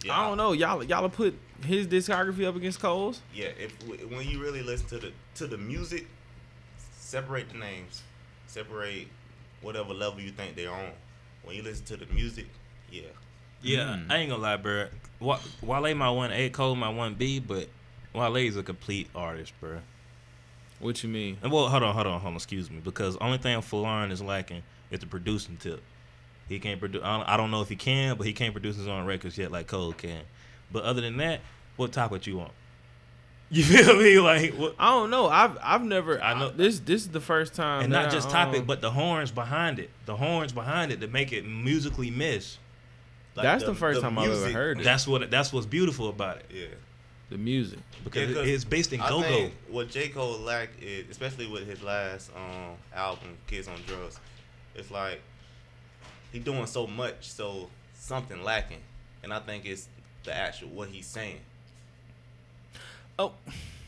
Yeah, 0.03 0.19
I 0.19 0.27
don't 0.27 0.37
know. 0.37 0.51
Y'all 0.51 0.83
y'all 0.83 1.07
put 1.09 1.35
his 1.65 1.87
discography 1.87 2.45
up 2.45 2.55
against 2.55 2.79
Cole's. 2.81 3.21
Yeah, 3.33 3.47
if 3.57 3.73
when 4.11 4.27
you 4.27 4.41
really 4.41 4.61
listen 4.61 4.87
to 4.89 4.99
the 4.99 5.11
to 5.35 5.47
the 5.47 5.57
music, 5.57 6.07
separate 6.97 7.49
the 7.49 7.57
names, 7.57 8.03
separate 8.47 9.07
whatever 9.61 9.93
level 9.93 10.19
you 10.19 10.31
think 10.31 10.55
they're 10.55 10.71
on. 10.71 10.89
When 11.43 11.55
you 11.55 11.63
listen 11.63 11.85
to 11.85 11.97
the 11.97 12.05
music, 12.13 12.47
yeah, 12.91 13.03
yeah, 13.61 13.79
Mm. 13.97 14.11
I 14.11 14.17
ain't 14.17 14.29
gonna 14.29 14.41
lie, 14.41 14.57
bro. 14.57 14.87
Wa- 15.19 15.39
Wale 15.61 15.93
my 15.95 16.09
one 16.09 16.31
A, 16.31 16.49
Cole 16.49 16.75
my 16.75 16.89
one 16.89 17.13
B, 17.15 17.39
but 17.39 17.67
Wale 18.13 18.35
is 18.37 18.57
a 18.57 18.63
complete 18.63 19.09
artist, 19.15 19.53
bro. 19.59 19.79
What 20.83 21.01
you 21.03 21.09
mean? 21.09 21.37
And 21.41 21.51
well, 21.51 21.69
hold 21.69 21.83
on, 21.83 21.93
hold 21.93 22.07
on, 22.07 22.19
hold 22.19 22.31
on. 22.31 22.35
Excuse 22.35 22.69
me, 22.69 22.79
because 22.83 23.17
only 23.17 23.37
thing 23.37 23.57
Folarin 23.59 24.11
is 24.11 24.21
lacking 24.21 24.63
is 24.91 24.99
the 24.99 25.05
producing 25.05 25.57
tip. 25.57 25.81
He 26.49 26.59
can't 26.59 26.79
produce. 26.79 27.01
I 27.03 27.17
don't, 27.17 27.29
I 27.29 27.37
don't 27.37 27.51
know 27.51 27.61
if 27.61 27.69
he 27.69 27.75
can, 27.75 28.17
but 28.17 28.27
he 28.27 28.33
can't 28.33 28.53
produce 28.53 28.75
his 28.75 28.87
own 28.87 29.05
records 29.05 29.37
yet, 29.37 29.51
like 29.51 29.67
Cole 29.67 29.93
can. 29.93 30.21
But 30.71 30.83
other 30.83 31.01
than 31.01 31.17
that, 31.17 31.41
what 31.77 31.91
topic 31.91 32.27
you 32.27 32.37
want? 32.37 32.51
You 33.53 33.63
feel 33.63 33.95
me? 33.97 34.17
Like 34.19 34.55
what? 34.55 34.73
I 34.79 34.89
don't 34.89 35.11
know. 35.11 35.27
I've 35.27 35.57
I've 35.61 35.83
never. 35.83 36.19
I 36.21 36.31
I 36.31 36.33
know- 36.33 36.39
know 36.49 36.51
this. 36.51 36.79
This 36.79 37.03
is 37.03 37.09
the 37.09 37.19
first 37.21 37.53
time. 37.53 37.83
And 37.83 37.93
that 37.93 38.03
not 38.03 38.07
I, 38.07 38.09
just 38.11 38.29
topic, 38.31 38.61
um, 38.61 38.65
but 38.65 38.81
the 38.81 38.89
horns 38.89 39.29
behind 39.31 39.77
it. 39.77 39.91
The 40.05 40.15
horns 40.15 40.51
behind 40.51 40.91
it 40.91 41.01
to 41.01 41.07
make 41.07 41.31
it 41.31 41.45
musically 41.45 42.09
miss. 42.09 42.57
Like 43.35 43.43
That's 43.43 43.63
the 43.63 43.75
first 43.75 44.01
time 44.01 44.17
I've 44.17 44.31
ever 44.31 44.51
heard 44.51 44.79
it. 44.79 44.83
That's 44.83 45.07
what. 45.07 45.29
That's 45.29 45.53
what's 45.53 45.67
beautiful 45.67 46.09
about 46.09 46.37
it 46.37 46.45
Yeah, 46.51 46.65
the 47.33 47.37
music. 47.39 47.79
because 48.03 48.29
Yeah, 48.29 48.43
it's 48.43 48.63
based 48.63 48.93
in 48.93 48.99
go 48.99 49.21
go. 49.21 49.49
what 49.67 49.89
J 49.89 50.09
Cole 50.09 50.37
lacked 50.39 50.81
is, 50.81 51.09
especially 51.09 51.47
with 51.47 51.67
his 51.67 51.81
last 51.81 52.31
um 52.35 52.75
album, 52.95 53.29
Kids 53.47 53.67
on 53.67 53.75
Drugs, 53.87 54.19
it's 54.75 54.91
like 54.91 55.19
he 56.31 56.39
doing 56.39 56.65
so 56.67 56.87
much, 56.87 57.29
so 57.31 57.69
something 57.95 58.43
lacking, 58.43 58.81
and 59.23 59.33
I 59.33 59.39
think 59.39 59.65
it's 59.65 59.87
the 60.23 60.33
actual 60.35 60.69
what 60.69 60.89
he's 60.89 61.07
saying. 61.07 61.39
Oh, 63.19 63.33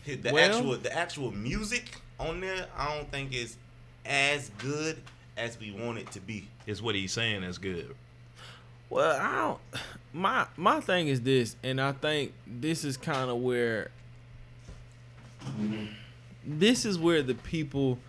The 0.06 0.32
Well- 0.32 0.38
actual 0.58 0.78
the 0.78 0.94
actual 0.94 1.32
music 1.32 2.02
on 2.20 2.42
there, 2.42 2.68
I 2.78 2.96
don't 2.96 3.10
think 3.12 3.34
is 3.34 3.58
as 4.06 4.50
good 4.58 5.02
as 5.38 5.60
we 5.60 5.72
want 5.72 5.98
it 6.00 6.12
to 6.12 6.20
be. 6.20 6.48
Is 6.66 6.82
what 6.82 6.96
he's 6.96 7.12
saying 7.14 7.44
is 7.44 7.58
good. 7.58 7.96
Well, 8.90 9.20
I 9.20 9.36
don't. 9.38 9.60
My 10.14 10.48
my 10.56 10.80
thing 10.80 11.08
is 11.08 11.22
this, 11.22 11.56
and 11.64 11.82
I 11.82 11.92
think 11.92 12.34
this 12.48 12.84
is 12.84 12.98
kind 12.98 13.30
of 13.30 13.38
where. 13.38 13.92
This 16.46 16.86
is 16.86 16.98
where 16.98 17.22
the 17.22 17.36
people 17.36 18.00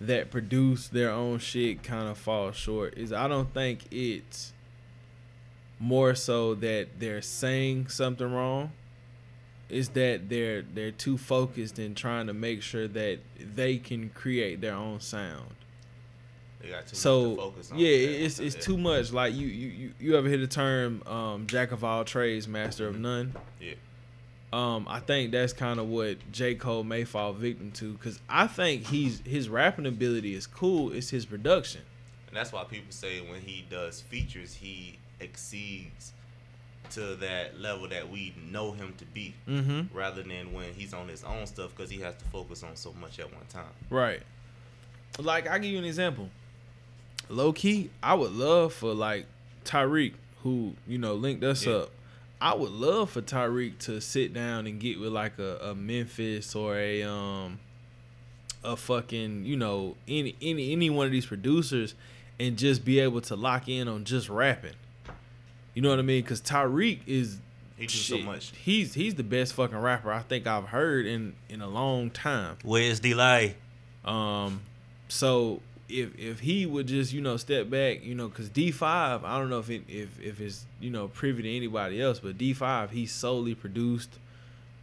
that 0.00 0.30
produce 0.30 0.88
their 0.88 1.10
own 1.10 1.38
shit 1.38 1.82
kind 1.82 2.08
of 2.08 2.18
fall 2.18 2.52
short. 2.52 2.96
Is 2.96 3.12
I 3.12 3.28
don't 3.28 3.52
think 3.52 3.84
it's 3.90 4.52
more 5.78 6.14
so 6.14 6.54
that 6.54 6.88
they're 6.98 7.22
saying 7.22 7.88
something 7.88 8.32
wrong. 8.32 8.72
Is 9.68 9.90
that 9.90 10.28
they're 10.28 10.62
they're 10.62 10.90
too 10.90 11.18
focused 11.18 11.78
in 11.78 11.94
trying 11.94 12.28
to 12.28 12.34
make 12.34 12.62
sure 12.62 12.88
that 12.88 13.18
they 13.38 13.78
can 13.78 14.10
create 14.10 14.60
their 14.60 14.74
own 14.74 15.00
sound. 15.00 15.54
They 15.54 15.54
got 15.54 15.54
too 15.54 15.54
much 15.54 16.44
to 16.44 16.45
So 16.86 17.36
focus 17.36 17.70
on. 17.72 17.78
yeah, 17.78 17.88
it's 17.88 18.38
it's 18.38 18.54
Yeah. 18.56 18.60
too 18.62 18.76
much. 18.78 19.12
Like 19.12 19.34
you 19.34 19.46
you 19.46 19.68
you, 19.68 19.92
you 20.00 20.16
ever 20.16 20.28
hear 20.28 20.38
the 20.38 20.46
term 20.46 21.02
um, 21.06 21.46
jack 21.46 21.72
of 21.72 21.84
all 21.84 22.04
trades, 22.04 22.48
master 22.48 22.88
of 22.88 22.98
none? 22.98 23.34
Yeah. 23.60 23.74
Um, 24.52 24.86
I 24.88 25.00
think 25.00 25.32
that's 25.32 25.52
kind 25.52 25.78
of 25.80 25.88
what 25.88 26.16
J 26.32 26.54
Cole 26.54 26.84
may 26.84 27.04
fall 27.04 27.32
victim 27.32 27.72
to 27.72 27.92
because 27.92 28.20
I 28.28 28.46
think 28.46 28.86
he's 28.86 29.20
his 29.24 29.48
rapping 29.48 29.86
ability 29.86 30.34
is 30.34 30.46
cool. 30.46 30.92
It's 30.92 31.10
his 31.10 31.26
production. 31.26 31.82
And 32.28 32.36
that's 32.36 32.52
why 32.52 32.64
people 32.64 32.90
say 32.92 33.20
when 33.20 33.40
he 33.40 33.64
does 33.70 34.00
features, 34.02 34.54
he 34.54 34.98
exceeds 35.20 36.12
to 36.90 37.16
that 37.16 37.58
level 37.60 37.88
that 37.88 38.08
we 38.10 38.32
know 38.50 38.70
him 38.72 38.94
to 38.98 39.04
be, 39.06 39.34
Mm-hmm. 39.48 39.96
rather 39.96 40.22
than 40.22 40.52
when 40.52 40.72
he's 40.72 40.94
on 40.94 41.08
his 41.08 41.24
own 41.24 41.46
stuff 41.46 41.72
because 41.76 41.90
he 41.90 42.00
has 42.00 42.14
to 42.16 42.24
focus 42.26 42.62
on 42.62 42.76
so 42.76 42.92
much 43.00 43.18
at 43.18 43.32
one 43.34 43.44
time. 43.48 43.64
Right. 43.90 44.22
Like 45.18 45.48
I 45.48 45.58
give 45.58 45.72
you 45.72 45.78
an 45.78 45.84
example. 45.84 46.28
Low 47.28 47.52
key, 47.52 47.90
I 48.02 48.14
would 48.14 48.32
love 48.32 48.72
for 48.72 48.94
like 48.94 49.26
Tyreek, 49.64 50.14
who 50.42 50.74
you 50.86 50.98
know 50.98 51.14
linked 51.14 51.42
us 51.44 51.66
Yeah. 51.66 51.72
up. 51.74 51.90
I 52.40 52.54
would 52.54 52.70
love 52.70 53.10
for 53.10 53.22
Tyreek 53.22 53.78
to 53.80 54.00
sit 54.00 54.32
down 54.34 54.66
and 54.66 54.78
get 54.78 55.00
with 55.00 55.10
like 55.12 55.38
a, 55.38 55.56
a 55.58 55.74
Memphis 55.74 56.54
or 56.54 56.76
a 56.76 57.02
um 57.02 57.58
a 58.62 58.76
fucking 58.76 59.44
you 59.44 59.56
know 59.56 59.96
any 60.06 60.34
any 60.42 60.72
any 60.72 60.90
one 60.90 61.06
of 61.06 61.12
these 61.12 61.26
producers 61.26 61.94
and 62.38 62.56
just 62.58 62.84
be 62.84 63.00
able 63.00 63.20
to 63.22 63.34
lock 63.36 63.68
in 63.68 63.88
on 63.88 64.04
just 64.04 64.28
rapping. 64.28 64.74
You 65.74 65.82
know 65.82 65.90
what 65.90 65.98
I 65.98 66.02
mean? 66.02 66.22
Because 66.22 66.40
Tyreek 66.40 67.00
is 67.06 67.38
He 67.76 67.86
do 67.86 67.94
so 67.94 68.18
much. 68.18 68.52
He's 68.56 68.94
he's 68.94 69.14
the 69.14 69.24
best 69.24 69.54
fucking 69.54 69.76
rapper 69.78 70.12
I 70.12 70.20
think 70.20 70.46
I've 70.46 70.66
heard 70.68 71.06
in 71.06 71.34
in 71.48 71.60
a 71.62 71.68
long 71.68 72.10
time. 72.10 72.56
Where's 72.62 73.00
Delay? 73.00 73.56
Um, 74.04 74.60
so 75.08 75.60
if 75.88 76.18
if 76.18 76.40
he 76.40 76.66
would 76.66 76.86
just 76.86 77.12
you 77.12 77.20
know 77.20 77.36
step 77.36 77.70
back, 77.70 78.04
you 78.04 78.14
know, 78.14 78.28
because 78.28 78.48
D 78.48 78.70
five, 78.70 79.24
I 79.24 79.38
don't 79.38 79.50
know 79.50 79.58
if 79.58 79.70
it 79.70 79.82
if 79.88 80.20
if 80.20 80.40
it's 80.40 80.64
you 80.80 80.90
know 80.90 81.08
privy 81.08 81.42
to 81.42 81.56
anybody 81.56 82.00
else, 82.00 82.18
but 82.20 82.38
D 82.38 82.52
five 82.52 82.90
he 82.90 83.06
solely 83.06 83.54
produced, 83.54 84.10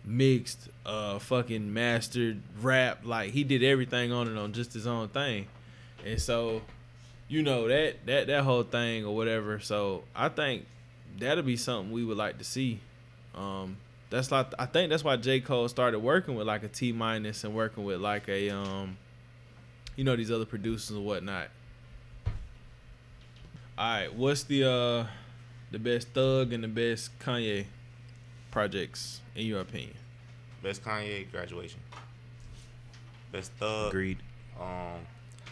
mixed, 0.06 0.70
uh, 0.86 1.20
fucking 1.20 1.74
mastered, 1.74 2.42
rap, 2.62 3.00
like 3.04 3.32
he 3.32 3.44
did 3.44 3.64
everything 3.64 4.12
on 4.12 4.28
it 4.28 4.38
on 4.38 4.54
just 4.54 4.74
his 4.74 4.88
own 4.88 5.10
thing, 5.10 5.48
and 6.06 6.22
so, 6.22 6.62
you 7.28 7.42
know 7.42 7.68
that 7.68 8.06
that 8.06 8.28
that 8.28 8.44
whole 8.44 8.64
thing 8.64 9.06
or 9.06 9.16
whatever. 9.16 9.60
So 9.60 10.04
I 10.16 10.30
think 10.30 10.66
that'll 11.20 11.44
be 11.44 11.58
something 11.58 11.92
we 11.92 12.06
would 12.06 12.18
like 12.18 12.38
to 12.38 12.44
see. 12.44 12.80
Um, 13.36 13.78
that's 14.10 14.32
like 14.32 14.54
I 14.60 14.68
think 14.68 14.90
that's 14.90 15.04
why 15.04 15.18
J 15.18 15.42
Cole 15.42 15.68
started 15.68 16.00
working 16.00 16.36
with 16.36 16.48
like 16.48 16.64
a 16.64 16.68
T 16.68 16.92
minus 16.92 17.44
and 17.44 17.54
working 17.56 17.84
with 17.84 18.00
like 18.00 18.30
a 18.30 18.52
um, 18.52 18.98
you 19.96 20.04
know 20.04 20.16
these 20.16 20.32
other 20.32 20.46
producers 20.46 20.96
and 20.96 21.06
whatnot. 21.06 21.50
All 23.78 23.94
right, 23.94 24.14
what's 24.14 24.44
the 24.44 24.70
uh 24.70 25.06
the 25.72 25.80
best 25.80 26.10
Thug 26.10 26.54
and 26.54 26.64
the 26.64 26.68
best 26.68 27.18
Kanye? 27.20 27.66
projects 28.54 29.20
in 29.36 29.48
your 29.48 29.62
opinion? 29.62 29.96
Best 30.62 30.84
Kanye 30.84 31.30
graduation. 31.32 31.80
Best 33.32 33.52
Thug. 33.54 33.90
Agreed. 33.90 34.20
Um, 34.62 35.00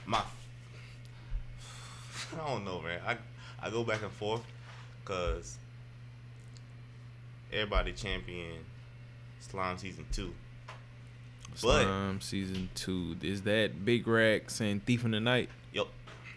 my. 0.06 0.20
I 2.34 2.48
don't 2.48 2.64
know, 2.64 2.80
man. 2.80 3.02
I 3.06 3.18
I 3.60 3.72
go 3.72 3.84
back 3.84 4.04
and 4.04 4.12
forth, 4.12 4.44
cause 5.04 5.58
everybody 7.52 7.92
champion 7.92 8.60
Slime 9.40 9.80
season 9.80 10.06
two. 10.12 10.32
But- 11.62 11.84
Slime 11.84 12.22
season 12.22 12.70
two. 12.76 13.16
Is 13.22 13.42
that 13.44 13.84
Big 13.86 14.08
Rack 14.08 14.50
saying 14.50 14.82
Thief 14.82 15.04
in 15.06 15.12
the 15.12 15.20
Night? 15.20 15.50
Yup. 15.74 15.88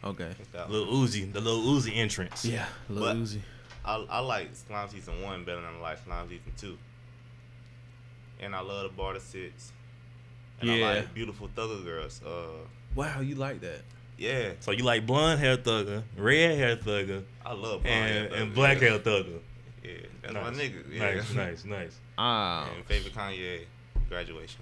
Okay. 0.02 0.34
that's 0.36 0.50
that 0.50 0.68
Uzi, 0.68 1.32
the 1.32 1.40
little 1.40 1.62
Uzi 1.62 1.96
entrance. 1.96 2.44
Yeah, 2.44 2.66
Lil 2.88 3.00
But- 3.04 3.16
Uzi. 3.16 3.40
I 3.84 3.96
I 4.10 4.18
like 4.20 4.48
Slime 4.54 4.88
season 4.88 5.20
one 5.22 5.44
better 5.44 5.60
than 5.60 5.74
I 5.76 5.80
like 5.80 5.98
Slime 6.04 6.28
season 6.28 6.52
two. 6.56 6.78
And 8.40 8.54
I 8.54 8.60
love 8.60 8.82
the 8.90 8.96
Barter 8.96 9.20
Six. 9.20 9.72
And 10.60 10.70
Yeah. 10.70 10.86
I 10.90 10.94
like 10.96 11.14
Beautiful 11.14 11.48
Thugger 11.54 11.84
Girls. 11.84 12.20
Uh, 12.24 12.66
Wow, 12.94 13.20
you 13.20 13.34
like 13.34 13.60
that? 13.60 13.82
yeah, 14.16 14.52
So 14.60 14.70
you 14.70 14.84
like 14.84 15.04
blonde 15.06 15.40
hair 15.40 15.56
thugger, 15.56 16.04
red 16.16 16.56
hair 16.56 16.76
thugger, 16.76 17.24
I 17.44 17.52
love 17.52 17.82
blonde 17.82 17.86
and, 17.86 18.32
hair 18.32 18.40
and 18.42 18.54
black 18.54 18.80
yeah. 18.80 18.90
hair 18.90 18.98
thugger. 19.00 19.40
Yeah, 19.82 19.90
that's 20.22 20.32
nice. 20.34 20.44
my 20.44 20.50
nigga. 20.62 20.92
Yeah. 20.92 21.14
Nice, 21.14 21.34
nice, 21.34 21.64
nice. 21.64 21.98
Ah, 22.16 22.70
And 22.74 22.84
favorite 22.86 23.12
Kanye 23.14 23.64
graduation. 24.08 24.60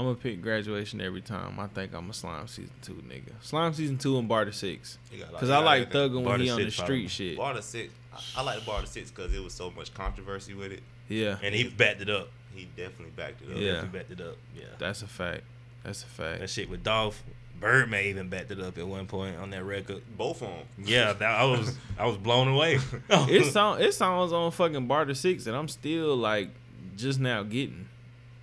I'm 0.00 0.06
gonna 0.06 0.16
pick 0.16 0.40
graduation 0.40 1.02
every 1.02 1.20
time. 1.20 1.60
I 1.60 1.66
think 1.66 1.92
I'm 1.94 2.08
a 2.08 2.14
slime 2.14 2.46
season 2.48 2.72
two 2.80 2.94
nigga. 3.06 3.32
Slime 3.42 3.74
season 3.74 3.98
two 3.98 4.18
and 4.18 4.26
Barter 4.26 4.50
six. 4.50 4.96
Cause 5.38 5.50
I 5.50 5.58
like 5.58 5.90
that- 5.92 6.10
thugging 6.10 6.22
when 6.24 6.40
he 6.40 6.48
on 6.48 6.58
the 6.58 6.70
street 6.70 6.86
probably. 6.86 7.08
shit. 7.08 7.36
Barter 7.36 7.60
Six. 7.60 7.92
I, 8.14 8.40
I 8.40 8.42
like 8.42 8.60
the 8.60 8.64
Barter 8.64 8.86
Six 8.86 9.10
because 9.10 9.34
it 9.34 9.44
was 9.44 9.52
so 9.52 9.70
much 9.70 9.92
controversy 9.92 10.54
with 10.54 10.72
it. 10.72 10.82
Yeah, 11.08 11.36
And 11.42 11.54
he 11.54 11.68
backed 11.68 12.00
it 12.00 12.08
up. 12.08 12.30
He 12.54 12.64
definitely 12.76 13.12
backed 13.14 13.42
it 13.42 13.50
up. 13.50 13.58
Yeah. 13.58 13.82
He 13.82 13.88
backed 13.88 14.10
it 14.10 14.20
up. 14.22 14.36
Yeah. 14.56 14.64
that's 14.78 15.02
a 15.02 15.06
fact. 15.06 15.42
That's 15.84 16.02
a 16.02 16.06
fact. 16.06 16.40
That 16.40 16.48
shit 16.48 16.70
with 16.70 16.82
Dolph. 16.82 17.22
Birdman 17.60 18.06
even 18.06 18.30
backed 18.30 18.50
it 18.52 18.58
up 18.60 18.78
at 18.78 18.86
one 18.86 19.04
point 19.06 19.36
on 19.36 19.50
that 19.50 19.64
record. 19.64 20.00
Both 20.16 20.40
of 20.40 20.48
them. 20.48 20.66
Yeah, 20.82 21.12
that, 21.12 21.40
I 21.40 21.44
was 21.44 21.76
I 21.98 22.06
was 22.06 22.16
blown 22.16 22.48
away. 22.48 22.78
It 23.10 23.52
sound 23.52 23.82
it 23.82 23.92
sounds 23.92 24.32
on 24.32 24.50
fucking 24.50 24.86
Barter 24.86 25.12
six, 25.14 25.46
and 25.46 25.54
I'm 25.54 25.68
still 25.68 26.16
like 26.16 26.48
just 26.96 27.20
now 27.20 27.42
getting 27.42 27.86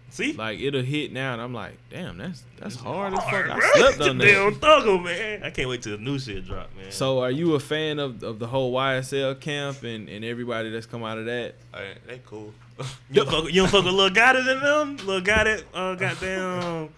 See, 0.09 0.33
like 0.33 0.59
it'll 0.59 0.81
hit 0.81 1.11
now, 1.11 1.33
and 1.33 1.41
I'm 1.41 1.53
like, 1.53 1.73
damn, 1.89 2.17
that's 2.17 2.43
that's 2.57 2.75
hard 2.75 3.13
as 3.13 3.19
fuck. 3.19 3.29
Hard, 3.29 3.49
I 3.51 3.59
slept 3.75 4.01
on 4.01 4.21
a 4.21 4.25
damn 4.25 4.53
that. 4.53 4.61
thugger, 4.61 5.03
man. 5.03 5.43
I 5.43 5.49
can't 5.49 5.67
wait 5.69 5.81
till 5.81 5.97
the 5.97 6.03
new 6.03 6.17
shit 6.17 6.45
drop, 6.45 6.69
man. 6.75 6.91
So, 6.91 7.19
are 7.19 7.29
you 7.29 7.55
a 7.55 7.59
fan 7.59 7.99
of, 7.99 8.23
of 8.23 8.39
the 8.39 8.47
whole 8.47 8.73
YSL 8.73 9.39
camp 9.39 9.83
and, 9.83 10.07
and 10.07 10.23
everybody 10.23 10.69
that's 10.69 10.85
come 10.85 11.03
out 11.03 11.17
of 11.17 11.25
that? 11.25 11.55
Hey, 11.73 11.93
they 12.07 12.21
cool. 12.25 12.53
you 12.79 12.85
don't 13.23 13.29
fuck, 13.29 13.53
you 13.53 13.61
don't 13.61 13.69
fuck 13.69 13.83
with 13.83 13.93
Lil 13.93 14.09
Gotit 14.09 14.45
than 14.45 14.59
them? 14.61 14.97
Lil 15.05 15.21
Gotit, 15.21 15.63
uh, 15.73 15.95
goddamn, 15.95 16.89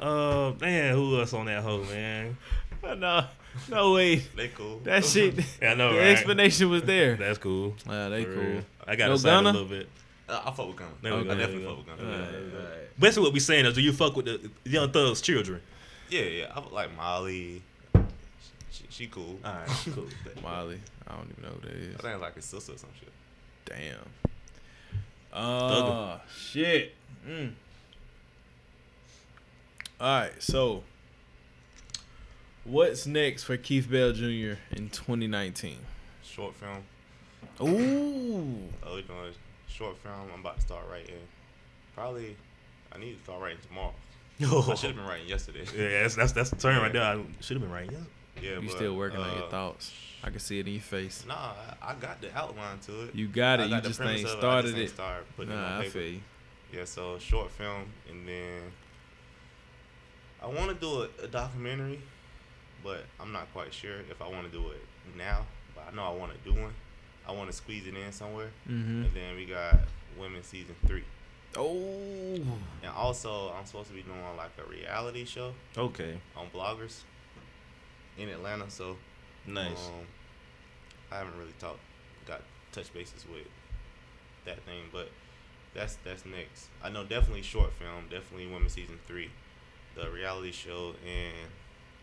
uh, 0.00 0.52
man, 0.60 0.94
who 0.94 1.18
else 1.20 1.32
on 1.34 1.46
that 1.46 1.62
hoe, 1.62 1.84
man? 1.84 2.36
No, 2.98 3.24
no 3.68 3.92
way. 3.94 4.16
they 4.36 4.46
cool. 4.48 4.78
That 4.84 5.04
shit. 5.04 5.34
I 5.62 5.74
know, 5.74 5.92
the 5.92 5.98
right? 5.98 6.06
explanation 6.08 6.70
was 6.70 6.84
there. 6.84 7.16
That's 7.16 7.38
cool. 7.38 7.74
Yeah, 7.88 8.10
they 8.10 8.24
For 8.24 8.34
cool. 8.34 8.42
real. 8.44 8.62
I 8.86 8.94
got 8.94 9.08
No 9.24 9.40
a 9.40 9.42
little 9.42 9.64
bit. 9.64 9.88
I 10.28 10.50
fuck 10.50 10.66
with 10.68 10.76
Gunna. 10.76 10.90
There 11.02 11.14
we 11.14 11.20
I 11.20 11.22
there 11.24 11.36
definitely 11.36 11.58
we 11.58 11.64
fuck 11.64 11.86
go. 11.86 11.92
with 11.92 12.00
Gunna. 12.00 12.12
Alright, 12.12 12.32
Yeah, 12.32 12.38
yeah, 12.38 12.58
alright. 12.66 13.00
Basically, 13.00 13.22
what 13.24 13.32
we 13.32 13.40
saying 13.40 13.66
is, 13.66 13.74
do 13.74 13.80
you 13.80 13.92
fuck 13.92 14.16
with 14.16 14.24
the 14.26 14.50
Young 14.64 14.90
Thug's 14.90 15.20
children? 15.20 15.60
yeah, 16.10 16.22
yeah. 16.22 16.52
I 16.54 16.60
like 16.74 16.96
Molly. 16.96 17.62
She, 18.72 18.84
she 18.90 19.06
cool. 19.06 19.38
All 19.44 19.52
right, 19.54 19.68
cool. 19.94 20.06
Molly. 20.42 20.80
I 21.08 21.14
don't 21.14 21.30
even 21.30 21.42
know 21.44 21.50
who 21.60 21.68
that 21.68 21.76
is. 21.76 21.94
I 21.96 22.02
think 22.02 22.20
like 22.20 22.34
his 22.34 22.44
sister 22.44 22.72
or 22.72 22.78
some 22.78 22.90
shit. 22.98 23.12
Damn. 23.64 23.98
Oh 25.32 26.20
shit. 26.36 26.94
Mm. 27.28 27.52
All 30.00 30.20
right, 30.20 30.32
so 30.42 30.82
what's 32.64 33.06
next 33.06 33.44
for 33.44 33.56
Keith 33.56 33.90
Bell 33.90 34.12
Jr. 34.12 34.58
in 34.72 34.90
2019? 34.90 35.76
Short 36.24 36.54
film. 36.54 36.82
Ooh. 37.62 38.58
Oh, 38.84 39.00
doing 39.00 39.32
short 39.68 39.98
film. 39.98 40.14
I'm 40.32 40.40
about 40.40 40.56
to 40.56 40.60
start 40.62 40.84
writing. 40.90 41.14
Probably, 41.94 42.36
I 42.92 42.98
need 42.98 43.16
to 43.18 43.22
start 43.24 43.40
writing 43.42 43.58
tomorrow. 43.66 43.94
I 44.40 44.74
should 44.74 44.88
have 44.90 44.96
been 44.96 45.06
writing 45.06 45.28
yesterday. 45.28 45.64
Yeah, 45.76 46.02
that's 46.02 46.14
that's, 46.14 46.32
that's 46.32 46.50
the 46.50 46.56
term 46.56 46.82
right 46.82 46.92
there. 46.92 47.02
I 47.02 47.22
should 47.40 47.56
have 47.56 47.62
been 47.62 47.72
writing. 47.72 47.92
Yeah. 47.92 47.98
Yeah, 48.42 48.60
You 48.60 48.68
but, 48.68 48.76
still 48.76 48.94
working 48.96 49.18
on 49.18 49.34
your 49.34 49.46
uh, 49.46 49.50
thoughts? 49.50 49.92
I 50.22 50.28
can 50.28 50.40
see 50.40 50.58
it 50.58 50.66
in 50.66 50.74
your 50.74 50.82
face. 50.82 51.24
Nah, 51.26 51.52
I, 51.80 51.92
I 51.92 51.94
got 51.94 52.20
the 52.20 52.36
outline 52.36 52.78
to 52.80 53.04
it. 53.04 53.14
You 53.14 53.28
got 53.28 53.60
I 53.60 53.62
it. 53.62 53.66
You 53.68 53.74
got 53.76 53.82
the 53.84 53.88
just 53.88 54.00
ain't 54.02 54.10
of 54.10 54.16
it, 54.24 54.26
I 54.26 54.38
started 54.38 54.74
just 54.74 54.92
it. 54.92 54.94
started 54.94 55.24
putting 55.36 55.52
it 55.52 55.56
Nah, 55.56 55.64
on 55.66 55.72
I 55.72 55.78
paper. 55.84 55.90
feel 55.92 56.08
you. 56.12 56.20
Yeah, 56.74 56.84
so 56.84 57.18
short 57.18 57.50
film, 57.50 57.84
and 58.10 58.28
then 58.28 58.60
I 60.42 60.46
want 60.48 60.68
to 60.68 60.74
do 60.74 61.02
a, 61.22 61.24
a 61.24 61.28
documentary, 61.28 62.00
but 62.84 63.04
I'm 63.20 63.32
not 63.32 63.50
quite 63.54 63.72
sure 63.72 64.00
if 64.10 64.20
I 64.20 64.28
want 64.28 64.50
to 64.50 64.52
do 64.58 64.68
it 64.68 64.82
now. 65.16 65.46
But 65.74 65.84
I 65.90 65.96
know 65.96 66.02
I 66.04 66.14
want 66.14 66.32
to 66.32 66.50
do 66.50 66.60
one. 66.60 66.72
I 67.28 67.32
want 67.32 67.50
to 67.50 67.56
squeeze 67.56 67.86
it 67.86 67.94
in 67.96 68.12
somewhere, 68.12 68.50
Mm-hmm. 68.68 69.02
and 69.04 69.14
then 69.14 69.36
we 69.36 69.46
got 69.46 69.78
women 70.18 70.42
season 70.42 70.74
three, 70.86 71.04
Oh. 71.56 72.40
and 72.82 72.90
also 72.94 73.52
I'm 73.58 73.64
supposed 73.66 73.88
to 73.88 73.94
be 73.94 74.02
doing 74.02 74.18
like 74.36 74.50
a 74.64 74.68
reality 74.70 75.24
show 75.24 75.52
Okay. 75.76 76.18
on 76.36 76.46
bloggers 76.54 77.00
in 78.18 78.28
Atlanta. 78.28 78.70
So 78.70 78.96
Nice. 79.46 79.86
um, 79.88 80.06
I 81.12 81.18
haven't 81.18 81.38
really 81.38 81.54
talked, 81.58 81.80
got 82.26 82.42
touch 82.72 82.92
bases 82.92 83.24
with 83.30 83.46
that 84.44 84.60
thing, 84.64 84.82
but 84.92 85.10
that's 85.74 85.96
that's 86.04 86.24
next. 86.24 86.68
I 86.82 86.88
know 86.90 87.04
definitely 87.04 87.42
short 87.42 87.72
film, 87.74 88.04
definitely 88.10 88.46
Women 88.46 88.68
Season 88.68 88.98
Three, 89.06 89.30
the 89.94 90.10
reality 90.10 90.52
show 90.52 90.94
and 91.06 91.34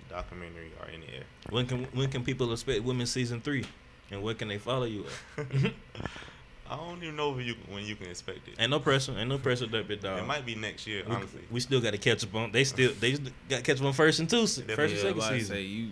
documentary 0.10 0.72
are 0.82 0.90
in 0.90 1.02
the 1.02 1.08
air. 1.16 1.24
When 1.50 1.66
can 1.66 1.86
when 1.94 2.10
can 2.12 2.24
people 2.24 2.52
expect 2.54 2.84
Women 2.84 3.06
season 3.08 3.42
three, 3.42 3.66
and 4.14 4.24
where 4.24 4.34
can 4.34 4.48
they 4.48 4.58
follow 4.58 4.86
you? 4.86 5.06
At? 5.38 5.46
I 6.70 6.78
don't 6.78 7.04
even 7.04 7.16
know 7.16 7.32
when 7.32 7.46
you 7.46 7.56
when 7.70 7.86
you 7.86 7.96
can 7.96 8.08
expect 8.08 8.48
it. 8.48 8.56
Ain't 8.58 8.72
no 8.72 8.80
pressure. 8.80 9.14
Ain't 9.18 9.30
no 9.30 9.38
pressure, 9.38 9.68
that 9.68 9.88
bit 9.88 10.02
dog. 10.02 10.20
it 10.20 10.26
might 10.26 10.46
be 10.46 10.56
next 10.56 10.88
year, 10.88 11.04
we, 11.08 11.14
honestly. 11.14 11.42
we 11.52 11.60
still 11.60 11.82
got 11.82 11.92
to 11.92 11.98
catch 11.98 12.24
up 12.24 12.34
on. 12.34 12.52
They 12.52 12.64
still 12.64 12.94
they 13.00 13.14
got 13.50 13.58
to 13.58 13.62
catch 13.62 13.80
up 13.80 13.86
on 13.86 13.94
first 13.94 14.20
and 14.20 14.30
two, 14.30 14.48
se- 14.48 14.64
first 14.64 14.80
and 14.80 14.94
uh, 14.94 15.02
second 15.02 15.18
about 15.18 15.30
to 15.30 15.40
season. 15.40 15.56
say 15.56 15.62
you, 15.62 15.90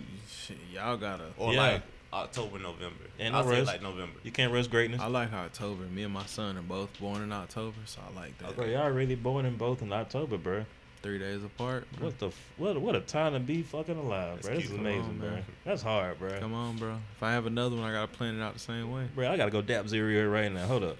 y'all 0.72 0.96
gotta. 0.96 1.26
or 1.36 1.52
yeah. 1.52 1.60
like 1.60 1.82
October, 2.12 2.58
November. 2.58 3.04
Ain't 3.20 3.32
no 3.32 3.38
I'll 3.38 3.44
say 3.44 3.58
rush. 3.58 3.66
like 3.66 3.82
November. 3.82 4.18
You 4.22 4.32
can't 4.32 4.52
rush 4.52 4.66
greatness. 4.66 5.00
I 5.00 5.06
like 5.06 5.32
October. 5.32 5.84
Me 5.84 6.02
and 6.02 6.12
my 6.12 6.26
son 6.26 6.56
are 6.56 6.62
both 6.62 6.98
born 6.98 7.22
in 7.22 7.32
October, 7.32 7.76
so 7.84 8.00
I 8.10 8.20
like 8.20 8.38
that. 8.38 8.58
Okay, 8.58 8.72
y'all 8.72 8.90
really 8.90 9.14
born 9.14 9.46
in 9.46 9.56
both 9.56 9.82
in 9.82 9.92
October, 9.92 10.36
bro. 10.36 10.64
Three 11.02 11.18
days 11.18 11.42
apart. 11.42 11.86
bro. 11.96 12.06
What 12.06 12.18
the 12.20 12.28
f- 12.28 12.52
what 12.58 12.80
what 12.80 12.94
a 12.94 13.00
time 13.00 13.32
to 13.32 13.40
be 13.40 13.62
fucking 13.62 13.96
alive, 13.96 14.36
That's 14.36 14.46
bro. 14.46 14.56
This 14.56 14.64
is 14.66 14.70
amazing, 14.72 15.02
on, 15.02 15.18
bro. 15.18 15.30
man. 15.30 15.44
That's 15.64 15.82
hard, 15.82 16.18
bro. 16.20 16.38
Come 16.38 16.54
on, 16.54 16.76
bro. 16.76 16.96
If 17.16 17.22
I 17.22 17.32
have 17.32 17.46
another 17.46 17.74
one, 17.74 17.84
I 17.84 17.92
gotta 17.92 18.06
plan 18.06 18.38
it 18.38 18.42
out 18.42 18.54
the 18.54 18.60
same 18.60 18.90
way. 18.92 19.08
Bro, 19.14 19.28
I 19.30 19.36
gotta 19.36 19.50
go 19.50 19.62
dap 19.62 19.88
zero 19.88 20.28
right 20.30 20.52
now. 20.52 20.64
Hold 20.66 20.84
up. 20.84 20.96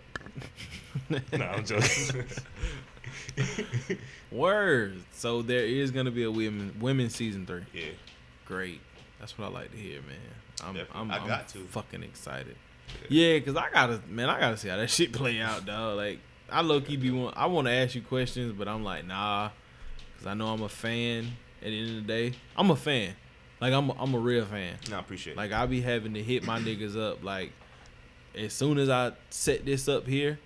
no, 1.32 1.44
I'm 1.44 1.64
joking. 1.64 2.24
Word. 4.30 5.03
So 5.12 5.42
there 5.42 5.64
is 5.64 5.90
gonna 5.90 6.11
be 6.11 6.24
a 6.24 6.30
women 6.30 6.74
women 6.80 7.11
season 7.11 7.46
three. 7.46 7.62
Yeah, 7.72 7.90
Great. 8.46 8.80
That's 9.20 9.38
what 9.38 9.46
I 9.46 9.50
like 9.50 9.70
to 9.70 9.76
hear, 9.76 10.00
man. 10.03 10.18
I'm 10.64 10.74
Definitely. 10.74 11.00
I'm, 11.00 11.11
I 11.11 11.18
I'm 11.18 11.26
got 11.28 11.48
to. 11.48 11.59
fucking 11.61 12.03
excited. 12.03 12.57
Yeah, 13.09 13.38
cause 13.40 13.57
I 13.57 13.70
gotta 13.70 14.00
man, 14.09 14.28
I 14.28 14.40
gotta 14.40 14.57
see 14.57 14.68
how 14.68 14.76
that 14.76 14.90
shit 14.90 15.12
play 15.12 15.40
out, 15.40 15.64
dog. 15.64 15.96
Like 15.96 16.18
I 16.50 16.61
low 16.62 16.80
key 16.80 16.96
be 16.96 17.11
want 17.11 17.36
I 17.36 17.46
want 17.46 17.66
to 17.68 17.72
ask 17.72 17.94
you 17.94 18.03
questions, 18.03 18.53
but 18.53 18.68
I'm 18.68 18.84
like 18.84 19.07
nah, 19.07 19.50
cause 20.23 20.31
I 20.31 20.35
know 20.35 20.49
I'm 20.49 20.62
a 20.62 20.68
fan. 20.68 21.33
At 21.61 21.66
the 21.68 21.79
end 21.79 21.91
of 21.91 22.07
the 22.07 22.12
day, 22.12 22.33
I'm 22.57 22.70
a 22.70 22.77
fan. 22.77 23.14
Like 23.61 23.73
I'm 23.73 23.91
a, 23.91 24.03
I'm 24.03 24.14
a 24.14 24.18
real 24.18 24.45
fan. 24.45 24.75
no, 24.91 24.97
I 24.97 25.01
appreciate. 25.01 25.37
Like 25.37 25.53
I 25.53 25.66
be 25.66 25.81
having 25.81 26.14
to 26.14 26.23
hit 26.23 26.45
my 26.45 26.59
niggas 26.59 26.97
up. 26.99 27.23
Like 27.23 27.53
as 28.37 28.53
soon 28.53 28.79
as 28.79 28.89
I 28.89 29.12
set 29.31 29.64
this 29.64 29.89
up 29.89 30.07
here, 30.07 30.39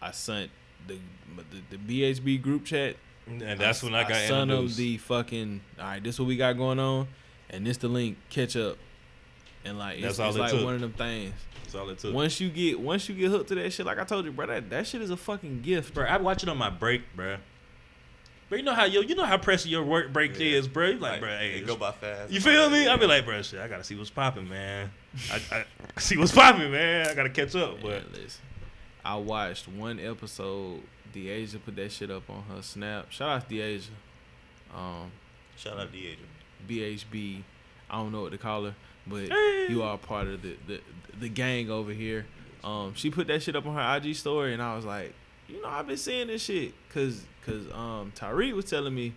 I 0.00 0.10
sent 0.10 0.50
the 0.86 0.98
the, 1.70 1.76
the 1.76 2.02
BHB 2.02 2.42
group 2.42 2.64
chat. 2.64 2.96
and 3.26 3.60
that's 3.60 3.82
when 3.82 3.94
I 3.94 4.02
got 4.02 4.12
I 4.12 4.26
sent 4.28 4.50
them 4.50 4.68
the 4.68 4.96
fucking. 4.98 5.60
All 5.78 5.84
right, 5.84 6.02
this 6.02 6.18
what 6.18 6.26
we 6.26 6.36
got 6.36 6.56
going 6.56 6.78
on, 6.80 7.06
and 7.50 7.66
this 7.66 7.76
the 7.76 7.88
link. 7.88 8.18
Catch 8.30 8.56
up, 8.56 8.78
and 9.64 9.78
like 9.78 10.00
That's 10.00 10.14
it's, 10.14 10.20
all 10.20 10.28
it's 10.30 10.36
it 10.36 10.40
like 10.40 10.50
took. 10.52 10.64
one 10.64 10.74
of 10.74 10.80
them 10.80 10.92
things. 10.92 11.34
That's 11.62 11.74
all 11.76 11.88
it 11.90 11.98
took. 11.98 12.14
Once 12.14 12.40
you 12.40 12.50
get 12.50 12.80
once 12.80 13.08
you 13.08 13.14
get 13.14 13.30
hooked 13.30 13.48
to 13.48 13.54
that 13.56 13.72
shit, 13.72 13.86
like 13.86 13.98
I 14.00 14.04
told 14.04 14.24
you, 14.24 14.32
bro, 14.32 14.46
that, 14.46 14.70
that 14.70 14.86
shit 14.88 15.02
is 15.02 15.10
a 15.10 15.16
fucking 15.16 15.62
gift. 15.62 15.94
bro, 15.94 16.04
I 16.04 16.16
watch 16.16 16.42
it 16.42 16.48
on 16.48 16.56
my 16.58 16.70
break, 16.70 17.02
bro. 17.14 17.36
But 18.48 18.58
you 18.60 18.64
know 18.64 18.74
how 18.74 18.84
yo, 18.84 19.00
you 19.00 19.14
know 19.16 19.24
how 19.24 19.38
pressing 19.38 19.70
your 19.72 19.82
work 19.82 20.12
break 20.12 20.38
Yeah. 20.38 20.58
is, 20.58 20.68
bro. 20.68 20.86
You 20.88 20.92
like, 20.98 21.12
like, 21.12 21.20
bro, 21.20 21.28
hey, 21.30 21.58
it 21.58 21.66
go 21.66 21.76
by 21.76 21.92
fast. 21.92 22.32
you 22.32 22.40
feel 22.40 22.70
me? 22.70 22.86
I 22.86 22.96
be 22.96 23.06
like, 23.06 23.24
bro, 23.24 23.42
shit, 23.42 23.58
I 23.60 23.66
gotta 23.68 23.82
see 23.84 23.96
what's 23.96 24.10
popping, 24.10 24.48
man. 24.48 24.90
I, 25.32 25.40
I 25.50 25.64
see 26.00 26.16
what's 26.16 26.32
popping, 26.32 26.70
man. 26.70 27.08
I 27.08 27.14
gotta 27.14 27.30
catch 27.30 27.54
up, 27.56 27.80
but 27.82 27.90
Man, 27.90 28.04
listen, 28.12 28.42
I 29.04 29.16
watched 29.16 29.66
one 29.68 29.98
episode. 29.98 30.82
Deasia 31.14 31.58
put 31.64 31.76
that 31.76 31.90
shit 31.92 32.10
up 32.10 32.28
on 32.28 32.42
her 32.54 32.60
snap. 32.62 33.10
Shout 33.10 33.28
out 33.30 33.48
to 33.48 33.54
Deasia. 33.54 33.88
Um, 34.74 35.10
Shout 35.56 35.78
out 35.78 35.90
Deja. 35.90 36.16
BHB. 36.68 37.42
I 37.88 37.96
don't 37.96 38.12
know 38.12 38.22
what 38.22 38.32
to 38.32 38.38
call 38.38 38.64
her, 38.64 38.74
but 39.06 39.28
Hey. 39.28 39.66
you 39.70 39.82
are 39.82 39.96
part 39.96 40.26
of 40.26 40.42
the, 40.42 40.56
the 40.66 40.80
the 41.18 41.28
gang 41.28 41.70
over 41.70 41.92
here. 41.92 42.26
Um, 42.62 42.92
she 42.94 43.10
put 43.10 43.26
that 43.28 43.42
shit 43.42 43.56
up 43.56 43.64
on 43.66 43.74
her 43.74 43.96
IG 43.96 44.14
story, 44.16 44.52
and 44.52 44.60
I 44.62 44.74
was 44.76 44.84
like, 44.84 45.14
you 45.48 45.62
know, 45.62 45.68
I've 45.68 45.86
been 45.86 45.96
seeing 45.96 46.26
this 46.28 46.42
shit, 46.42 46.72
cause, 46.92 47.24
cause, 47.44 47.66
um, 47.72 48.12
Tyreek 48.16 48.52
was 48.54 48.64
telling 48.66 48.94
me 48.94 49.12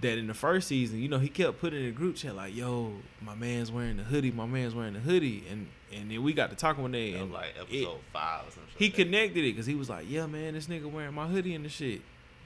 that 0.00 0.16
in 0.16 0.26
the 0.28 0.34
first 0.34 0.68
season, 0.68 1.00
you 1.00 1.08
know, 1.08 1.18
he 1.18 1.28
kept 1.28 1.60
putting 1.60 1.80
in 1.80 1.86
the 1.86 1.90
group 1.92 2.16
chat 2.16 2.34
like, 2.36 2.54
"Yo, 2.54 2.92
my 3.20 3.34
man's 3.34 3.70
wearing 3.72 3.96
the 3.96 4.04
hoodie, 4.04 4.30
my 4.30 4.46
man's 4.46 4.74
wearing 4.74 4.94
the 4.94 5.00
hoodie," 5.00 5.44
and 5.50 5.66
and 5.92 6.10
then 6.10 6.22
we 6.22 6.32
got 6.32 6.50
to 6.50 6.56
talking 6.56 6.82
one 6.82 6.92
day, 6.92 7.14
and 7.14 7.32
like 7.32 7.54
it- 7.56 7.60
episode 7.82 7.98
five 8.12 8.42
or 8.46 8.50
something. 8.50 8.72
he 8.76 8.90
connected 8.90 9.40
it 9.44 9.52
because 9.52 9.66
he 9.66 9.74
was 9.74 9.88
like, 9.90 10.06
"Yeah, 10.08 10.26
man, 10.26 10.54
this 10.54 10.66
nigga 10.66 10.84
wearing 10.90 11.14
my 11.14 11.26
hoodie 11.26 11.54
and 11.54 11.64
the 11.64 11.68
shit." 11.68 12.02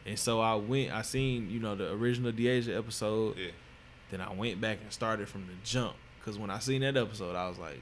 And 0.06 0.18
so 0.18 0.40
I 0.40 0.54
went, 0.56 0.92
I 0.92 1.02
seen, 1.02 1.48
you 1.50 1.60
know, 1.60 1.76
the 1.76 1.92
original 1.92 2.32
Deasia 2.32 2.76
episode. 2.76 3.36
Yeah. 3.38 3.50
Then 4.10 4.20
I 4.20 4.32
went 4.32 4.60
back 4.60 4.78
and 4.82 4.92
started 4.92 5.28
from 5.28 5.46
the 5.46 5.52
jump 5.64 5.94
because 6.18 6.38
when 6.38 6.50
I 6.50 6.58
seen 6.58 6.80
that 6.80 6.96
episode, 6.96 7.36
I 7.36 7.48
was 7.48 7.58
like, 7.58 7.80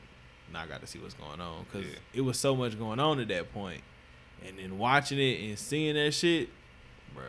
"Now 0.53 0.62
I 0.62 0.66
got 0.66 0.80
to 0.80 0.86
see 0.88 0.98
what's 0.98 1.14
going 1.14 1.40
on," 1.40 1.64
because 1.64 1.86
Yeah. 1.86 1.96
it 2.14 2.20
was 2.22 2.38
so 2.38 2.57
much 2.57 2.76
going 2.78 2.98
on 2.98 3.20
at 3.20 3.28
that 3.28 3.53
point. 3.55 3.82
And 4.47 4.59
then 4.59 4.78
watching 4.78 5.18
it 5.18 5.41
and 5.49 5.59
seeing 5.59 5.95
that 5.95 6.12
shit, 6.12 6.49
bro. 7.14 7.24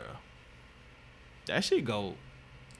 that 1.47 1.63
shit 1.63 1.83
gold. 1.85 2.15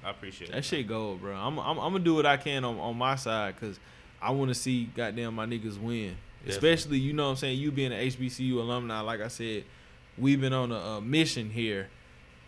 I 0.04 0.10
appreciate 0.12 0.50
That 0.52 0.60
it. 0.60 0.66
shit 0.66 0.88
gold, 0.88 1.22
bro. 1.22 1.36
I'm 1.36 1.60
I'm, 1.60 1.78
I'm 1.80 1.92
gonna 1.94 2.00
do 2.04 2.16
what 2.16 2.26
I 2.26 2.38
can 2.38 2.64
on, 2.66 2.78
on 2.80 2.98
my 2.98 3.16
side 3.16 3.56
because 3.60 3.80
I 4.22 4.32
want 4.32 4.50
to 4.50 4.56
see 4.56 4.86
goddamn 4.96 5.36
my 5.36 5.46
niggas 5.46 5.80
win. 5.80 6.16
Especially, 6.48 6.98
you 6.98 7.14
know 7.14 7.26
what 7.26 7.30
I'm 7.32 7.36
saying, 7.36 7.60
you 7.60 7.72
being 7.72 7.92
an 7.94 8.08
HBCU 8.08 8.54
alumni, 8.54 9.00
like 9.02 9.22
I 9.22 9.28
said, 9.28 9.64
we've 10.18 10.42
been 10.42 10.54
on 10.54 10.72
a, 10.72 10.76
a 10.76 11.02
mission 11.02 11.52
here 11.52 11.88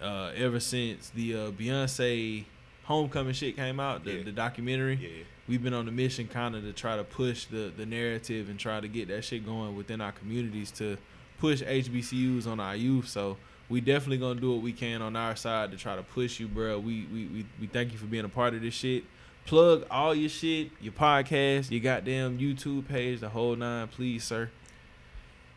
uh, 0.01 0.31
ever 0.35 0.59
since 0.59 1.09
the 1.11 1.35
uh, 1.35 1.51
Beyonce 1.51 2.45
homecoming 2.85 3.33
shit 3.33 3.55
came 3.55 3.79
out, 3.79 4.03
the, 4.03 4.13
Yeah. 4.13 4.23
the 4.23 4.31
documentary. 4.31 4.95
Yeah. 4.95 5.23
We've 5.47 5.61
been 5.61 5.75
on 5.75 5.87
a 5.87 5.91
mission 5.91 6.27
kind 6.27 6.55
of 6.55 6.63
to 6.63 6.73
try 6.73 6.95
to 6.97 7.03
push 7.03 7.45
the, 7.45 7.71
the 7.77 7.85
narrative 7.85 8.49
and 8.49 8.57
try 8.59 8.79
to 8.79 8.87
get 8.87 9.09
that 9.09 9.23
shit 9.25 9.45
going 9.45 9.75
within 9.75 10.01
our 10.01 10.11
communities 10.11 10.71
to 10.71 10.97
push 11.39 11.61
HBCUs 11.61 12.47
on 12.47 12.59
our 12.59 12.75
youth. 12.75 13.07
So 13.07 13.37
we 13.69 13.81
definitely 13.81 14.17
gonna 14.17 14.39
do 14.39 14.51
what 14.51 14.61
we 14.61 14.73
can 14.73 15.01
on 15.01 15.15
our 15.15 15.35
side 15.35 15.71
to 15.71 15.77
try 15.77 15.95
to 15.95 16.03
push 16.03 16.39
you, 16.39 16.47
bro. 16.47 16.79
We 16.79 17.07
we, 17.11 17.25
we, 17.27 17.45
we 17.61 17.67
thank 17.67 17.91
you 17.91 17.97
for 17.97 18.05
being 18.05 18.25
a 18.25 18.29
part 18.29 18.53
of 18.53 18.61
this 18.61 18.73
shit. 18.73 19.03
Plug 19.45 19.85
all 19.91 20.15
your 20.15 20.29
shit, 20.29 20.71
your 20.79 20.93
podcast, 20.93 21.69
your 21.69 21.81
goddamn 21.81 22.39
YouTube 22.39 22.87
page, 22.87 23.19
the 23.19 23.29
whole 23.29 23.55
nine, 23.55 23.89
please, 23.89 24.23
sir. 24.23 24.49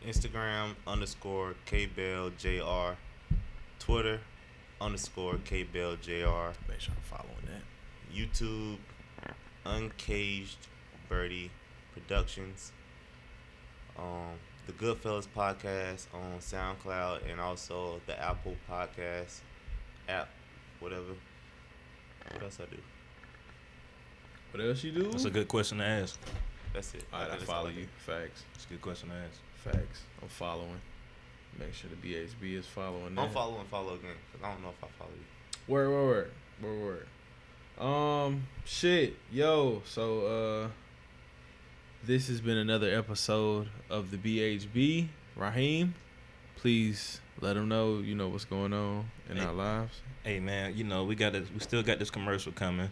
Instagram 0.06 0.74
underscore 0.86 1.54
KBellJR. 1.66 2.96
Twitter 3.78 4.20
underscore 4.80 5.34
KBellJR. 5.34 6.54
Make 6.68 6.80
sure 6.80 6.94
I'm 6.96 7.02
following 7.02 7.46
that. 7.46 7.62
YouTube 8.14 8.78
Uncaged 9.64 10.58
Birdie 11.08 11.50
Productions. 11.92 12.72
Um, 13.98 14.38
the 14.66 14.72
Goodfellas 14.72 15.28
podcast 15.34 16.06
on 16.12 16.38
SoundCloud 16.40 17.30
and 17.30 17.40
also 17.40 18.00
the 18.06 18.20
Apple 18.20 18.56
Podcast 18.68 19.40
app, 20.08 20.28
whatever. 20.80 21.14
What 22.32 22.42
else 22.42 22.58
I 22.60 22.64
do? 22.74 22.80
What 24.50 24.66
else 24.66 24.82
you 24.82 24.92
do? 24.92 25.10
That's 25.10 25.24
a 25.24 25.30
good 25.30 25.48
question 25.48 25.78
to 25.78 25.84
ask. 25.84 26.18
That's 26.74 26.94
it. 26.94 27.04
All 27.12 27.20
right, 27.20 27.30
I 27.30 27.36
think 27.36 27.46
follow 27.46 27.68
you. 27.68 27.86
Facts. 27.98 28.42
It's 28.54 28.64
a 28.64 28.68
good 28.68 28.82
question 28.82 29.10
to 29.10 29.14
ask. 29.14 29.40
Facts. 29.54 30.02
I'm 30.20 30.28
following. 30.28 30.80
Make 31.58 31.72
sure 31.72 31.88
the 31.88 32.08
BHB 32.08 32.58
is 32.58 32.66
following 32.66 33.14
that. 33.14 33.20
I'm 33.20 33.30
following 33.30 33.64
follow 33.70 33.94
again 33.94 34.10
because 34.32 34.44
I 34.44 34.52
don't 34.52 34.62
know 34.62 34.70
if 34.70 34.84
I 34.84 34.88
follow 34.98 35.10
you. 35.10 35.72
Word, 35.72 35.90
word, 35.90 36.30
word, 36.62 36.80
word, 36.80 37.06
word. 37.78 37.86
Um, 37.86 38.46
shit, 38.64 39.16
yo. 39.30 39.82
So, 39.84 40.26
uh, 40.64 40.68
this 42.06 42.28
has 42.28 42.40
been 42.40 42.56
another 42.56 42.94
episode 42.96 43.68
of 43.90 44.10
the 44.10 44.16
BHB. 44.16 45.08
Raheem, 45.34 45.94
please 46.56 47.20
let 47.40 47.54
them 47.54 47.68
know 47.68 47.98
you 47.98 48.14
know 48.14 48.28
what's 48.28 48.44
going 48.44 48.72
on 48.72 49.06
in 49.28 49.36
Hey. 49.36 49.44
our 49.44 49.52
lives. 49.52 50.00
Hey 50.24 50.40
man, 50.40 50.76
you 50.76 50.84
know 50.84 51.04
we 51.04 51.14
got 51.14 51.32
this, 51.32 51.48
we 51.52 51.60
still 51.60 51.82
got 51.82 51.98
this 51.98 52.10
commercial 52.10 52.52
coming. 52.52 52.90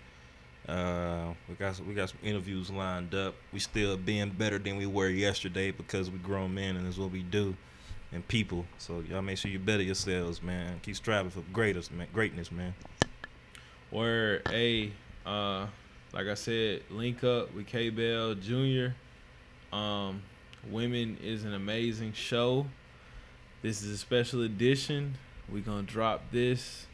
Uh, 0.68 1.34
we 1.48 1.54
got 1.56 1.76
some, 1.76 1.86
we 1.86 1.94
got 1.94 2.08
some 2.08 2.18
interviews 2.22 2.70
lined 2.70 3.14
up. 3.14 3.34
We 3.52 3.58
still 3.58 3.96
being 3.96 4.30
better 4.30 4.58
than 4.58 4.76
we 4.76 4.86
were 4.86 5.08
yesterday 5.08 5.70
because 5.70 6.10
we 6.10 6.18
grown 6.18 6.54
men 6.54 6.76
and 6.76 6.86
it's 6.86 6.96
what 6.96 7.10
we 7.10 7.22
do, 7.22 7.54
and 8.12 8.26
people. 8.26 8.64
So 8.78 9.02
y'all 9.08 9.20
make 9.22 9.38
sure 9.38 9.50
you 9.50 9.58
better 9.58 9.82
yourselves, 9.82 10.42
man. 10.42 10.80
Keep 10.82 10.96
striving 10.96 11.30
for 11.30 11.42
greatest, 11.52 11.92
man. 11.92 12.06
Greatness, 12.12 12.50
man. 12.50 12.74
Word, 13.90 14.42
a 14.50 14.90
uh, 15.26 15.66
like 16.12 16.26
I 16.28 16.34
said, 16.34 16.82
link 16.90 17.22
up 17.24 17.54
with 17.54 17.66
K 17.66 17.90
Bell 17.90 18.34
Jr. 18.34 18.94
Um, 19.74 20.22
Women 20.70 21.18
is 21.22 21.44
an 21.44 21.52
amazing 21.52 22.14
show. 22.14 22.66
This 23.60 23.82
is 23.82 23.90
a 23.90 23.98
special 23.98 24.42
edition. 24.42 25.16
We're 25.48 25.60
gonna 25.62 25.82
drop 25.82 26.30
this. 26.30 26.86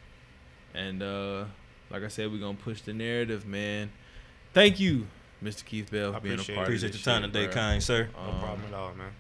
And 0.75 1.03
uh 1.03 1.45
like 1.91 2.03
I 2.03 2.09
said, 2.09 2.33
we're 2.33 2.41
gonna 2.41 2.59
push 2.59 2.81
the 2.81 2.93
narrative, 2.93 3.47
man. 3.47 3.93
Thank 4.55 4.81
you, 4.81 5.07
Mr. 5.45 5.65
Keith 5.65 5.91
Bell, 5.91 6.11
I 6.11 6.15
for 6.17 6.21
being 6.23 6.33
a 6.33 6.35
appreciate 6.37 6.55
part 6.57 6.69
it. 6.69 6.71
Appreciate 6.71 6.95
your 6.95 7.03
time 7.15 7.23
shit, 7.23 7.33
today, 7.33 7.47
bruh. 7.49 7.53
kind 7.53 7.83
sir. 7.83 8.09
No 8.17 8.33
Um, 8.33 8.41
problem 8.41 8.63
at 8.69 8.75
all, 8.75 8.93
man. 8.95 9.13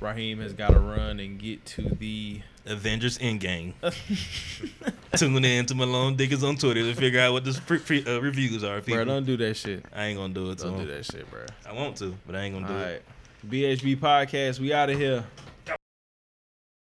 Raheem 0.00 0.40
has 0.40 0.52
got 0.52 0.70
to 0.72 0.78
run 0.78 1.18
and 1.20 1.38
get 1.38 1.64
to 1.66 1.82
the. 1.82 2.42
Avengers 2.66 3.18
Endgame. 3.18 3.72
Tune 5.16 5.44
in 5.44 5.66
to 5.66 5.74
Malone 5.74 6.16
Dickens 6.16 6.44
on 6.44 6.56
Twitter 6.56 6.82
to 6.82 6.94
figure 6.94 7.20
out 7.20 7.32
what 7.32 7.44
the 7.44 7.58
pre- 7.66 7.78
pre- 7.78 8.04
uh, 8.04 8.18
reviews 8.20 8.62
are. 8.64 8.80
Bro, 8.80 9.04
don't 9.04 9.24
do 9.24 9.36
that 9.38 9.56
shit. 9.56 9.84
I 9.94 10.06
ain't 10.06 10.18
gonna 10.18 10.34
do 10.34 10.50
it. 10.50 10.58
Don't 10.58 10.74
do 10.76 10.82
him. 10.82 10.88
that 10.88 11.04
shit, 11.04 11.30
bro. 11.30 11.40
I 11.66 11.72
want 11.72 11.96
to, 11.98 12.14
but 12.26 12.36
I 12.36 12.42
ain't 12.42 12.54
gonna 12.54 12.66
All 12.66 12.72
do 12.72 12.78
right. 12.78 12.92
it. 12.94 13.04
BHB 13.48 13.96
podcast. 13.98 14.58
We 14.60 14.72
out 14.72 14.90
of 14.90 14.98
here. 14.98 15.24